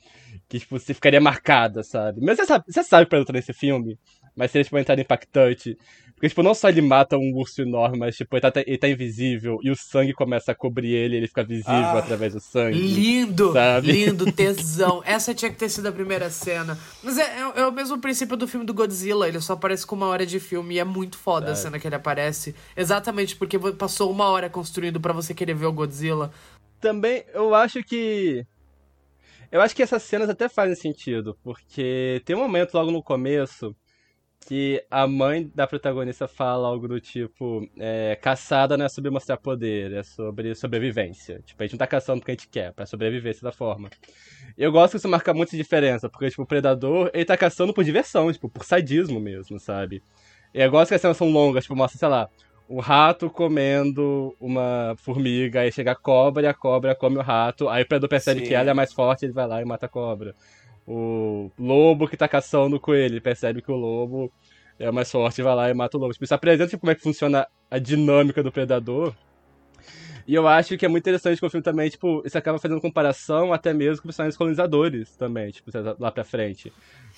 Que 0.48 0.58
tipo, 0.60 0.78
você 0.78 0.94
ficaria 0.94 1.20
marcada, 1.20 1.82
sabe? 1.82 2.20
Mas 2.22 2.36
você 2.36 2.46
sabe, 2.46 2.64
você 2.68 2.82
sabe 2.82 3.04
Imperador 3.04 3.26
tá 3.26 3.32
nesse 3.32 3.52
filme. 3.52 3.98
Mas 4.38 4.50
seria, 4.50 4.64
tipo, 4.64 4.76
uma 4.76 4.80
entrada 4.80 5.00
impactante. 5.02 5.76
Porque, 6.14 6.30
tipo, 6.30 6.42
não 6.42 6.52
só 6.52 6.68
ele 6.68 6.80
mata 6.80 7.16
um 7.16 7.32
urso 7.36 7.62
enorme, 7.62 7.96
mas, 7.96 8.16
tipo, 8.16 8.34
ele 8.34 8.40
tá, 8.50 8.60
ele 8.66 8.76
tá 8.78 8.88
invisível 8.88 9.60
e 9.62 9.70
o 9.70 9.76
sangue 9.76 10.12
começa 10.12 10.50
a 10.50 10.54
cobrir 10.54 10.92
ele 10.92 11.16
ele 11.16 11.28
fica 11.28 11.44
visível 11.44 11.72
Ah. 11.72 11.98
através 12.00 12.34
do 12.34 12.40
sangue. 12.40 12.76
Lindo, 12.76 13.52
Sabe? 13.52 13.92
lindo, 13.92 14.24
tesão. 14.32 15.00
Essa 15.06 15.32
tinha 15.32 15.48
que 15.48 15.56
ter 15.56 15.68
sido 15.68 15.86
a 15.86 15.92
primeira 15.92 16.28
cena. 16.28 16.76
Mas 17.04 17.18
é, 17.18 17.22
é- 17.22 17.60
é 17.60 17.66
o 17.66 17.70
mesmo 17.70 17.98
princípio 18.00 18.36
do 18.36 18.48
filme 18.48 18.66
do 18.66 18.74
Godzilla. 18.74 19.28
Ele 19.28 19.40
só 19.40 19.52
aparece 19.52 19.86
com 19.86 19.94
uma 19.94 20.06
hora 20.08 20.26
de 20.26 20.40
filme 20.40 20.74
e 20.74 20.78
é 20.80 20.84
muito 20.84 21.16
foda 21.16 21.52
a 21.52 21.54
cena 21.54 21.78
que 21.78 21.86
ele 21.86 21.94
aparece. 21.94 22.52
Exatamente 22.76 23.36
porque 23.36 23.56
passou 23.74 24.10
uma 24.10 24.24
hora 24.26 24.50
construindo 24.50 24.98
pra 25.00 25.12
você 25.12 25.32
querer 25.32 25.54
ver 25.54 25.66
o 25.66 25.72
Godzilla. 25.72 26.32
Também, 26.80 27.24
eu 27.32 27.54
acho 27.54 27.80
que. 27.84 28.44
Eu 29.52 29.60
acho 29.60 29.74
que 29.74 29.82
essas 29.84 30.02
cenas 30.02 30.28
até 30.28 30.48
fazem 30.48 30.74
sentido, 30.74 31.38
porque 31.44 32.20
tem 32.24 32.34
um 32.36 32.40
momento 32.40 32.74
logo 32.74 32.90
no 32.90 33.02
começo 33.02 33.74
que 34.48 34.82
a 34.90 35.06
mãe 35.06 35.50
da 35.54 35.66
protagonista 35.66 36.26
fala 36.26 36.68
algo 36.68 36.88
do 36.88 36.98
tipo: 36.98 37.68
é, 37.78 38.16
caçada 38.16 38.78
não 38.78 38.86
é 38.86 38.88
sobre 38.88 39.10
mostrar 39.10 39.36
poder, 39.36 39.92
é 39.92 40.02
sobre 40.02 40.54
sobrevivência. 40.54 41.42
Tipo, 41.44 41.62
a 41.62 41.66
gente 41.66 41.74
não 41.74 41.78
tá 41.78 41.86
caçando 41.86 42.20
porque 42.20 42.30
a 42.30 42.34
gente 42.34 42.48
quer, 42.48 42.72
pra 42.72 42.86
sobreviver 42.86 43.34
dessa 43.34 43.52
forma. 43.52 43.90
Eu 44.56 44.72
gosto 44.72 44.92
que 44.92 44.96
isso 44.96 45.08
marca 45.08 45.34
muita 45.34 45.54
diferença, 45.54 46.08
porque, 46.08 46.30
tipo, 46.30 46.44
o 46.44 46.46
predador, 46.46 47.10
ele 47.12 47.26
tá 47.26 47.36
caçando 47.36 47.74
por 47.74 47.84
diversão, 47.84 48.32
tipo, 48.32 48.48
por 48.48 48.64
sadismo 48.64 49.20
mesmo, 49.20 49.60
sabe? 49.60 50.02
E 50.54 50.62
eu 50.62 50.70
gosto 50.70 50.88
que 50.88 50.94
as 50.94 51.02
cenas 51.02 51.18
são 51.18 51.28
longas, 51.30 51.64
tipo, 51.64 51.76
mostra, 51.76 51.98
sei 51.98 52.08
lá, 52.08 52.30
o 52.66 52.80
rato 52.80 53.28
comendo 53.28 54.34
uma 54.40 54.94
formiga, 54.96 55.60
aí 55.60 55.70
chega 55.70 55.92
a 55.92 55.94
cobra 55.94 56.44
e 56.44 56.46
a 56.46 56.54
cobra 56.54 56.94
come 56.94 57.18
o 57.18 57.22
rato, 57.22 57.68
aí 57.68 57.82
o 57.82 57.86
predador 57.86 58.08
percebe 58.08 58.40
Sim. 58.40 58.46
que 58.46 58.54
ela 58.54 58.70
é 58.70 58.74
mais 58.74 58.94
forte, 58.94 59.26
ele 59.26 59.32
vai 59.34 59.46
lá 59.46 59.60
e 59.60 59.64
mata 59.66 59.84
a 59.84 59.90
cobra. 59.90 60.34
O 60.90 61.50
lobo 61.58 62.08
que 62.08 62.16
tá 62.16 62.26
caçando 62.26 62.76
o 62.76 62.80
coelho, 62.80 63.14
ele 63.14 63.20
percebe 63.20 63.60
que 63.60 63.70
o 63.70 63.76
lobo 63.76 64.32
é 64.78 64.90
mais 64.90 65.10
forte 65.10 65.40
e 65.40 65.44
vai 65.44 65.54
lá 65.54 65.68
e 65.70 65.74
mata 65.74 65.96
o 65.96 66.00
lobo. 66.00 66.12
Tipo, 66.14 66.24
isso 66.24 66.34
apresenta 66.34 66.70
tipo, 66.70 66.80
como 66.80 66.90
é 66.92 66.94
que 66.94 67.02
funciona 67.02 67.46
a 67.70 67.78
dinâmica 67.78 68.42
do 68.42 68.50
predador. 68.50 69.14
E 70.26 70.34
eu 70.34 70.46
acho 70.46 70.76
que 70.76 70.84
é 70.84 70.88
muito 70.88 71.02
interessante 71.04 71.38
que 71.40 71.46
o 71.46 71.50
filme 71.50 71.64
também, 71.64 71.88
tipo, 71.88 72.22
isso 72.24 72.36
acaba 72.36 72.58
fazendo 72.58 72.80
comparação 72.80 73.52
até 73.52 73.72
mesmo 73.72 74.02
com 74.02 74.08
personagens 74.08 74.36
colonizadores 74.36 75.16
também, 75.16 75.50
tipo, 75.50 75.70
lá 75.98 76.10
pra 76.10 76.24
frente. 76.24 76.72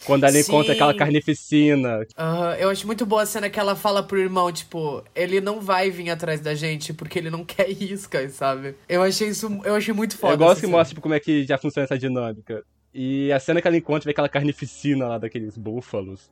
Quando 0.04 0.24
ela 0.24 0.38
Sim. 0.38 0.52
encontra 0.52 0.72
aquela 0.72 0.94
carnificina, 0.94 2.04
Aham, 2.16 2.54
eu 2.56 2.68
acho 2.70 2.86
muito 2.86 3.06
boa 3.06 3.22
a 3.22 3.26
cena 3.26 3.48
que 3.48 3.58
ela 3.58 3.74
fala 3.74 4.02
pro 4.02 4.18
irmão, 4.18 4.52
tipo, 4.52 5.02
ele 5.14 5.40
não 5.40 5.60
vai 5.60 5.90
vir 5.90 6.10
atrás 6.10 6.40
da 6.40 6.54
gente 6.54 6.92
porque 6.92 7.18
ele 7.18 7.30
não 7.30 7.44
quer 7.46 7.68
iscas, 7.70 8.32
sabe? 8.32 8.74
Eu 8.88 9.02
achei 9.02 9.28
isso, 9.28 9.46
eu 9.64 9.74
achei 9.74 9.94
muito 9.94 10.16
foda. 10.18 10.34
eu 10.34 10.38
gosto 10.38 10.60
que 10.60 10.66
cena. 10.66 10.76
mostra 10.76 10.88
tipo, 10.90 11.00
como 11.00 11.14
é 11.14 11.20
que 11.20 11.44
já 11.44 11.58
funciona 11.58 11.84
essa 11.84 11.98
dinâmica. 11.98 12.62
E 12.92 13.32
a 13.32 13.38
cena 13.38 13.62
que 13.62 13.68
ela 13.68 13.76
encontra 13.76 14.04
vê 14.04 14.10
aquela 14.10 14.28
carnificina 14.28 15.06
lá 15.06 15.18
daqueles 15.18 15.56
búfalos. 15.56 16.30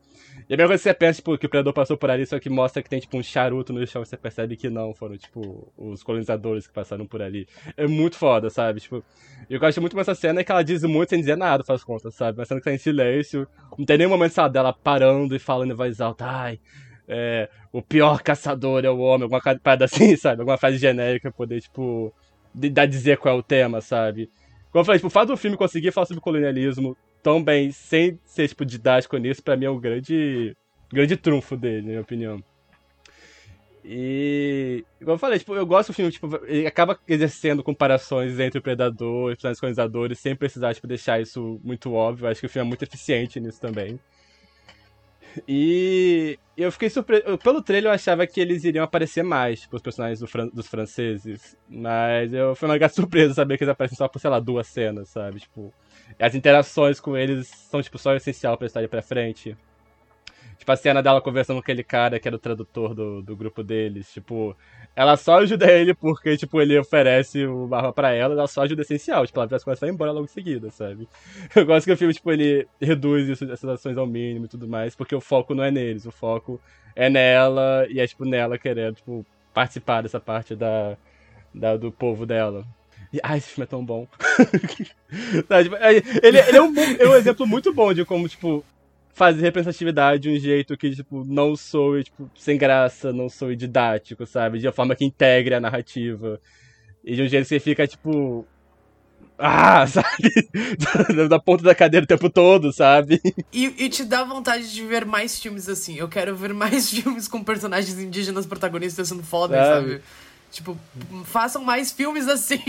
E 0.49 0.55
a 0.55 0.57
mesma 0.57 0.69
coisa 0.69 0.83
que 0.83 0.89
você 0.89 0.95
pensa, 0.95 1.17
tipo, 1.17 1.39
que 1.39 1.47
o 1.47 1.49
predador 1.49 1.73
passou 1.73 1.97
por 1.97 2.11
ali, 2.11 2.27
só 2.27 2.39
que 2.41 2.51
mostra 2.51 2.83
que 2.83 2.91
tem, 2.91 2.99
tipo, 2.99 3.17
um 3.17 3.23
charuto 3.23 3.73
no 3.73 3.87
chão, 3.87 4.05
você 4.05 4.17
percebe 4.17 4.57
que 4.57 4.69
não, 4.69 4.93
foram, 4.93 5.17
tipo, 5.17 5.73
os 5.77 6.03
colonizadores 6.03 6.67
que 6.67 6.73
passaram 6.73 7.07
por 7.07 7.23
ali. 7.23 7.47
É 7.77 7.87
muito 7.87 8.17
foda, 8.17 8.51
sabe? 8.51 8.81
Tipo, 8.81 9.05
e 9.49 9.55
o 9.55 9.59
que 9.59 9.65
eu 9.65 9.69
acho 9.69 9.81
muito 9.81 9.95
mais 9.95 10.09
essa 10.09 10.21
cena 10.21 10.41
é 10.41 10.45
que 10.45 10.51
ela 10.51 10.65
diz 10.65 10.83
muito 10.83 11.11
sem 11.11 11.21
dizer 11.21 11.37
nada, 11.37 11.63
faz 11.63 11.85
contas, 11.85 12.15
sabe? 12.15 12.39
Uma 12.39 12.45
cena 12.45 12.61
que 12.61 12.65
tá 12.65 12.75
em 12.75 12.79
silêncio, 12.79 13.47
não 13.77 13.85
tem 13.85 13.99
nenhum 13.99 14.11
momento, 14.11 14.33
sabe, 14.33 14.55
dela 14.55 14.73
parando 14.73 15.37
e 15.37 15.39
falando 15.39 15.73
em 15.73 15.77
voz 15.77 16.01
alta, 16.01 16.27
ai, 16.27 16.61
é, 17.07 17.49
o 17.73 17.81
pior 17.81 18.23
caçador 18.23 18.85
é 18.85 18.91
o 18.91 18.99
homem, 18.99 19.23
alguma 19.23 19.41
coisa 19.41 19.61
assim, 19.85 20.15
sabe? 20.19 20.41
Alguma 20.41 20.59
frase 20.59 20.77
genérica 20.77 21.31
pra 21.31 21.37
poder, 21.37 21.61
tipo, 21.61 22.13
dar 22.55 22.87
dizer 22.87 23.17
qual 23.19 23.37
é 23.37 23.39
o 23.39 23.43
tema, 23.43 23.81
sabe? 23.81 24.31
Como 24.71 24.81
eu 24.81 24.85
falei, 24.85 24.99
tipo, 24.99 25.09
o 25.09 25.11
fato 25.11 25.29
do 25.29 25.37
filme 25.37 25.57
conseguir 25.57 25.93
falar 25.93 26.07
sobre 26.07 26.21
colonialismo 26.21 26.97
tão 27.23 27.43
bem, 27.43 27.71
sem 27.73 28.19
ser, 28.25 28.49
tipo, 28.49 28.65
didático 28.65 29.17
nisso, 29.17 29.43
pra 29.43 29.57
mim 29.57 29.65
é 29.65 29.71
um 29.71 29.81
grande, 29.81 30.55
grande 30.93 31.17
trunfo 31.17 31.57
dele, 31.57 31.83
na 31.83 31.89
minha 31.89 32.01
opinião. 32.01 32.43
E, 33.85 34.85
como 34.99 35.13
eu 35.13 35.19
falei, 35.19 35.39
tipo, 35.39 35.55
eu 35.55 35.65
gosto 35.65 35.91
do 35.91 35.95
filme, 35.95 36.13
tipo, 36.13 36.29
ele 36.45 36.67
acaba 36.67 36.99
exercendo 37.09 37.63
comparações 37.63 38.39
entre 38.39 38.59
o 38.59 38.63
Predador 38.63 39.31
e 39.33 39.49
os 39.49 39.61
colonizadores, 39.61 40.19
sem 40.19 40.37
precisar, 40.37 40.75
tipo, 40.75 40.87
deixar 40.87 41.21
isso 41.21 41.59
muito 41.65 41.93
óbvio. 41.95 42.27
Eu 42.27 42.31
acho 42.31 42.41
que 42.41 42.47
o 42.47 42.51
filme 42.51 42.67
é 42.67 42.69
muito 42.69 42.83
eficiente 42.83 43.41
nisso 43.41 43.61
também. 43.61 43.99
E 45.47 46.39
eu 46.57 46.71
fiquei 46.73 46.91
surpreso. 46.91 47.39
Pelo 47.39 47.63
trailer 47.63 47.91
eu 47.91 47.95
achava 47.95 48.27
que 48.27 48.41
eles 48.41 48.65
iriam 48.65 48.85
aparecer 48.85 49.23
mais, 49.23 49.61
tipo, 49.61 49.77
os 49.77 49.83
personagens 49.83 50.21
do 50.21 50.27
fran- 50.27 50.49
dos 50.53 50.67
franceses. 50.67 51.57
Mas 51.69 52.33
eu 52.33 52.55
fui 52.55 52.69
uma 52.69 52.79
grande 52.79 52.95
surpresa 52.97 53.35
saber 53.35 53.57
que 53.59 53.65
eles 53.65 53.73
aparecem 53.73 53.97
só 53.97 54.09
por, 54.09 54.19
sei 54.19 54.31
lá, 54.31 54.41
duas 54.41 54.67
cenas, 54.67 55.09
sabe? 55.11 55.41
Tipo, 55.41 55.73
as 56.19 56.35
interações 56.35 57.01
com 57.01 57.17
eles 57.17 57.49
são, 57.49 57.83
tipo, 57.83 57.99
só 57.99 58.15
essencial 58.15 58.57
pra 58.57 58.67
história 58.67 58.87
ir 58.87 58.89
pra 58.89 59.03
frente. 59.03 59.57
Tipo, 60.59 60.73
a 60.73 60.77
cena 60.77 61.01
dela 61.03 61.21
conversando 61.21 61.57
com 61.57 61.61
aquele 61.61 61.85
cara 61.85 62.19
que 62.19 62.27
era 62.27 62.37
o 62.37 62.39
tradutor 62.39 62.93
do, 62.95 63.23
do 63.23 63.37
grupo 63.37 63.63
deles. 63.63 64.13
Tipo, 64.13 64.57
ela 64.97 65.17
só 65.17 65.39
ajuda 65.39 65.71
ele 65.71 65.95
porque, 65.95 66.37
tipo, 66.37 66.61
ele 66.61 66.77
oferece 66.79 67.47
o 67.47 67.67
barba 67.69 67.93
pra 67.93 68.13
ela, 68.13 68.35
ela 68.35 68.47
só 68.49 68.63
ajuda 68.63 68.83
essencial. 68.83 69.25
Tipo, 69.27 69.39
ela 69.41 69.49
coisas 69.49 69.79
e 69.79 69.81
vai 69.81 69.91
embora 69.91 70.11
logo 70.11 70.25
em 70.25 70.29
seguida, 70.29 70.71
sabe? 70.71 71.09
Eu 71.55 71.65
gosto 71.65 71.87
que 71.87 71.93
o 71.93 71.97
filme, 71.97 72.13
tipo, 72.13 72.31
ele 72.33 72.67
reduz 72.81 73.29
isso, 73.29 73.45
essas 73.45 73.71
ações 73.71 73.97
ao 73.97 74.07
mínimo 74.07 74.47
e 74.47 74.49
tudo 74.49 74.67
mais, 74.69 74.97
porque 74.97 75.15
o 75.15 75.21
foco 75.21 75.55
não 75.55 75.63
é 75.63 75.71
neles, 75.71 76.07
o 76.07 76.11
foco 76.11 76.61
é 76.97 77.09
nela 77.09 77.87
e 77.89 78.01
é, 78.01 78.07
tipo, 78.07 78.25
nela 78.25 78.59
querendo, 78.59 78.97
tipo, 78.97 79.25
participar 79.55 80.03
dessa 80.03 80.19
parte 80.19 80.57
da, 80.57 80.97
da- 81.55 81.77
do 81.77 81.93
povo 81.93 82.27
dela. 82.27 82.65
E, 83.13 83.21
ai, 83.23 83.39
esse 83.39 83.51
filme 83.51 83.65
é 83.65 83.67
tão 83.69 83.85
bom. 83.85 84.07
Sabe, 85.49 85.65
tipo, 85.65 85.77
é- 85.77 85.95
ele, 85.97 86.39
ele 86.39 86.57
é, 86.57 86.63
um, 86.63 86.75
é 87.01 87.09
um 87.09 87.15
exemplo 87.15 87.47
muito 87.47 87.73
bom 87.73 87.93
de 87.95 88.05
como, 88.05 88.29
tipo, 88.29 88.65
fazer 89.19 89.43
representatividade 89.43 90.23
de 90.23 90.31
um 90.31 90.39
jeito 90.39 90.77
que, 90.77 90.91
tipo, 90.95 91.25
não 91.27 91.55
soe, 91.57 92.05
tipo, 92.05 92.31
sem 92.37 92.57
graça, 92.57 93.13
não 93.13 93.29
soe 93.29 93.55
didático, 93.57 94.25
sabe? 94.25 94.59
De 94.59 94.67
uma 94.67 94.73
forma 94.73 94.95
que 94.95 95.05
integre 95.05 95.55
a 95.55 95.61
narrativa. 95.61 96.41
E 97.05 97.15
de 97.17 97.23
um 97.23 97.29
jeito 97.29 97.43
que 97.43 97.49
você 97.49 97.61
fica, 97.61 97.87
tipo. 97.87 98.47
Ah, 99.39 99.87
sabe? 99.91 101.29
da 101.29 101.39
ponta 101.39 101.63
da 101.63 101.75
cadeira 101.75 102.05
o 102.05 102.07
tempo 102.09 102.29
todo, 102.31 102.73
sabe? 102.73 103.21
E, 103.53 103.67
e 103.85 103.89
te 103.89 104.05
dá 104.05 104.25
vontade 104.25 104.73
de 104.73 104.85
ver 104.85 105.05
mais 105.05 105.39
filmes 105.41 105.69
assim. 105.69 105.97
Eu 105.97 106.09
quero 106.09 106.35
ver 106.35 106.53
mais 106.55 106.91
filmes 106.91 107.29
com 107.29 107.43
personagens 107.45 107.99
indígenas 107.99 108.47
protagonistas 108.47 109.09
sendo 109.09 109.23
foda, 109.23 109.55
Sabe? 109.57 109.91
sabe? 109.91 110.03
Tipo, 110.51 110.79
façam 111.25 111.63
mais 111.63 111.93
filmes 111.93 112.27
assim. 112.27 112.61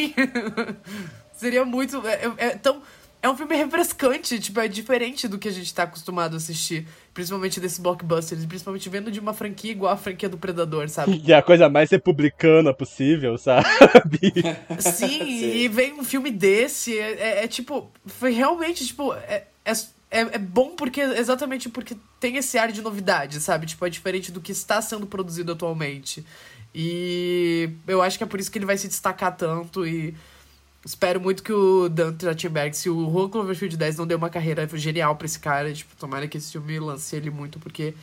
Seria 1.33 1.63
muito. 1.63 2.05
É, 2.05 2.25
é- 2.25 2.45
é 2.47 2.49
tão. 2.57 2.81
É 3.21 3.29
um 3.29 3.35
filme 3.35 3.53
refrescante, 3.53 4.39
tipo, 4.39 4.61
é 4.61 4.67
diferente 4.69 5.27
do 5.27 5.37
que 5.37 5.49
a 5.49 5.51
gente 5.51 5.73
tá 5.73 5.83
acostumado 5.83 6.35
a 6.35 6.37
assistir. 6.37 6.87
Principalmente 7.13 7.59
desses 7.59 7.77
blockbusters, 7.77 8.45
principalmente 8.45 8.87
vendo 8.87 9.11
de 9.11 9.19
uma 9.19 9.33
franquia 9.33 9.71
igual 9.71 9.91
a 9.91 9.97
franquia 9.97 10.29
do 10.29 10.37
Predador, 10.37 10.87
sabe? 10.87 11.19
Que 11.19 11.31
é 11.33 11.35
a 11.35 11.41
coisa 11.41 11.67
mais 11.67 11.89
republicana 11.91 12.73
possível, 12.73 13.37
sabe? 13.37 13.65
Sim, 14.79 15.07
Sim. 15.09 15.51
e 15.57 15.67
vem 15.67 15.93
um 15.99 16.03
filme 16.05 16.31
desse, 16.31 16.97
é, 16.97 17.11
é- 17.41 17.43
é 17.43 17.47
tipo, 17.47 17.91
foi 18.05 18.31
realmente, 18.31 18.85
tipo, 18.87 19.13
é, 19.13 19.43
é, 19.65 19.71
é, 20.11 20.19
é 20.21 20.37
bom 20.37 20.69
porque, 20.77 21.01
exatamente 21.01 21.67
porque 21.67 21.97
tem 22.21 22.37
esse 22.37 22.57
ar 22.57 22.71
de 22.71 22.81
novidade, 22.81 23.41
sabe? 23.41 23.65
Tipo, 23.65 23.85
é 23.85 23.89
diferente 23.89 24.31
do 24.31 24.39
que 24.39 24.53
está 24.53 24.81
sendo 24.81 25.05
produzido 25.05 25.51
atualmente. 25.51 26.25
E 26.73 27.69
eu 27.85 28.01
acho 28.01 28.17
que 28.17 28.23
é 28.23 28.27
por 28.27 28.39
isso 28.39 28.49
que 28.49 28.57
ele 28.57 28.65
vai 28.65 28.77
se 28.77 28.87
destacar 28.87 29.35
tanto 29.35 29.85
e 29.85 30.13
espero 30.85 31.19
muito 31.19 31.43
que 31.43 31.51
o 31.51 31.89
Dan 31.89 32.13
Trachtenberg, 32.13 32.75
se 32.75 32.89
o 32.89 33.05
Rua 33.05 33.29
Cloverfield 33.29 33.75
10 33.75 33.97
não 33.97 34.07
deu 34.07 34.17
uma 34.17 34.29
carreira 34.29 34.67
genial 34.73 35.15
pra 35.15 35.25
esse 35.25 35.39
cara, 35.39 35.73
tipo, 35.73 35.95
tomara 35.95 36.27
que 36.27 36.37
esse 36.37 36.51
filme 36.51 36.79
lance 36.79 37.15
ele 37.15 37.29
muito, 37.29 37.59
porque 37.59 37.93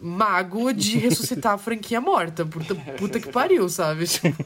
mago 0.00 0.72
de 0.72 0.98
ressuscitar 0.98 1.54
a 1.54 1.58
franquia 1.58 2.00
morta. 2.00 2.44
Puta, 2.44 2.74
puta 2.74 3.18
que 3.18 3.30
pariu, 3.30 3.68
sabe? 3.68 4.06
Tipo, 4.06 4.36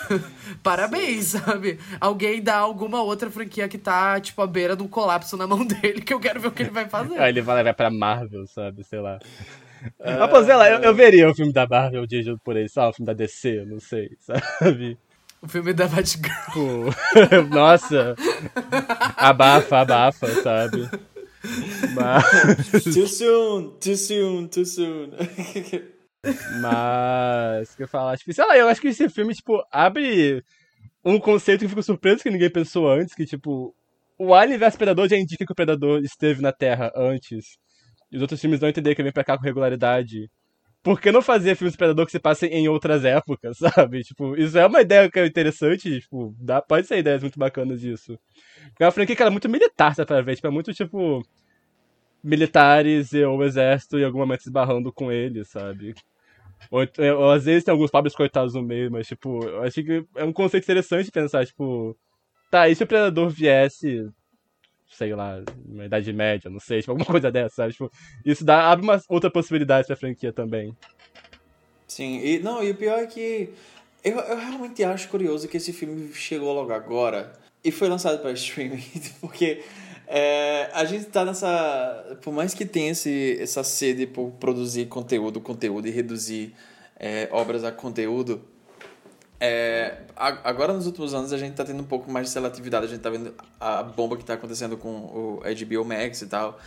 parabéns, 0.62 1.26
sabe? 1.26 1.78
Alguém 2.00 2.42
dá 2.42 2.56
alguma 2.56 3.02
outra 3.02 3.30
franquia 3.30 3.68
que 3.68 3.78
tá, 3.78 4.20
tipo, 4.20 4.40
à 4.42 4.46
beira 4.46 4.76
de 4.76 4.82
um 4.82 4.88
colapso 4.88 5.36
na 5.36 5.46
mão 5.46 5.64
dele, 5.64 6.02
que 6.02 6.12
eu 6.12 6.20
quero 6.20 6.40
ver 6.40 6.48
o 6.48 6.52
que 6.52 6.62
ele 6.62 6.70
vai 6.70 6.88
fazer. 6.88 7.18
Aí 7.18 7.30
ele 7.30 7.40
vai 7.40 7.56
levar 7.56 7.74
pra 7.74 7.90
Marvel, 7.90 8.46
sabe? 8.46 8.84
Sei 8.84 9.00
lá. 9.00 9.18
Mas, 9.98 10.30
pô, 10.30 10.44
sei 10.44 10.54
lá, 10.54 10.68
eu, 10.68 10.80
eu 10.80 10.94
veria 10.94 11.30
o 11.30 11.34
filme 11.34 11.54
da 11.54 11.66
Marvel 11.66 12.06
dirigido 12.06 12.38
por 12.44 12.54
ele, 12.54 12.68
sabe? 12.68 12.90
O 12.90 12.92
filme 12.92 13.06
da 13.06 13.14
DC, 13.14 13.64
não 13.64 13.80
sei, 13.80 14.10
sabe? 14.20 14.98
O 15.42 15.48
filme 15.48 15.72
da 15.72 15.88
Batgirl. 15.88 16.90
Nossa. 17.50 18.14
Abafa, 19.16 19.78
abafa, 19.80 20.28
sabe? 20.42 20.88
Mas. 21.94 22.84
Too 22.84 23.06
soon, 23.06 23.70
too 23.78 23.96
soon, 23.96 24.48
too 24.48 24.66
soon. 24.66 25.10
Mas. 26.60 27.72
O 27.72 27.76
que 27.76 27.82
eu 27.82 27.84
ia 27.84 27.88
falar? 27.88 28.18
Tipo, 28.18 28.32
sei 28.32 28.46
lá, 28.46 28.56
eu 28.56 28.68
acho 28.68 28.80
que 28.80 28.88
esse 28.88 29.08
filme, 29.08 29.34
tipo, 29.34 29.62
abre 29.72 30.44
um 31.02 31.18
conceito 31.18 31.60
que 31.60 31.64
eu 31.64 31.70
fico 31.70 31.82
surpreso 31.82 32.22
que 32.22 32.30
ninguém 32.30 32.50
pensou 32.50 32.90
antes, 32.90 33.14
que, 33.14 33.24
tipo, 33.24 33.74
o 34.18 34.34
Alien 34.34 34.58
vs 34.58 34.76
Predador 34.76 35.08
já 35.08 35.16
indica 35.16 35.46
que 35.46 35.52
o 35.52 35.56
Predador 35.56 36.02
esteve 36.02 36.42
na 36.42 36.52
Terra 36.52 36.92
antes. 36.94 37.56
E 38.12 38.16
os 38.16 38.22
outros 38.22 38.40
filmes 38.40 38.60
não 38.60 38.68
entenderam 38.68 38.94
que 38.94 39.00
ele 39.00 39.06
vem 39.06 39.14
pra 39.14 39.24
cá 39.24 39.38
com 39.38 39.44
regularidade. 39.44 40.30
Por 40.82 41.00
que 41.00 41.12
não 41.12 41.20
fazer 41.22 41.54
filmes 41.56 41.72
de 41.72 41.78
Predador 41.78 42.06
que 42.06 42.12
se 42.12 42.18
passem 42.18 42.50
em 42.50 42.68
outras 42.68 43.04
épocas, 43.04 43.58
sabe? 43.58 44.02
Tipo, 44.02 44.36
isso 44.36 44.58
é 44.58 44.66
uma 44.66 44.80
ideia 44.80 45.10
que 45.10 45.18
é 45.18 45.26
interessante, 45.26 46.00
tipo, 46.00 46.34
dá, 46.38 46.62
pode 46.62 46.86
ser 46.86 46.98
ideias 46.98 47.22
muito 47.22 47.38
bacanas 47.38 47.80
disso. 47.80 48.18
É 48.78 48.84
uma 48.86 48.90
franquia 48.92 49.14
que 49.14 49.22
ela 49.22 49.30
é 49.30 49.32
muito 49.32 49.48
militar, 49.48 49.94
sabe, 49.94 50.06
pra 50.06 50.22
ver, 50.22 50.36
tipo, 50.36 50.46
é 50.46 50.50
muito, 50.50 50.72
tipo... 50.72 51.22
militares 52.22 53.12
e 53.12 53.24
o 53.24 53.42
exército 53.42 53.98
em 53.98 54.04
algum 54.04 54.18
momento 54.18 54.40
esbarrando 54.40 54.92
com 54.92 55.10
ele, 55.10 55.44
sabe? 55.44 55.94
Ou, 56.70 56.82
é, 56.82 57.12
ou, 57.14 57.30
às 57.30 57.44
vezes 57.44 57.64
tem 57.64 57.72
alguns 57.72 57.90
pobres 57.90 58.14
coitados 58.14 58.54
no 58.54 58.62
meio, 58.62 58.90
mas, 58.90 59.06
tipo, 59.06 59.44
eu 59.46 59.62
acho 59.62 59.82
que 59.82 60.04
é 60.16 60.24
um 60.24 60.32
conceito 60.32 60.64
interessante 60.64 61.10
pensar, 61.10 61.46
tipo, 61.46 61.96
tá, 62.50 62.68
e 62.68 62.74
se 62.74 62.84
o 62.84 62.86
Predador 62.86 63.30
viesse, 63.30 64.08
sei 64.90 65.14
lá, 65.14 65.42
na 65.66 65.86
Idade 65.86 66.12
Média, 66.12 66.50
não 66.50 66.60
sei, 66.60 66.80
tipo, 66.82 66.92
alguma 66.92 67.06
coisa 67.06 67.30
dessa, 67.30 67.56
sabe? 67.56 67.72
Tipo, 67.72 67.90
isso 68.24 68.44
dá, 68.44 68.70
abre 68.70 68.84
uma 68.84 69.00
outra 69.08 69.30
possibilidade 69.30 69.86
pra 69.86 69.96
franquia 69.96 70.32
também. 70.32 70.76
Sim, 71.86 72.20
e 72.22 72.38
não, 72.38 72.62
e 72.62 72.70
o 72.70 72.74
pior 72.74 72.98
é 72.98 73.06
que 73.06 73.50
eu, 74.04 74.18
eu 74.18 74.38
realmente 74.38 74.82
acho 74.84 75.08
curioso 75.08 75.48
que 75.48 75.56
esse 75.56 75.72
filme 75.72 76.12
chegou 76.12 76.52
logo 76.52 76.72
agora 76.72 77.32
e 77.62 77.70
foi 77.70 77.88
lançado 77.88 78.20
para 78.20 78.32
streaming, 78.32 78.82
porque 79.20 79.62
é, 80.06 80.70
a 80.72 80.84
gente 80.84 81.06
tá 81.06 81.24
nessa. 81.24 82.18
Por 82.22 82.32
mais 82.32 82.54
que 82.54 82.64
tenha 82.64 82.90
esse, 82.90 83.38
essa 83.40 83.62
sede 83.62 84.06
por 84.06 84.30
produzir 84.32 84.86
conteúdo, 84.86 85.40
conteúdo 85.40 85.86
e 85.86 85.90
reduzir 85.90 86.54
é, 86.98 87.28
obras 87.30 87.62
a 87.62 87.70
conteúdo, 87.70 88.42
é, 89.40 90.02
agora 90.16 90.72
nos 90.72 90.86
últimos 90.86 91.14
anos 91.14 91.32
a 91.32 91.38
gente 91.38 91.54
tá 91.54 91.64
tendo 91.64 91.80
um 91.80 91.86
pouco 91.86 92.10
mais 92.10 92.26
de 92.26 92.32
seletividade, 92.32 92.84
a 92.84 92.88
gente 92.88 93.00
tá 93.00 93.08
vendo 93.08 93.34
a 93.58 93.82
bomba 93.82 94.16
que 94.16 94.24
tá 94.24 94.34
acontecendo 94.34 94.76
com 94.76 94.90
o 94.90 95.40
HBO 95.40 95.84
Max 95.84 96.20
e 96.20 96.26
tal. 96.26 96.60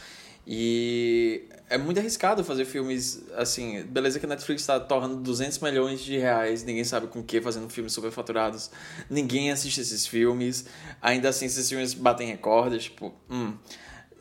E 0.45 1.43
é 1.69 1.77
muito 1.77 1.99
arriscado 1.99 2.43
fazer 2.43 2.65
filmes 2.65 3.23
assim. 3.35 3.83
Beleza 3.83 4.19
que 4.19 4.25
a 4.25 4.29
Netflix 4.29 4.61
está 4.61 4.79
torrando 4.79 5.15
200 5.17 5.59
milhões 5.59 6.01
de 6.01 6.17
reais, 6.17 6.63
ninguém 6.63 6.83
sabe 6.83 7.07
com 7.07 7.19
o 7.19 7.23
que, 7.23 7.39
fazendo 7.39 7.69
filmes 7.69 7.93
superfaturados. 7.93 8.69
Ninguém 9.09 9.51
assiste 9.51 9.79
esses 9.79 10.05
filmes. 10.05 10.65
Ainda 11.01 11.29
assim, 11.29 11.45
esses 11.45 11.69
filmes 11.69 11.93
batem 11.93 12.27
recordes. 12.27 12.85
Tipo, 12.85 13.13
hum, 13.29 13.53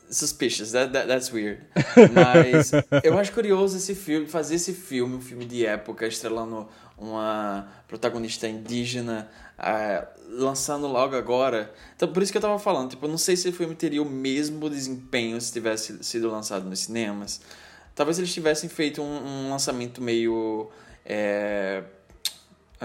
suspicious, 0.09 0.71
that, 0.71 0.93
that, 0.93 1.07
that's 1.07 1.31
weird. 1.31 1.61
Mas 2.13 2.71
eu 3.03 3.17
acho 3.17 3.31
curioso 3.33 3.75
esse 3.75 3.95
filme, 3.95 4.27
fazer 4.27 4.55
esse 4.55 4.73
filme, 4.73 5.15
um 5.15 5.21
filme 5.21 5.45
de 5.45 5.65
época, 5.65 6.07
estrelando 6.07 6.69
uma 6.97 7.67
protagonista 7.87 8.47
indígena, 8.47 9.29
uh, 9.59 10.07
lançando 10.29 10.87
logo 10.87 11.15
agora. 11.15 11.73
Então, 11.95 12.11
por 12.11 12.23
isso 12.23 12.31
que 12.31 12.37
eu 12.37 12.41
tava 12.41 12.57
falando, 12.59 12.91
tipo, 12.91 13.05
eu 13.05 13.09
não 13.09 13.17
sei 13.17 13.35
se 13.35 13.49
o 13.49 13.53
filme 13.53 13.75
teria 13.75 14.01
o 14.01 14.05
mesmo 14.09 14.69
desempenho 14.69 15.39
se 15.39 15.51
tivesse 15.51 16.03
sido 16.03 16.29
lançado 16.29 16.65
nos 16.65 16.79
cinemas. 16.79 17.41
Talvez 17.95 18.17
eles 18.17 18.33
tivessem 18.33 18.69
feito 18.69 19.01
um, 19.01 19.45
um 19.45 19.49
lançamento 19.49 20.01
meio. 20.01 20.69
É... 21.05 21.83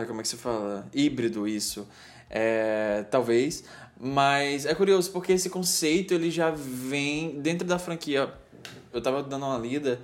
Como 0.07 0.21
é 0.21 0.23
que 0.23 0.29
se 0.29 0.37
fala? 0.37 0.87
Híbrido, 0.93 1.49
isso. 1.49 1.89
É... 2.29 3.05
Talvez. 3.11 3.65
Mas 3.99 4.67
é 4.67 4.75
curioso, 4.75 5.11
porque 5.11 5.33
esse 5.33 5.51
conceito 5.51 6.15
ele 6.15 6.31
já 6.31 6.51
vem 6.51 7.41
dentro 7.41 7.67
da 7.67 7.79
franquia. 7.79 8.33
Eu 8.93 9.01
tava 9.01 9.23
dando 9.23 9.47
uma 9.47 9.59
lida. 9.59 10.01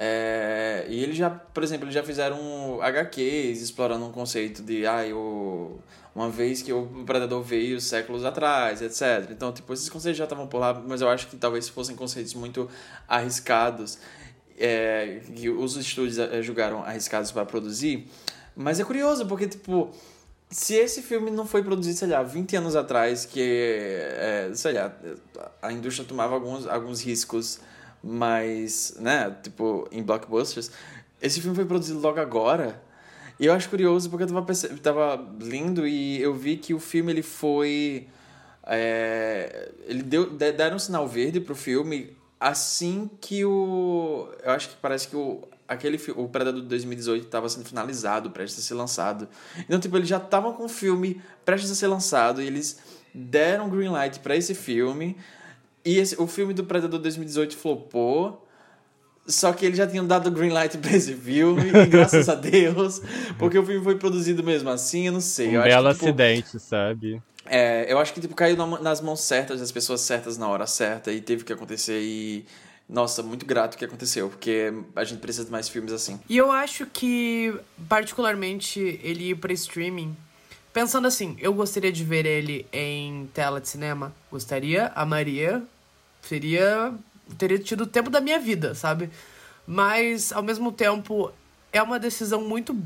É, 0.00 0.86
e 0.88 1.02
eles 1.02 1.16
já, 1.16 1.28
por 1.28 1.60
exemplo, 1.64 1.90
já 1.90 2.04
fizeram 2.04 2.80
HQs 2.80 3.60
explorando 3.60 4.06
um 4.06 4.12
conceito 4.12 4.62
de 4.62 4.86
ah, 4.86 5.02
o, 5.12 5.80
uma 6.14 6.30
vez 6.30 6.62
que 6.62 6.72
o 6.72 6.86
predador 7.04 7.42
veio 7.42 7.80
séculos 7.80 8.24
atrás, 8.24 8.80
etc. 8.80 9.28
Então, 9.32 9.52
tipo, 9.52 9.72
esses 9.72 9.88
conceitos 9.88 10.16
já 10.16 10.22
estavam 10.22 10.46
por 10.46 10.58
lá, 10.58 10.72
mas 10.72 11.00
eu 11.00 11.08
acho 11.08 11.26
que 11.26 11.36
talvez 11.36 11.68
fossem 11.68 11.96
conceitos 11.96 12.32
muito 12.34 12.70
arriscados, 13.08 13.98
é, 14.56 15.20
que 15.34 15.50
os 15.50 15.74
estúdios 15.74 16.16
é, 16.16 16.40
julgaram 16.42 16.84
arriscados 16.84 17.32
para 17.32 17.44
produzir. 17.44 18.08
Mas 18.54 18.78
é 18.78 18.84
curioso, 18.84 19.26
porque, 19.26 19.48
tipo, 19.48 19.90
se 20.48 20.74
esse 20.74 21.02
filme 21.02 21.28
não 21.28 21.44
foi 21.44 21.64
produzido, 21.64 21.98
sei 21.98 22.06
lá, 22.06 22.22
20 22.22 22.56
anos 22.56 22.76
atrás, 22.76 23.24
que, 23.24 23.40
é, 23.40 24.50
sei 24.54 24.74
lá, 24.74 24.96
a 25.60 25.72
indústria 25.72 26.06
tomava 26.06 26.34
alguns, 26.34 26.68
alguns 26.68 27.00
riscos 27.00 27.58
mais, 28.08 28.94
né, 28.98 29.34
tipo, 29.42 29.88
em 29.92 30.02
blockbusters, 30.02 30.70
esse 31.20 31.40
filme 31.40 31.54
foi 31.54 31.64
produzido 31.64 32.00
logo 32.00 32.20
agora. 32.20 32.82
E 33.38 33.46
eu 33.46 33.52
acho 33.52 33.68
curioso 33.68 34.10
porque 34.10 34.24
eu 34.24 34.28
tava, 34.28 34.44
tava 34.82 35.28
lendo 35.40 35.86
e 35.86 36.20
eu 36.20 36.34
vi 36.34 36.56
que 36.56 36.74
o 36.74 36.80
filme 36.80 37.12
ele 37.12 37.22
foi. 37.22 38.08
É, 38.66 39.70
ele 39.86 40.02
deu, 40.02 40.30
deram 40.30 40.76
um 40.76 40.78
sinal 40.78 41.06
verde 41.06 41.40
pro 41.40 41.54
filme 41.54 42.16
assim 42.40 43.10
que 43.20 43.44
o. 43.44 44.28
Eu 44.42 44.52
acho 44.52 44.70
que 44.70 44.76
parece 44.76 45.08
que 45.08 45.16
o, 45.16 45.42
aquele 45.66 46.00
o 46.16 46.28
Predador 46.28 46.62
de 46.62 46.68
2018 46.68 47.26
estava 47.26 47.48
sendo 47.48 47.64
finalizado, 47.64 48.30
prestes 48.30 48.64
a 48.64 48.66
ser 48.66 48.74
lançado. 48.74 49.28
Então, 49.58 49.78
tipo, 49.78 49.96
eles 49.96 50.08
já 50.08 50.18
estavam 50.18 50.52
com 50.52 50.64
o 50.64 50.68
filme 50.68 51.20
prestes 51.44 51.70
a 51.70 51.74
ser 51.74 51.86
lançado 51.88 52.42
e 52.42 52.46
eles 52.46 52.78
deram 53.14 53.68
green 53.68 53.88
light 53.88 54.20
para 54.20 54.36
esse 54.36 54.54
filme. 54.54 55.16
E 55.88 55.98
esse, 55.98 56.20
o 56.20 56.26
filme 56.26 56.52
do 56.52 56.64
Predador 56.64 57.00
2018 57.00 57.56
flopou. 57.56 58.46
Só 59.26 59.54
que 59.54 59.64
eles 59.64 59.78
já 59.78 59.86
tinham 59.86 60.06
dado 60.06 60.30
green 60.30 60.50
light 60.50 60.76
pra 60.76 60.92
esse 60.92 61.14
filme, 61.14 61.62
e 61.66 61.84
graças 61.88 62.28
a 62.28 62.34
Deus, 62.34 63.00
porque 63.38 63.58
o 63.58 63.64
filme 63.64 63.82
foi 63.82 63.96
produzido 63.96 64.42
mesmo 64.42 64.68
assim, 64.68 65.06
eu 65.06 65.12
não 65.12 65.20
sei. 65.20 65.48
Um 65.48 65.52
eu 65.52 65.62
belo 65.62 65.88
acho 65.88 65.98
que, 65.98 66.06
tipo, 66.06 66.22
acidente, 66.22 66.60
sabe? 66.60 67.22
É, 67.46 67.90
eu 67.90 67.98
acho 67.98 68.12
que 68.12 68.20
tipo, 68.20 68.34
caiu 68.34 68.56
nas 68.56 69.00
mãos 69.00 69.20
certas, 69.20 69.60
das 69.60 69.72
pessoas 69.72 70.02
certas 70.02 70.38
na 70.38 70.48
hora 70.48 70.66
certa, 70.66 71.10
e 71.12 71.20
teve 71.20 71.44
que 71.44 71.52
acontecer, 71.52 72.00
e 72.02 72.46
nossa, 72.88 73.22
muito 73.22 73.44
grato 73.44 73.76
que 73.76 73.84
aconteceu, 73.84 74.28
porque 74.30 74.72
a 74.96 75.04
gente 75.04 75.20
precisa 75.20 75.44
de 75.44 75.50
mais 75.50 75.68
filmes 75.68 75.92
assim. 75.92 76.18
E 76.28 76.36
eu 76.36 76.50
acho 76.50 76.86
que, 76.86 77.54
particularmente, 77.86 79.00
ele 79.02 79.30
ir 79.30 79.34
pra 79.36 79.52
streaming. 79.52 80.14
Pensando 80.72 81.06
assim, 81.06 81.36
eu 81.38 81.52
gostaria 81.52 81.92
de 81.92 82.04
ver 82.04 82.24
ele 82.24 82.66
em 82.72 83.28
tela 83.32 83.60
de 83.60 83.68
cinema. 83.68 84.14
Gostaria, 84.30 84.92
amaria. 84.94 85.62
Seria. 86.28 86.94
Teria 87.36 87.58
tido 87.58 87.82
o 87.82 87.86
tempo 87.86 88.10
da 88.10 88.20
minha 88.20 88.38
vida, 88.38 88.74
sabe? 88.74 89.10
Mas, 89.66 90.32
ao 90.32 90.42
mesmo 90.42 90.72
tempo, 90.72 91.30
é 91.72 91.82
uma 91.82 91.98
decisão 91.98 92.40
muito 92.40 92.76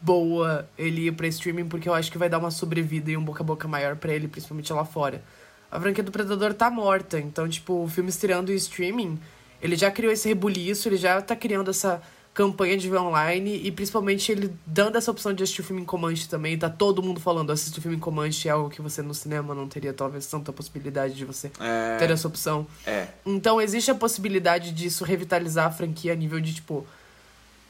boa 0.00 0.68
ele 0.76 1.06
ir 1.06 1.12
pra 1.12 1.28
streaming, 1.28 1.68
porque 1.68 1.88
eu 1.88 1.94
acho 1.94 2.10
que 2.10 2.18
vai 2.18 2.28
dar 2.28 2.38
uma 2.38 2.50
sobrevida 2.50 3.10
e 3.10 3.16
um 3.16 3.22
boca 3.22 3.42
a 3.42 3.46
boca 3.46 3.68
maior 3.68 3.94
para 3.96 4.12
ele, 4.12 4.26
principalmente 4.26 4.72
lá 4.72 4.84
fora. 4.84 5.22
A 5.70 5.80
franquia 5.80 6.02
do 6.02 6.10
Predador 6.10 6.52
tá 6.52 6.68
morta, 6.68 7.20
então, 7.20 7.48
tipo, 7.48 7.84
o 7.84 7.88
filme 7.88 8.10
estreando 8.10 8.52
em 8.52 8.56
streaming 8.56 9.18
ele 9.62 9.76
já 9.76 9.90
criou 9.90 10.12
esse 10.12 10.28
rebuliço, 10.28 10.88
ele 10.88 10.96
já 10.96 11.22
tá 11.22 11.36
criando 11.36 11.70
essa 11.70 12.02
campanha 12.34 12.76
de 12.78 12.88
ver 12.88 12.98
online 12.98 13.60
e 13.62 13.70
principalmente 13.70 14.32
ele 14.32 14.54
dando 14.64 14.96
essa 14.96 15.10
opção 15.10 15.34
de 15.34 15.42
assistir 15.42 15.60
o 15.60 15.64
filme 15.64 15.82
em 15.82 15.84
Comanche 15.84 16.28
também. 16.28 16.58
Tá 16.58 16.70
todo 16.70 17.02
mundo 17.02 17.20
falando, 17.20 17.52
assistir 17.52 17.78
o 17.78 17.82
filme 17.82 17.96
em 17.96 18.00
Comanche 18.00 18.48
é 18.48 18.52
algo 18.52 18.70
que 18.70 18.80
você 18.80 19.02
no 19.02 19.14
cinema 19.14 19.54
não 19.54 19.68
teria 19.68 19.92
talvez 19.92 20.26
tanta 20.26 20.52
possibilidade 20.52 21.14
de 21.14 21.24
você 21.24 21.50
é... 21.60 21.96
ter 21.98 22.10
essa 22.10 22.26
opção. 22.26 22.66
É. 22.86 23.08
Então 23.26 23.60
existe 23.60 23.90
a 23.90 23.94
possibilidade 23.94 24.72
disso 24.72 25.04
revitalizar 25.04 25.66
a 25.66 25.70
franquia 25.70 26.12
a 26.12 26.16
nível 26.16 26.40
de 26.40 26.54
tipo 26.54 26.86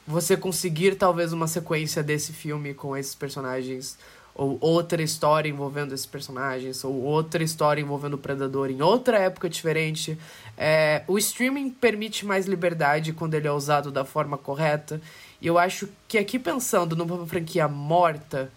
você 0.05 0.35
conseguir 0.35 0.95
talvez 0.95 1.31
uma 1.31 1.47
sequência 1.47 2.03
desse 2.03 2.33
filme 2.33 2.73
com 2.73 2.95
esses 2.95 3.15
personagens 3.15 3.97
ou 4.35 4.57
outra 4.59 5.01
história 5.01 5.49
envolvendo 5.49 5.93
esses 5.93 6.05
personagens, 6.05 6.83
ou 6.83 6.93
outra 7.01 7.43
história 7.43 7.81
envolvendo 7.81 8.15
o 8.15 8.17
Predador 8.17 8.69
em 8.69 8.81
outra 8.81 9.17
época 9.19 9.47
diferente. 9.47 10.17
É, 10.57 11.03
o 11.07 11.17
streaming 11.17 11.69
permite 11.69 12.25
mais 12.25 12.47
liberdade 12.47 13.13
quando 13.13 13.35
ele 13.35 13.47
é 13.47 13.51
usado 13.51 13.91
da 13.91 14.03
forma 14.03 14.37
correta. 14.37 14.99
E 15.39 15.47
eu 15.47 15.57
acho 15.59 15.87
que 16.07 16.17
aqui 16.17 16.39
pensando 16.39 16.95
numa 16.95 17.27
franquia 17.27 17.67
morta, 17.67 18.51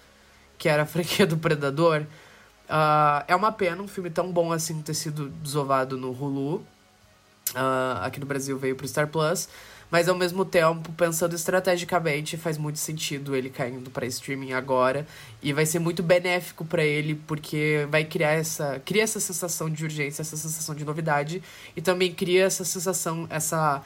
que 0.57 0.69
era 0.69 0.85
a 0.85 0.87
franquia 0.87 1.27
do 1.27 1.37
Predador, 1.37 2.03
uh, 2.71 3.25
é 3.29 3.37
uma 3.37 3.53
pena 3.53 3.83
um 3.83 3.89
filme 3.89 4.09
tão 4.09 4.33
bom 4.33 4.53
assim 4.53 4.81
ter 4.81 4.95
sido 4.95 5.29
desovado 5.29 5.97
no 5.97 6.11
Hulu. 6.11 6.65
Uh, 7.55 8.03
aqui 8.03 8.19
no 8.19 8.27
Brasil 8.27 8.59
veio 8.59 8.75
pro 8.75 8.89
Star 8.89 9.09
Plus. 9.09 9.49
Mas 9.91 10.09
ao 10.09 10.17
mesmo 10.17 10.45
tempo, 10.45 10.93
pensando 10.93 11.35
estrategicamente, 11.35 12.37
faz 12.37 12.59
muito 12.59 12.79
sentido 12.79 13.37
ele 13.37 13.49
caindo 13.49 13.91
para 13.91 14.05
streaming 14.07 14.53
agora 14.53 15.07
e 15.43 15.53
vai 15.53 15.65
ser 15.65 15.79
muito 15.79 16.03
benéfico 16.03 16.65
para 16.65 16.85
ele 16.85 17.15
porque 17.27 17.87
vai 17.91 18.05
criar 18.05 18.33
essa, 18.33 18.81
cria 18.85 19.03
essa 19.05 19.21
sensação 19.21 19.71
de 19.71 19.85
urgência, 19.85 20.23
essa 20.23 20.37
sensação 20.37 20.75
de 20.75 20.85
novidade 20.85 21.43
e 21.77 21.81
também 21.81 22.13
cria 22.13 22.45
essa 22.45 22.65
sensação, 22.65 23.27
essa 23.31 23.83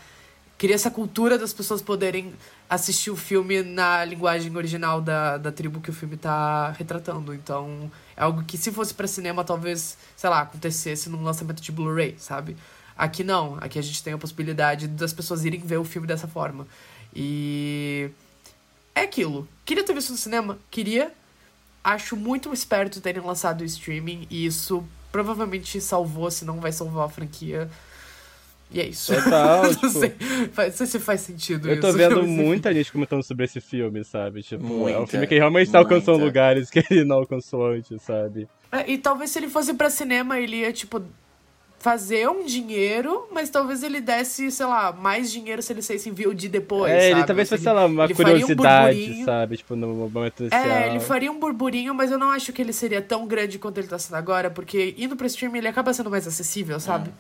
cria 0.61 0.75
essa 0.75 0.91
cultura 0.91 1.39
das 1.39 1.55
pessoas 1.55 1.81
poderem 1.81 2.35
assistir 2.69 3.11
o 3.11 3.17
filme 3.17 3.63
na 3.63 4.05
linguagem 4.05 4.55
original 4.55 5.01
da, 5.01 5.39
da 5.39 5.51
tribo 5.51 5.81
que 5.81 5.89
o 5.89 5.93
filme 5.93 6.19
tá 6.19 6.71
retratando. 6.73 7.33
Então, 7.33 7.91
é 8.15 8.23
algo 8.23 8.45
que 8.45 8.59
se 8.59 8.71
fosse 8.71 8.93
para 8.93 9.07
cinema 9.07 9.43
talvez, 9.43 9.97
sei 10.15 10.29
lá, 10.29 10.43
acontecesse 10.43 11.09
num 11.09 11.23
lançamento 11.23 11.63
de 11.63 11.73
Blu-ray, 11.73 12.15
sabe? 12.19 12.59
Aqui 13.01 13.25
não, 13.25 13.57
aqui 13.63 13.79
a 13.79 13.83
gente 13.83 14.03
tem 14.05 14.13
a 14.13 14.19
possibilidade 14.19 14.87
das 14.87 15.11
pessoas 15.11 15.43
irem 15.47 15.61
ver 15.61 15.79
o 15.79 15.85
filme 15.85 16.07
dessa 16.07 16.29
forma. 16.29 16.67
E 17.17 18.11
é 18.95 19.01
aquilo. 19.01 19.49
Queria 19.65 19.83
ter 19.83 19.95
visto 19.95 20.11
no 20.11 20.19
cinema? 20.19 20.59
Queria. 20.71 21.11
Acho 21.83 22.15
muito 22.15 22.53
esperto 22.53 23.01
terem 23.01 23.23
lançado 23.23 23.63
o 23.63 23.65
streaming 23.65 24.27
e 24.29 24.45
isso 24.45 24.85
provavelmente 25.11 25.81
salvou, 25.81 26.31
se 26.31 26.45
não 26.45 26.61
vai 26.61 26.73
salvar 26.73 27.07
a 27.07 27.09
franquia. 27.09 27.71
E 28.71 28.79
é 28.81 28.87
isso. 28.87 29.15
Total, 29.15 29.63
não, 29.65 29.75
tipo, 29.75 29.89
sei, 29.89 30.15
não 30.55 30.73
sei 30.73 30.87
se 30.87 31.01
faz 31.01 31.23
sentido 31.23 31.71
Eu 31.71 31.81
tô 31.81 31.89
isso. 31.89 31.97
vendo 31.97 32.23
muita 32.29 32.71
gente 32.75 32.93
comentando 32.93 33.23
sobre 33.23 33.47
esse 33.47 33.63
filme, 33.63 34.05
sabe? 34.05 34.43
Tipo, 34.43 34.63
é 34.91 34.97
um 34.99 34.99
Muita, 34.99 35.07
filme 35.07 35.27
que 35.27 35.37
realmente 35.37 35.71
tá 35.71 35.79
alcançando 35.79 36.19
muita. 36.19 36.27
lugares 36.27 36.69
que 36.69 36.85
ele 36.91 37.05
não 37.05 37.17
alcançou 37.17 37.67
antes, 37.67 38.03
sabe? 38.03 38.47
É, 38.71 38.89
e 38.93 38.99
talvez 38.99 39.31
se 39.31 39.39
ele 39.39 39.49
fosse 39.49 39.73
pra 39.73 39.89
cinema, 39.89 40.39
ele 40.39 40.59
ia, 40.59 40.73
tipo, 40.73 41.03
fazer 41.81 42.29
um 42.29 42.45
dinheiro, 42.45 43.27
mas 43.33 43.49
talvez 43.49 43.83
ele 43.83 44.03
desse, 44.03 44.51
sei 44.51 44.67
lá, 44.67 44.93
mais 44.93 45.33
dinheiro 45.33 45.63
se 45.63 45.73
ele 45.73 45.81
saísse 45.81 46.11
em 46.11 46.13
VOD 46.13 46.49
depois. 46.51 46.93
É, 46.93 47.07
ele 47.07 47.15
sabe? 47.15 47.27
talvez 47.27 47.49
Assim, 47.49 47.57
fosse, 47.57 47.65
sei 47.65 47.73
lá, 47.73 47.87
uma 47.87 48.05
ele 48.05 48.13
um 48.13 48.17
curiosidade, 48.17 48.55
burburinho. 48.99 49.25
sabe? 49.25 49.57
Tipo, 49.57 49.77
no 49.77 49.89
momento 49.89 50.41
inicial. 50.41 50.63
É, 50.63 50.89
ele 50.89 51.01
faria 51.01 51.33
um 51.33 51.41
burburinho, 51.41 51.95
mas 51.95 52.11
eu 52.11 52.19
não 52.19 52.31
acho 52.31 52.53
que 52.53 52.61
ele 52.61 52.75
seria 52.75 53.01
tão 53.01 53.27
grande 53.27 53.59
quanto 53.59 53.79
ele 53.79 53.89
tá 53.89 53.99
sendo 53.99 54.17
agora, 54.17 54.51
porque 54.51 54.95
indo 54.99 55.17
pro 55.17 55.27
streaming 55.27 55.57
ele 55.59 55.69
acaba 55.69 55.95
sendo 55.95 56.11
mais 56.11 56.27
acessível, 56.29 56.79
sabe? 56.79 57.11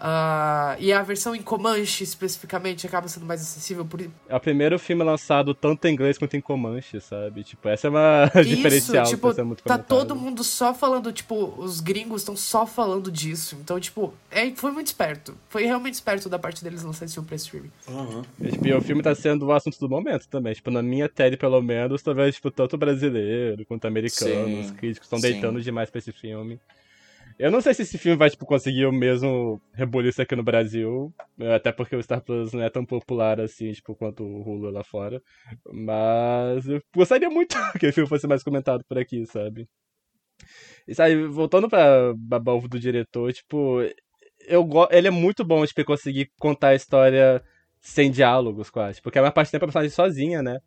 Ah, 0.00 0.76
e 0.78 0.92
a 0.92 1.02
versão 1.02 1.34
em 1.34 1.42
Comanche, 1.42 2.04
especificamente, 2.04 2.86
acaba 2.86 3.08
sendo 3.08 3.26
mais 3.26 3.40
acessível 3.40 3.84
por 3.84 4.00
É 4.00 4.36
o 4.36 4.40
primeiro 4.40 4.78
filme 4.78 5.02
lançado 5.02 5.52
tanto 5.54 5.86
em 5.86 5.92
inglês 5.92 6.16
quanto 6.16 6.36
em 6.36 6.40
Comanche, 6.40 7.00
sabe? 7.00 7.42
Tipo, 7.42 7.68
essa 7.68 7.88
é 7.88 7.90
uma 7.90 8.30
diferencial 8.44 9.04
Isso, 9.04 9.14
tipo, 9.14 9.26
pra 9.26 9.34
ser 9.34 9.42
muito 9.42 9.62
tá 9.64 9.76
todo 9.76 10.14
mundo 10.14 10.44
só 10.44 10.72
falando, 10.72 11.12
tipo, 11.12 11.54
os 11.58 11.80
gringos 11.80 12.22
estão 12.22 12.36
só 12.36 12.64
falando 12.66 13.10
disso. 13.10 13.56
Então, 13.60 13.80
tipo, 13.80 14.14
é, 14.30 14.50
foi 14.52 14.70
muito 14.70 14.86
esperto. 14.86 15.36
Foi 15.48 15.64
realmente 15.64 15.94
esperto 15.94 16.28
da 16.28 16.38
parte 16.38 16.62
deles 16.62 16.84
lançar 16.84 17.04
esse 17.04 17.14
filme 17.14 17.26
pra 17.26 17.36
streaming. 17.36 17.72
Uhum. 17.88 18.22
E, 18.40 18.52
tipo, 18.52 18.66
e 18.68 18.74
o 18.74 18.80
filme 18.80 19.02
tá 19.02 19.14
sendo 19.14 19.46
o 19.46 19.52
assunto 19.52 19.78
do 19.80 19.88
momento 19.88 20.28
também. 20.28 20.54
Tipo, 20.54 20.70
na 20.70 20.82
minha 20.82 21.08
tele, 21.08 21.36
pelo 21.36 21.60
menos, 21.60 22.02
tô 22.02 22.14
vendo, 22.14 22.32
tipo, 22.32 22.50
tanto 22.50 22.78
brasileiro 22.78 23.64
quanto 23.66 23.86
americano, 23.86 24.60
os 24.60 24.66
Sim, 24.68 24.74
críticos 24.74 25.06
estão 25.06 25.18
deitando 25.18 25.60
demais 25.60 25.90
pra 25.90 25.98
esse 25.98 26.12
filme. 26.12 26.60
Eu 27.38 27.52
não 27.52 27.60
sei 27.60 27.72
se 27.72 27.82
esse 27.82 27.96
filme 27.96 28.18
vai, 28.18 28.28
tipo, 28.28 28.44
conseguir 28.44 28.86
o 28.86 28.92
mesmo 28.92 29.60
rebuliço 29.72 30.20
aqui 30.20 30.34
no 30.34 30.42
Brasil, 30.42 31.14
até 31.54 31.70
porque 31.70 31.94
o 31.94 32.02
Star 32.02 32.20
Plus 32.20 32.52
não 32.52 32.62
é 32.62 32.68
tão 32.68 32.84
popular 32.84 33.40
assim, 33.40 33.72
tipo, 33.72 33.94
quanto 33.94 34.24
o 34.24 34.42
Hulu 34.42 34.70
lá 34.70 34.82
fora. 34.82 35.22
Mas 35.72 36.66
eu 36.68 36.82
gostaria 36.94 37.30
muito 37.30 37.54
que 37.78 37.86
o 37.86 37.92
filme 37.92 38.08
fosse 38.08 38.26
mais 38.26 38.42
comentado 38.42 38.84
por 38.88 38.98
aqui, 38.98 39.24
sabe? 39.26 39.68
E 40.86 40.94
sabe, 40.94 41.26
voltando 41.26 41.68
pra 41.68 42.12
Baba 42.16 42.52
Ovo 42.52 42.68
do 42.68 42.78
diretor, 42.80 43.32
tipo, 43.32 43.82
eu 44.46 44.64
go... 44.64 44.88
ele 44.90 45.06
é 45.08 45.10
muito 45.10 45.44
bom, 45.44 45.64
tipo, 45.64 45.84
conseguir 45.84 46.30
contar 46.40 46.68
a 46.68 46.74
história 46.74 47.42
sem 47.80 48.10
diálogos, 48.10 48.70
quase. 48.70 49.00
Porque 49.00 49.18
a 49.18 49.22
maior 49.22 49.32
parte 49.32 49.48
do 49.48 49.52
tempo 49.52 49.64
é 49.64 49.66
a 49.66 49.68
personagem 49.68 49.94
sozinha, 49.94 50.42
né? 50.42 50.58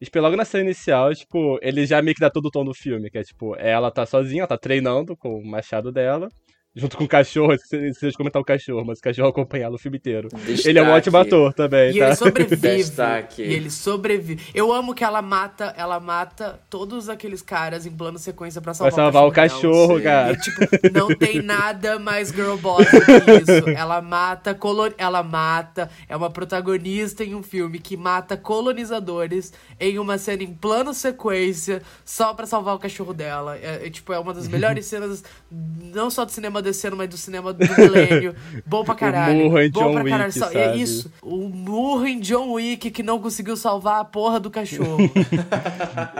Tipo, 0.00 0.18
logo 0.20 0.36
na 0.36 0.44
cena 0.46 0.64
inicial, 0.64 1.14
tipo, 1.14 1.58
ele 1.60 1.86
já 1.86 2.00
meio 2.00 2.14
que 2.14 2.20
dá 2.20 2.30
todo 2.30 2.46
o 2.46 2.50
tom 2.50 2.64
do 2.64 2.72
filme, 2.74 3.10
que 3.10 3.18
é, 3.18 3.22
tipo, 3.22 3.54
ela 3.56 3.90
tá 3.90 4.06
sozinha, 4.06 4.40
ela 4.40 4.48
tá 4.48 4.56
treinando 4.58 5.14
com 5.16 5.38
o 5.38 5.46
machado 5.46 5.92
dela, 5.92 6.28
junto 6.74 6.96
com 6.96 7.04
o 7.04 7.08
cachorro, 7.08 7.56
de 7.56 8.12
comentar 8.16 8.40
o 8.40 8.44
cachorro, 8.44 8.84
mas 8.86 8.98
o 8.98 9.02
cachorro 9.02 9.28
acompanha 9.28 9.64
ela 9.64 9.74
o 9.74 9.78
filme 9.78 9.98
inteiro. 9.98 10.28
Ele 10.64 10.78
é 10.78 10.82
um 10.82 10.90
ótimo 10.90 11.16
ator 11.18 11.52
também, 11.52 11.90
E 11.96 11.98
tá? 11.98 12.06
ele 12.06 12.16
sobrevive. 12.16 12.76
Destaque. 12.76 13.42
E 13.42 13.52
ele 13.52 13.70
sobrevive. 13.70 14.42
Eu 14.54 14.72
amo 14.72 14.94
que 14.94 15.02
ela 15.02 15.20
mata, 15.20 15.74
ela 15.76 15.98
mata 15.98 16.60
todos 16.70 17.08
aqueles 17.08 17.42
caras 17.42 17.86
em 17.86 17.90
plano 17.90 18.18
sequência 18.18 18.60
pra 18.60 18.72
salvar, 18.72 18.92
salvar 18.94 19.22
o 19.26 19.30
dela. 19.30 19.48
cachorro, 19.48 19.96
sim. 19.96 20.04
cara. 20.04 20.32
E, 20.32 20.36
tipo, 20.36 20.60
não 20.92 21.08
tem 21.14 21.42
nada 21.42 21.98
mais 21.98 22.28
girl 22.30 22.56
boss 22.56 22.86
do 22.86 23.00
que 23.04 23.30
isso. 23.42 23.68
Ela 23.70 24.00
mata, 24.00 24.54
colon... 24.54 24.90
ela 24.96 25.22
mata, 25.24 25.90
é 26.08 26.16
uma 26.16 26.30
protagonista 26.30 27.24
em 27.24 27.34
um 27.34 27.42
filme 27.42 27.78
que 27.80 27.96
mata 27.96 28.36
colonizadores 28.36 29.52
em 29.78 29.98
uma 29.98 30.18
cena 30.18 30.42
em 30.44 30.54
plano 30.54 30.94
sequência 30.94 31.82
só 32.04 32.32
pra 32.32 32.46
salvar 32.46 32.76
o 32.76 32.78
cachorro 32.78 33.12
dela. 33.12 33.56
É, 33.58 33.86
é, 33.86 33.90
tipo, 33.90 34.12
é 34.12 34.18
uma 34.18 34.32
das 34.32 34.46
melhores 34.46 34.86
cenas, 34.86 35.24
não 35.50 36.10
só 36.10 36.24
do 36.24 36.30
cinema 36.30 36.59
desse 36.62 36.86
ano, 36.86 36.96
mas 36.96 37.08
do 37.08 37.16
cinema 37.16 37.52
do 37.52 37.64
milênio. 37.78 38.34
Bom 38.66 38.84
pra 38.84 38.94
caralho. 38.94 39.38
murro 39.38 39.60
em 39.60 39.70
Bom 39.70 39.80
John 39.80 39.92
pra 39.94 40.04
caralho. 40.04 40.32
Wick, 40.32 40.56
é 40.56 40.76
isso. 40.76 41.12
O 41.22 41.48
murro 41.48 42.06
em 42.06 42.20
John 42.20 42.52
Wick 42.52 42.90
que 42.90 43.02
não 43.02 43.20
conseguiu 43.20 43.56
salvar 43.56 44.00
a 44.00 44.04
porra 44.04 44.40
do 44.40 44.50
cachorro. 44.50 44.98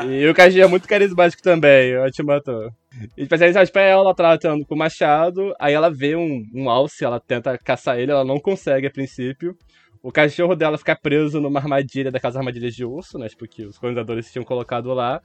E 0.09 0.27
o 0.29 0.35
Kaji 0.35 0.61
é 0.61 0.67
muito 0.67 0.89
carismático 0.89 1.43
também, 1.43 1.97
ótimo 1.99 2.33
ator. 2.33 2.73
E 3.17 3.27
tipo, 3.27 3.35
a 3.35 3.67
tipo, 3.67 3.79
é 3.79 3.91
ela 3.91 4.15
tratando 4.15 4.67
com 4.67 4.75
o 4.75 4.79
machado, 4.79 5.55
aí 5.59 5.73
ela 5.73 5.91
vê 5.91 6.17
um, 6.17 6.45
um 6.55 6.69
alce, 6.69 7.05
ela 7.05 7.21
tenta 7.21 7.57
caçar 7.59 7.99
ele, 7.99 8.11
ela 8.11 8.25
não 8.25 8.39
consegue 8.39 8.87
a 8.87 8.91
princípio. 8.91 9.57
O 10.03 10.11
cachorro 10.11 10.57
dela 10.57 10.79
fica 10.79 10.97
preso 10.97 11.41
numa 11.41 11.61
armadilha 11.61 12.11
daquelas 12.11 12.37
armadilhas 12.37 12.75
de 12.75 12.85
urso, 12.85 13.19
né? 13.19 13.29
Tipo, 13.29 13.47
que 13.47 13.65
os 13.67 13.79
colonizadores 13.79 14.33
tinham 14.33 14.45
colocado 14.45 14.93
lá. 14.95 15.21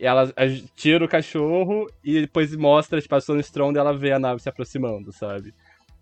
Ela 0.00 0.32
tira 0.76 1.04
o 1.04 1.08
cachorro 1.08 1.86
e 2.04 2.20
depois 2.20 2.54
mostra, 2.54 3.00
tipo, 3.00 3.14
a 3.14 3.20
Stone 3.20 3.40
Strong 3.40 3.78
ela 3.78 3.92
vê 3.92 4.12
a 4.12 4.18
nave 4.18 4.40
se 4.40 4.48
aproximando, 4.48 5.12
sabe? 5.12 5.52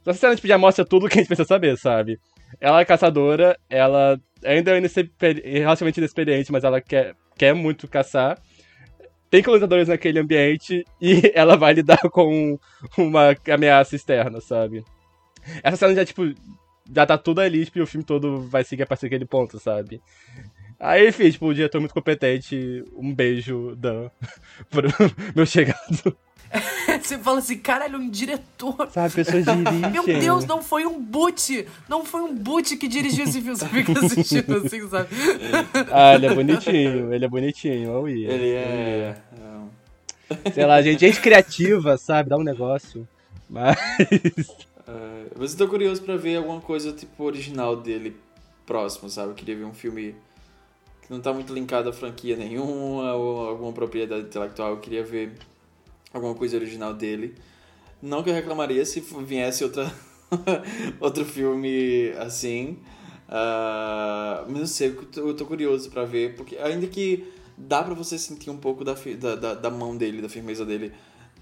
Essa 0.06 0.20
cena 0.20 0.36
tipo, 0.36 0.46
já 0.46 0.58
mostra 0.58 0.84
tudo 0.84 1.06
o 1.06 1.08
que 1.08 1.14
a 1.14 1.22
gente 1.22 1.28
precisa 1.28 1.48
saber, 1.48 1.76
sabe? 1.76 2.20
Ela 2.60 2.80
é 2.80 2.84
caçadora, 2.84 3.58
ela 3.68 4.20
ainda 4.44 4.70
é 4.70 5.58
relativamente 5.58 5.98
inexperiente, 5.98 6.52
mas 6.52 6.62
ela 6.62 6.80
quer, 6.80 7.14
quer 7.36 7.54
muito 7.54 7.88
caçar. 7.88 8.38
Tem 9.28 9.42
colonizadores 9.42 9.88
naquele 9.88 10.20
ambiente 10.20 10.84
e 11.00 11.20
ela 11.34 11.56
vai 11.56 11.72
lidar 11.72 11.98
com 12.12 12.58
uma 12.96 13.34
ameaça 13.52 13.96
externa, 13.96 14.40
sabe? 14.40 14.84
Essa 15.62 15.76
cena 15.76 15.94
já, 15.94 16.04
tipo, 16.04 16.22
já 16.92 17.04
tá 17.04 17.18
tudo 17.18 17.40
ali, 17.40 17.64
tipo, 17.64 17.78
e 17.78 17.82
o 17.82 17.86
filme 17.86 18.04
todo 18.04 18.40
vai 18.48 18.62
seguir 18.62 18.84
a 18.84 18.86
partir 18.86 19.06
daquele 19.06 19.26
ponto, 19.26 19.58
sabe? 19.58 20.00
Aí, 20.78 21.08
enfim, 21.08 21.30
tipo, 21.30 21.46
o 21.46 21.54
diretor 21.54 21.80
muito 21.80 21.94
competente, 21.94 22.84
um 22.94 23.14
beijo, 23.14 23.74
Dan, 23.76 24.10
pro 24.70 24.88
meu 25.34 25.46
chegado. 25.46 26.16
Você 27.02 27.18
fala 27.18 27.38
assim, 27.38 27.58
caralho, 27.58 27.98
um 27.98 28.08
diretor. 28.08 28.88
Sabe, 28.90 29.14
pessoas 29.14 29.44
dirigem. 29.44 29.90
Meu 29.90 30.04
Deus, 30.04 30.44
não 30.44 30.62
foi 30.62 30.86
um 30.86 31.00
boot! 31.00 31.66
Não 31.88 32.04
foi 32.04 32.22
um 32.22 32.34
boot 32.34 32.76
que 32.76 32.88
dirigiu 32.88 33.24
esse 33.24 33.40
filme. 33.40 33.56
Você 33.56 33.68
fica 33.68 33.92
assistindo 33.92 34.56
assim, 34.56 34.88
sabe? 34.88 35.08
Ah, 35.90 36.14
ele 36.14 36.26
é 36.26 36.34
bonitinho, 36.34 37.12
ele 37.12 37.24
é 37.24 37.28
bonitinho, 37.28 38.08
ia. 38.08 38.30
Ele 38.30 38.50
é. 38.50 39.16
Sei 40.52 40.66
lá, 40.66 40.82
gente, 40.82 41.00
gente 41.00 41.20
criativa, 41.20 41.96
sabe? 41.96 42.30
Dá 42.30 42.36
um 42.36 42.42
negócio. 42.42 43.06
Mas. 43.48 43.76
é, 44.86 45.26
mas 45.36 45.52
eu 45.52 45.58
tô 45.58 45.68
curioso 45.68 46.02
pra 46.02 46.16
ver 46.16 46.36
alguma 46.36 46.60
coisa 46.60 46.92
tipo 46.92 47.24
original 47.24 47.76
dele 47.76 48.16
próximo, 48.64 49.08
sabe? 49.08 49.30
Eu 49.30 49.34
queria 49.34 49.56
ver 49.56 49.64
um 49.64 49.74
filme 49.74 50.14
que 51.06 51.12
não 51.12 51.20
tá 51.20 51.32
muito 51.32 51.54
linkado 51.54 51.88
a 51.88 51.92
franquia 51.92 52.36
nenhuma 52.36 53.14
ou 53.14 53.48
alguma 53.48 53.72
propriedade 53.72 54.22
intelectual. 54.22 54.70
Eu 54.70 54.78
queria 54.78 55.04
ver 55.04 55.34
alguma 56.12 56.34
coisa 56.34 56.56
original 56.56 56.92
dele. 56.92 57.34
Não 58.02 58.24
que 58.24 58.30
eu 58.30 58.34
reclamaria 58.34 58.84
se 58.84 59.00
viesse 59.00 59.62
outra 59.62 59.90
outro 61.00 61.24
filme 61.24 62.10
assim. 62.18 62.78
ah, 63.28 64.44
mas 64.48 64.58
não 64.58 64.66
sei, 64.66 64.96
eu 65.16 65.34
tô, 65.34 65.46
curioso 65.46 65.90
pra 65.90 66.04
ver, 66.04 66.34
porque 66.34 66.56
ainda 66.56 66.86
que 66.88 67.32
dá 67.56 67.82
pra 67.82 67.94
você 67.94 68.18
sentir 68.18 68.50
um 68.50 68.56
pouco 68.56 68.84
da, 68.84 68.94
da, 68.94 69.54
da, 69.54 69.70
mão 69.70 69.96
dele, 69.96 70.20
da 70.20 70.28
firmeza 70.28 70.64
dele 70.64 70.92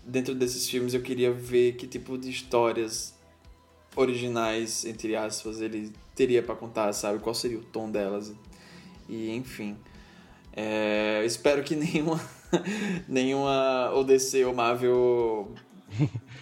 dentro 0.05 0.35
desses 0.35 0.69
filmes, 0.69 0.93
eu 0.93 1.01
queria 1.01 1.33
ver 1.33 1.73
que 1.77 1.87
tipo 1.87 2.19
de 2.19 2.31
histórias 2.31 3.15
originais, 3.97 4.85
entre 4.85 5.17
aspas, 5.17 5.61
ele 5.61 5.93
teria 6.15 6.43
pra 6.43 6.55
contar, 6.55 6.93
sabe? 6.93 7.19
Qual 7.21 7.35
seria 7.35 7.59
o 7.59 7.65
tom 7.65 7.91
delas. 7.91 8.33
E 9.09 9.35
enfim. 9.35 9.77
É, 10.57 11.23
espero 11.25 11.63
que 11.63 11.75
nenhuma, 11.77 12.21
nenhuma 13.09 13.93
ODC 13.95 14.45
ou 14.45 14.55
Marvel 14.55 15.53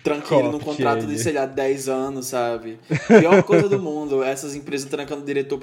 tranque 0.02 0.34
ele 0.34 0.48
num 0.48 0.58
contrato 0.58 1.06
de, 1.06 1.18
sei 1.18 1.32
lá, 1.32 1.46
10 1.46 1.88
anos, 1.88 2.26
sabe? 2.26 2.78
Pior 3.06 3.42
coisa 3.42 3.68
do 3.68 3.80
mundo, 3.80 4.22
essas 4.22 4.54
empresas 4.54 4.88
trancando 4.88 5.24
diretor 5.24 5.60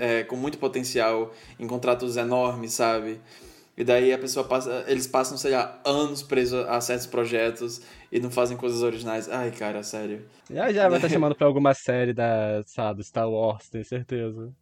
é, 0.00 0.24
com 0.24 0.36
muito 0.36 0.58
potencial 0.58 1.32
em 1.58 1.66
contratos 1.66 2.16
enormes, 2.16 2.72
sabe? 2.72 3.20
E 3.76 3.84
daí 3.84 4.12
a 4.12 4.18
pessoa 4.18 4.46
passa, 4.46 4.84
eles 4.86 5.06
passam, 5.06 5.38
sei 5.38 5.52
lá, 5.52 5.80
anos 5.84 6.22
presos 6.22 6.66
a 6.66 6.80
certos 6.80 7.06
projetos 7.06 7.80
e 8.10 8.20
não 8.20 8.30
fazem 8.30 8.56
coisas 8.56 8.82
originais. 8.82 9.30
Ai, 9.30 9.50
cara, 9.50 9.82
sério. 9.82 10.26
Já 10.50 10.70
já 10.70 10.88
vai 10.88 10.98
estar 10.98 11.08
chamando 11.08 11.34
pra 11.34 11.46
alguma 11.46 11.72
série 11.72 12.12
da, 12.12 12.62
sabe, 12.66 12.98
do 12.98 13.04
Star 13.04 13.28
Wars, 13.28 13.70
tenho 13.70 13.84
certeza. 13.84 14.52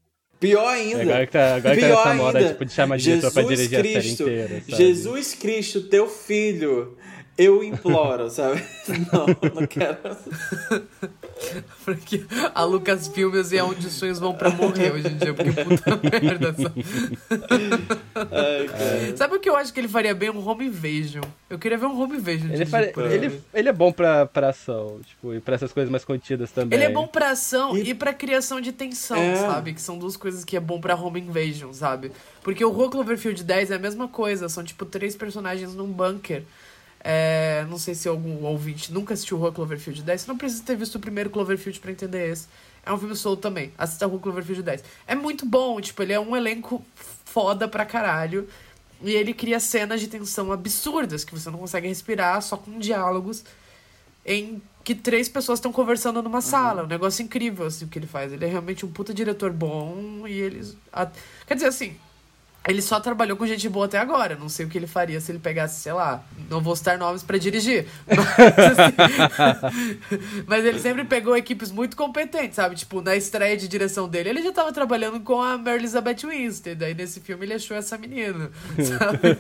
Pior 0.41 0.67
ainda. 0.69 1.03
Agora 1.03 1.27
que 1.27 1.33
tá, 1.33 1.55
agora 1.57 1.75
que 1.75 1.81
tá 1.83 1.87
Pior 1.87 2.05
nessa 2.07 2.15
moda, 2.15 2.49
tipo, 2.49 2.65
de 2.65 2.73
chamar 2.73 2.97
diretor 2.97 3.31
pra 3.31 3.43
Jesus 3.43 3.59
dirigir 3.59 3.79
a 3.79 3.83
série 3.83 3.93
Cristo, 4.01 4.23
inteira, 4.23 4.49
sabe? 4.49 4.77
Jesus 4.77 5.35
Cristo, 5.35 5.83
teu 5.83 6.09
filho, 6.09 6.97
eu 7.37 7.63
imploro, 7.63 8.31
sabe? 8.31 8.63
Não, 9.13 9.27
não 9.55 9.67
quero. 9.67 9.99
Porque 11.85 12.25
a 12.55 12.65
Lucas 12.65 13.09
Filmes 13.09 13.53
é 13.53 13.63
onde 13.63 13.87
os 13.87 13.93
sonhos 13.95 14.19
vão 14.19 14.35
pra 14.35 14.51
morrer 14.51 14.93
hoje 14.93 15.09
em 15.09 15.17
dia, 15.17 15.33
porque 15.35 15.53
puta 15.65 15.99
merda. 16.21 16.55
Sabe? 16.55 16.85
Ai. 18.15 19.17
Sabe 19.17 19.37
o 19.37 19.41
que 19.41 19.49
eu 19.49 19.57
acho 19.57 19.73
que 19.73 19.81
ele 19.81 19.89
faria 19.89 20.15
bem? 20.15 20.31
Um 20.31 20.47
home 20.47 20.67
invasion. 20.67 21.23
Eu 21.49 21.59
queria 21.59 21.79
ver 21.79 21.87
um 21.87 22.01
home 22.01 22.17
invasion. 22.17 22.51
Ele, 22.53 22.67
por 22.93 23.11
ele, 23.11 23.41
ele 23.55 23.69
é 23.69 23.73
bom 23.73 23.93
pra, 23.93 24.27
pra 24.27 24.51
ação, 24.51 25.01
tipo, 25.07 25.35
e 25.35 25.41
pra 25.41 25.55
essas 25.55 25.73
coisas 25.73 25.91
mais 25.91 26.05
contidas 26.05 26.51
também. 26.51 26.79
Ele 26.79 26.85
é 26.87 26.91
bom 26.93 27.07
pra 27.07 27.31
ação 27.31 27.77
e, 27.77 27.95
pra 27.95 28.13
criação 28.13 28.61
de 28.61 28.73
tensão, 28.73 29.17
É. 29.17 29.37
sabe? 29.37 29.73
Que 29.73 29.81
são 29.81 29.99
duas 29.99 30.17
coisas 30.17 30.45
que 30.45 30.57
é 30.57 30.61
bom 30.61 30.81
pra 30.81 30.95
home 30.95 31.21
invasion, 31.21 31.73
sabe? 31.73 32.13
Porque 32.43 32.65
o 32.65 32.71
Rua 32.71 32.91
Cloverfield 32.91 33.43
10 33.43 33.71
é 33.71 33.75
a 33.77 33.79
mesma 33.79 34.09
coisa, 34.09 34.49
são 34.49 34.63
tipo 34.65 34.85
três 34.85 35.17
personagens 35.17 35.75
num 35.75 35.87
bunker. 35.91 36.43
É, 37.03 37.65
não 37.71 37.79
sei 37.79 37.95
se 37.95 38.09
algum 38.09 38.45
ouvinte 38.45 38.93
nunca 38.93 39.15
assistiu 39.15 39.39
Rua 39.39 39.53
Cloverfield 39.53 40.03
10, 40.03 40.21
você 40.21 40.29
não 40.29 40.37
precisa 40.37 40.63
ter 40.63 40.77
visto 40.77 40.97
o 40.97 41.01
primeiro 41.01 41.31
Cloverfield 41.31 41.81
pra 41.81 41.91
entender 41.91 42.31
esse. 42.31 42.47
É 42.85 42.93
um 42.93 42.99
filme 42.99 43.17
solto 43.17 43.41
também, 43.41 43.73
assista 43.79 44.07
Rua 44.07 44.21
Cloverfield 44.21 44.63
10. 44.63 44.85
É 45.07 45.15
muito 45.15 45.47
bom, 45.47 45.81
tipo, 45.81 46.03
ele 46.03 46.13
é 46.13 46.21
um 46.21 46.37
elenco 46.37 46.85
foda 46.95 47.67
pra 47.67 47.85
caralho. 47.85 48.49
E 49.03 49.13
ele 49.13 49.33
cria 49.33 49.59
cenas 49.59 49.99
de 49.99 50.09
tensão 50.09 50.53
absurdas, 50.53 51.25
que 51.25 51.33
você 51.33 51.49
não 51.49 51.59
consegue 51.59 51.89
respirar, 51.89 52.43
só 52.43 52.59
com 52.59 52.79
diálogos. 52.79 53.45
em 54.25 54.61
que 54.83 54.95
três 54.95 55.29
pessoas 55.29 55.59
estão 55.59 55.73
conversando 55.73 56.23
numa 56.23 56.41
sala. 56.41 56.85
Um 56.85 56.87
negócio 56.87 57.23
incrível, 57.23 57.67
assim, 57.67 57.85
o 57.85 57.89
que 57.89 57.99
ele 57.99 58.07
faz. 58.07 58.33
Ele 58.33 58.45
é 58.45 58.49
realmente 58.49 58.85
um 58.85 58.91
puta 58.91 59.13
diretor 59.13 59.53
bom 59.53 60.27
e 60.27 60.33
eles... 60.33 60.77
Quer 61.47 61.55
dizer, 61.55 61.67
assim, 61.67 61.97
ele 62.69 62.83
só 62.83 63.01
trabalhou 63.01 63.37
com 63.37 63.47
gente 63.47 63.69
boa 63.69 63.87
até 63.87 63.99
agora. 63.99 64.37
Não 64.37 64.49
sei 64.49 64.67
o 64.67 64.69
que 64.69 64.77
ele 64.77 64.87
faria 64.87 65.21
se 65.21 65.33
ele 65.33 65.39
pegasse, 65.39 65.81
sei 65.81 65.93
lá, 65.93 66.23
não 66.49 66.61
vou 66.61 66.77
citar 66.77 66.99
nomes 66.99 67.23
pra 67.23 67.39
dirigir. 67.39 67.87
Mas, 68.07 68.79
assim, 68.79 70.45
mas 70.47 70.65
ele 70.65 70.79
sempre 70.79 71.05
pegou 71.05 71.37
equipes 71.37 71.71
muito 71.71 71.97
competentes, 71.97 72.57
sabe? 72.57 72.75
Tipo, 72.75 73.01
na 73.01 73.17
estreia 73.17 73.57
de 73.57 73.67
direção 73.69 74.09
dele, 74.09 74.31
ele 74.31 74.43
já 74.43 74.53
tava 74.53 74.73
trabalhando 74.73 75.21
com 75.21 75.41
a 75.41 75.57
Mary 75.57 75.79
Elizabeth 75.79 76.27
Winstead. 76.27 76.77
Daí 76.77 76.95
nesse 76.95 77.21
filme 77.21 77.47
ele 77.47 77.55
achou 77.55 77.77
essa 77.77 77.97
menina, 77.97 78.51
sabe? 78.77 79.37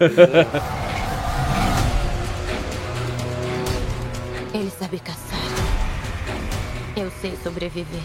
Ele 4.55 4.71
sabe 4.71 4.99
caçar. 4.99 5.39
Eu 6.97 7.11
sei 7.21 7.37
sobreviver. 7.43 8.01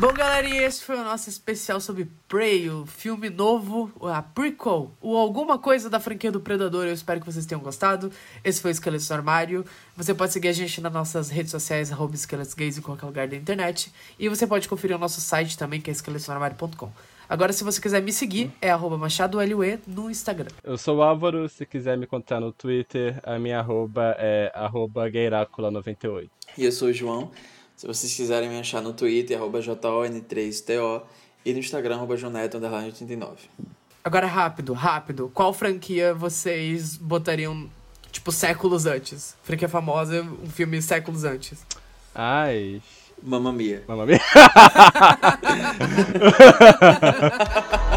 Bom, 0.00 0.12
galera, 0.12 0.46
e 0.46 0.58
esse 0.58 0.84
foi 0.84 0.94
o 0.94 1.02
nosso 1.02 1.28
especial 1.28 1.80
sobre 1.80 2.08
Prey, 2.28 2.70
o 2.70 2.86
filme 2.86 3.28
novo, 3.28 3.90
a 4.00 4.22
prequel, 4.22 4.92
ou 5.00 5.16
alguma 5.16 5.58
coisa 5.58 5.90
da 5.90 5.98
franquia 5.98 6.30
do 6.30 6.40
Predador. 6.40 6.86
Eu 6.86 6.92
espero 6.92 7.18
que 7.18 7.26
vocês 7.26 7.44
tenham 7.44 7.60
gostado. 7.60 8.12
Esse 8.44 8.62
foi 8.62 8.70
o 8.70 8.72
Esqueletos 8.72 9.08
no 9.08 9.16
Armário. 9.16 9.64
Você 9.96 10.14
pode 10.14 10.32
seguir 10.32 10.48
a 10.48 10.52
gente 10.52 10.80
nas 10.80 10.92
nossas 10.92 11.30
redes 11.30 11.50
sociais, 11.50 11.90
arroba 11.90 12.14
Esqueletos 12.14 12.54
Gays 12.54 12.78
em 12.78 12.80
qualquer 12.80 13.06
lugar 13.06 13.26
da 13.26 13.34
internet. 13.34 13.92
E 14.16 14.28
você 14.28 14.46
pode 14.46 14.68
conferir 14.68 14.94
o 14.94 15.00
nosso 15.00 15.20
site 15.20 15.58
também, 15.58 15.80
que 15.80 15.90
é 15.90 15.92
esqueletosnoarmário.com. 15.92 16.92
Agora, 17.28 17.52
se 17.52 17.64
você 17.64 17.80
quiser 17.80 18.00
me 18.00 18.12
seguir, 18.12 18.52
é 18.62 18.70
arroba 18.70 18.96
MachadoLUE 18.96 19.80
no 19.84 20.08
Instagram. 20.08 20.50
Eu 20.62 20.78
sou 20.78 20.98
o 20.98 21.02
Álvaro, 21.02 21.48
se 21.48 21.66
quiser 21.66 21.98
me 21.98 22.04
encontrar 22.04 22.38
no 22.38 22.52
Twitter, 22.52 23.18
a 23.24 23.36
minha 23.36 23.58
arroba 23.58 24.14
é 24.16 24.52
arroba 24.54 25.10
gayracula98. 25.10 26.30
E 26.56 26.64
eu 26.64 26.70
sou 26.70 26.86
o 26.86 26.92
João. 26.92 27.32
Se 27.78 27.86
vocês 27.86 28.12
quiserem 28.12 28.48
me 28.48 28.58
achar 28.58 28.82
no 28.82 28.92
Twitter, 28.92 29.38
arroba 29.38 29.60
JON3TO 29.60 31.02
e 31.44 31.52
no 31.52 31.60
Instagram, 31.60 31.94
arroba 31.94 32.16
Joneto89. 32.16 33.36
Agora, 34.02 34.26
rápido, 34.26 34.72
rápido. 34.72 35.30
Qual 35.32 35.54
franquia 35.54 36.12
vocês 36.12 36.96
botariam, 36.96 37.70
tipo, 38.10 38.32
séculos 38.32 38.84
antes? 38.84 39.36
Franquia 39.44 39.68
famosa, 39.68 40.22
um 40.22 40.50
filme 40.50 40.82
séculos 40.82 41.22
antes. 41.22 41.64
Ai, 42.12 42.82
Mamma 43.22 43.52
Mia. 43.52 43.84
mamma 43.86 44.06
mia. 44.06 44.18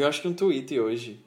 vi, 0.00 0.04
eu 0.04 0.08
acho 0.08 0.22
que 0.22 0.28
um 0.28 0.32
tweet 0.32 0.78
hoje. 0.78 1.20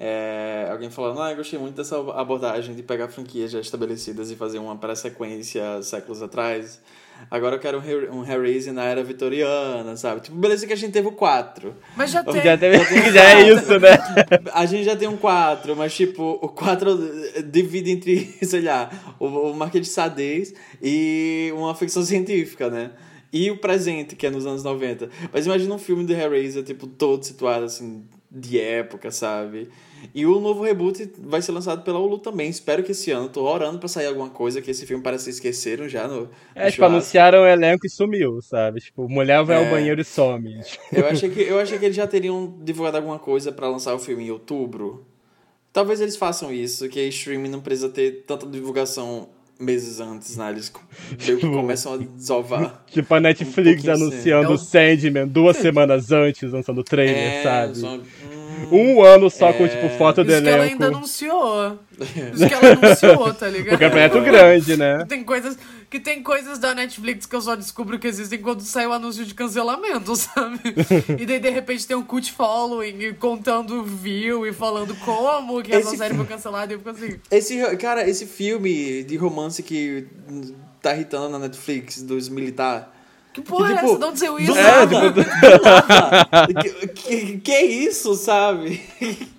É, 0.00 0.68
alguém 0.70 0.90
falando, 0.90 1.20
ah, 1.20 1.32
eu 1.32 1.36
gostei 1.36 1.58
muito 1.58 1.74
dessa 1.74 1.96
abordagem 2.12 2.72
de 2.74 2.84
pegar 2.84 3.08
franquias 3.08 3.50
já 3.50 3.58
estabelecidas 3.58 4.30
e 4.30 4.36
fazer 4.36 4.58
uma 4.60 4.76
pré-sequência 4.76 5.82
séculos 5.82 6.22
atrás. 6.22 6.80
Agora 7.28 7.56
eu 7.56 7.58
quero 7.58 7.80
um, 7.80 8.20
um 8.20 8.24
Hellraiser 8.24 8.72
na 8.72 8.84
era 8.84 9.02
vitoriana, 9.02 9.96
sabe? 9.96 10.20
Tipo, 10.20 10.36
beleza 10.36 10.68
que 10.68 10.72
a 10.72 10.76
gente 10.76 10.92
teve 10.92 11.08
o 11.08 11.12
4. 11.12 11.74
Mas 11.96 12.12
já 12.12 12.22
tem. 12.32 12.40
Já, 12.40 12.56
teve- 12.56 13.10
já 13.10 13.24
é 13.40 13.48
isso, 13.50 13.80
né? 13.80 13.88
A 14.52 14.64
gente 14.66 14.84
já 14.84 14.94
tem 14.94 15.08
um 15.08 15.16
4, 15.16 15.74
mas 15.74 15.92
tipo, 15.92 16.38
o 16.40 16.48
4 16.48 17.42
divide 17.50 17.90
entre, 17.90 18.24
sei 18.46 18.60
lá, 18.60 18.88
o, 19.18 19.26
o 19.26 19.54
Marquês 19.56 19.84
de 19.84 20.54
e 20.80 21.52
uma 21.56 21.74
ficção 21.74 22.04
científica, 22.04 22.70
né? 22.70 22.92
E 23.32 23.50
o 23.50 23.58
presente, 23.58 24.16
que 24.16 24.26
é 24.26 24.30
nos 24.30 24.46
anos 24.46 24.62
90. 24.64 25.10
Mas 25.32 25.44
imagina 25.46 25.74
um 25.74 25.78
filme 25.78 26.04
do 26.04 26.12
Hellraiser, 26.12 26.62
tipo, 26.62 26.86
todo 26.86 27.22
situado, 27.24 27.64
assim, 27.66 28.02
de 28.30 28.58
época, 28.58 29.10
sabe? 29.10 29.68
E 30.14 30.24
o 30.24 30.38
novo 30.40 30.62
reboot 30.62 31.10
vai 31.18 31.42
ser 31.42 31.52
lançado 31.52 31.82
pela 31.82 31.98
Hulu 31.98 32.18
também. 32.18 32.48
Espero 32.48 32.82
que 32.82 32.92
esse 32.92 33.10
ano. 33.10 33.28
Tô 33.28 33.42
orando 33.42 33.78
pra 33.78 33.88
sair 33.88 34.06
alguma 34.06 34.30
coisa, 34.30 34.62
que 34.62 34.70
esse 34.70 34.86
filme 34.86 35.02
parece 35.02 35.24
que 35.24 35.30
esqueceram 35.30 35.88
já 35.88 36.06
no. 36.08 36.30
É, 36.54 36.66
no 36.66 36.70
tipo, 36.70 36.84
anunciaram 36.84 37.40
o 37.42 37.46
elenco 37.46 37.84
e 37.86 37.90
sumiu, 37.90 38.40
sabe? 38.40 38.80
Tipo, 38.80 39.08
mulher 39.08 39.42
vai 39.44 39.56
É. 39.62 39.64
ao 39.64 39.70
banheiro 39.70 40.00
e 40.00 40.04
some. 40.04 40.60
Eu 40.92 41.06
achei 41.06 41.28
que, 41.28 41.40
eu 41.42 41.58
achei 41.58 41.78
que 41.78 41.84
eles 41.84 41.96
já 41.96 42.06
teriam 42.06 42.56
divulgado 42.62 42.96
alguma 42.96 43.18
coisa 43.18 43.50
pra 43.52 43.68
lançar 43.68 43.94
o 43.94 43.98
filme 43.98 44.24
em 44.24 44.30
outubro. 44.30 45.04
Talvez 45.72 46.00
eles 46.00 46.16
façam 46.16 46.52
isso, 46.52 46.88
que 46.88 46.98
a 46.98 47.04
streaming 47.08 47.50
não 47.50 47.60
precisa 47.60 47.88
ter 47.88 48.24
tanta 48.26 48.46
divulgação 48.46 49.28
meses 49.58 50.00
antes, 50.00 50.36
né? 50.36 50.50
Eles 50.50 50.68
co- 50.68 50.80
meio 51.10 51.38
que 51.38 51.46
Tipo- 51.46 51.52
começam 51.52 51.94
a 51.94 51.96
desovar. 51.98 52.84
Tipo, 52.90 53.14
a 53.14 53.20
Netflix 53.20 53.82
pouquinho 53.84 53.92
anunciando 53.94 54.52
assim. 54.52 54.64
o 54.64 54.98
Sandman 54.98 55.26
duas 55.26 55.56
semanas 55.56 56.12
antes, 56.12 56.52
lançando 56.52 56.78
o 56.78 56.84
trailer, 56.84 57.16
É, 57.16 57.42
sabe? 57.42 57.78
hum, 57.86 58.02
Um 58.70 59.02
ano 59.02 59.30
só 59.30 59.52
com, 59.52 59.64
É. 59.64 59.68
tipo, 59.68 59.88
foto 59.96 60.22
do 60.24 60.32
Isso 60.32 60.42
que 60.42 60.48
ela 60.48 60.58
elenco. 60.66 60.82
ainda 60.84 60.86
anunciou. 60.96 61.78
Isso 61.98 62.46
que 62.48 62.54
ela 62.54 62.72
anunciou, 62.72 63.34
tá 63.34 63.48
ligado? 63.48 63.70
Porque 63.70 63.84
é 63.84 63.88
projeto 63.90 64.20
grande, 64.22 64.76
né? 64.76 65.04
Tem 65.08 65.24
coisas, 65.24 65.58
que 65.90 65.98
tem 66.00 66.22
coisas 66.22 66.58
da 66.58 66.74
Netflix 66.74 67.26
que 67.26 67.34
eu 67.34 67.40
só 67.40 67.54
descubro 67.56 67.98
que 67.98 68.06
existem 68.06 68.38
quando 68.40 68.60
sai 68.62 68.86
o 68.86 68.92
anúncio 68.92 69.24
de 69.24 69.34
cancelamento, 69.34 70.14
sabe? 70.16 70.60
E 71.18 71.26
daí, 71.26 71.38
de 71.40 71.50
repente, 71.50 71.86
tem 71.86 71.96
um 71.96 72.02
cult 72.04 72.30
following 72.32 73.14
contando 73.14 73.82
view 73.84 74.46
e 74.46 74.52
falando 74.52 74.94
como 75.04 75.62
que 75.62 75.72
essa 75.72 75.88
Esse 75.88 75.96
série 75.98 76.14
foi 76.14 76.26
cancelada. 76.26 76.72
E 76.72 76.76
eu 76.76 76.78
fico 76.78 76.90
assim... 76.90 77.18
Esse, 77.30 77.76
cara, 77.76 78.08
esse 78.08 78.26
filme 78.26 79.02
de 79.04 79.16
romance 79.16 79.62
que 79.62 80.06
tá 80.80 80.94
irritando 80.94 81.28
na 81.30 81.38
Netflix, 81.38 82.02
dos 82.02 82.28
militares. 82.28 82.86
Que 83.38 83.42
porra 83.42 83.68
Que, 83.68 83.72
é 83.72 83.76
tipo, 83.76 83.88
essa? 83.88 83.98
De 83.98 84.04
onde 84.04 84.18
saiu 84.18 84.38
isso? 84.38 84.52
Do 84.52 84.58
É, 84.58 84.62
nada. 84.62 85.10
Do 85.10 85.22
nada. 85.22 86.48
que, 86.62 86.88
que, 86.88 87.38
que 87.38 87.52
é 87.52 87.64
isso, 87.64 88.14
sabe? 88.14 88.82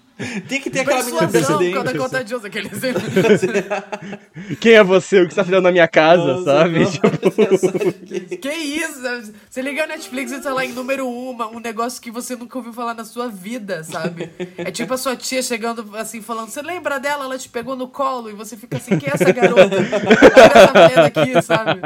Tem 0.50 0.60
que 0.60 0.70
ter 0.70 0.82
aquela 0.82 1.02
menina 1.04 1.28
presidente. 1.30 1.74
quando 1.74 1.88
é 1.88 1.90
assim. 1.92 1.98
contagioso 2.00 2.46
aquele 2.48 2.70
Quem 4.60 4.74
é 4.74 4.84
você? 4.84 5.22
O 5.22 5.28
que 5.28 5.34
você 5.34 5.36
tá 5.38 5.46
fazendo 5.46 5.62
na 5.64 5.72
minha 5.72 5.88
casa, 5.88 6.24
Nossa, 6.24 6.44
sabe? 6.44 6.80
não, 6.80 6.92
Tipo, 6.92 7.08
sabe? 7.58 8.38
Que 8.38 8.50
isso? 8.50 9.02
Você 9.50 9.62
liga 9.62 9.84
a 9.84 9.88
Netflix 9.88 10.32
e 10.32 10.42
tá 10.42 10.54
lá 10.54 10.66
em 10.66 10.74
número 10.74 11.08
um, 11.08 11.30
uma- 11.30 11.48
um 11.48 11.60
negócio 11.60 12.02
que 12.02 12.12
você 12.12 12.36
nunca 12.36 12.58
ouviu 12.58 12.74
falar 12.74 12.94
na 12.94 13.06
sua 13.06 13.30
vida, 13.30 13.84
sabe? 13.84 14.30
É 14.58 14.70
tipo 14.72 14.94
a 14.94 14.98
sua 14.98 15.16
tia 15.16 15.42
chegando 15.42 15.90
assim, 15.96 16.22
falando, 16.22 16.50
você 16.50 16.62
lembra 16.62 17.00
dela? 17.00 17.24
Ela 17.24 17.38
te 17.38 17.48
pegou 17.50 17.76
no 17.76 17.88
colo 17.88 18.30
e 18.30 18.34
você 18.34 18.58
fica 18.58 18.78
assim, 18.78 18.98
quem 19.00 19.10
é 19.10 19.14
essa 19.16 19.32
garota? 19.32 19.70
Tira 19.70 20.52
essa 20.54 20.74
mulher 20.74 20.96
daqui, 21.12 21.42
sabe? 21.42 21.80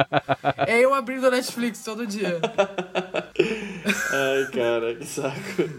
É 0.67 0.79
eu 0.79 0.93
abrindo 0.93 1.27
a 1.27 1.31
Netflix 1.31 1.83
todo 1.83 2.07
dia. 2.07 2.39
Ai, 4.11 4.47
cara, 4.51 4.95
que 4.95 5.05
saco. 5.05 5.69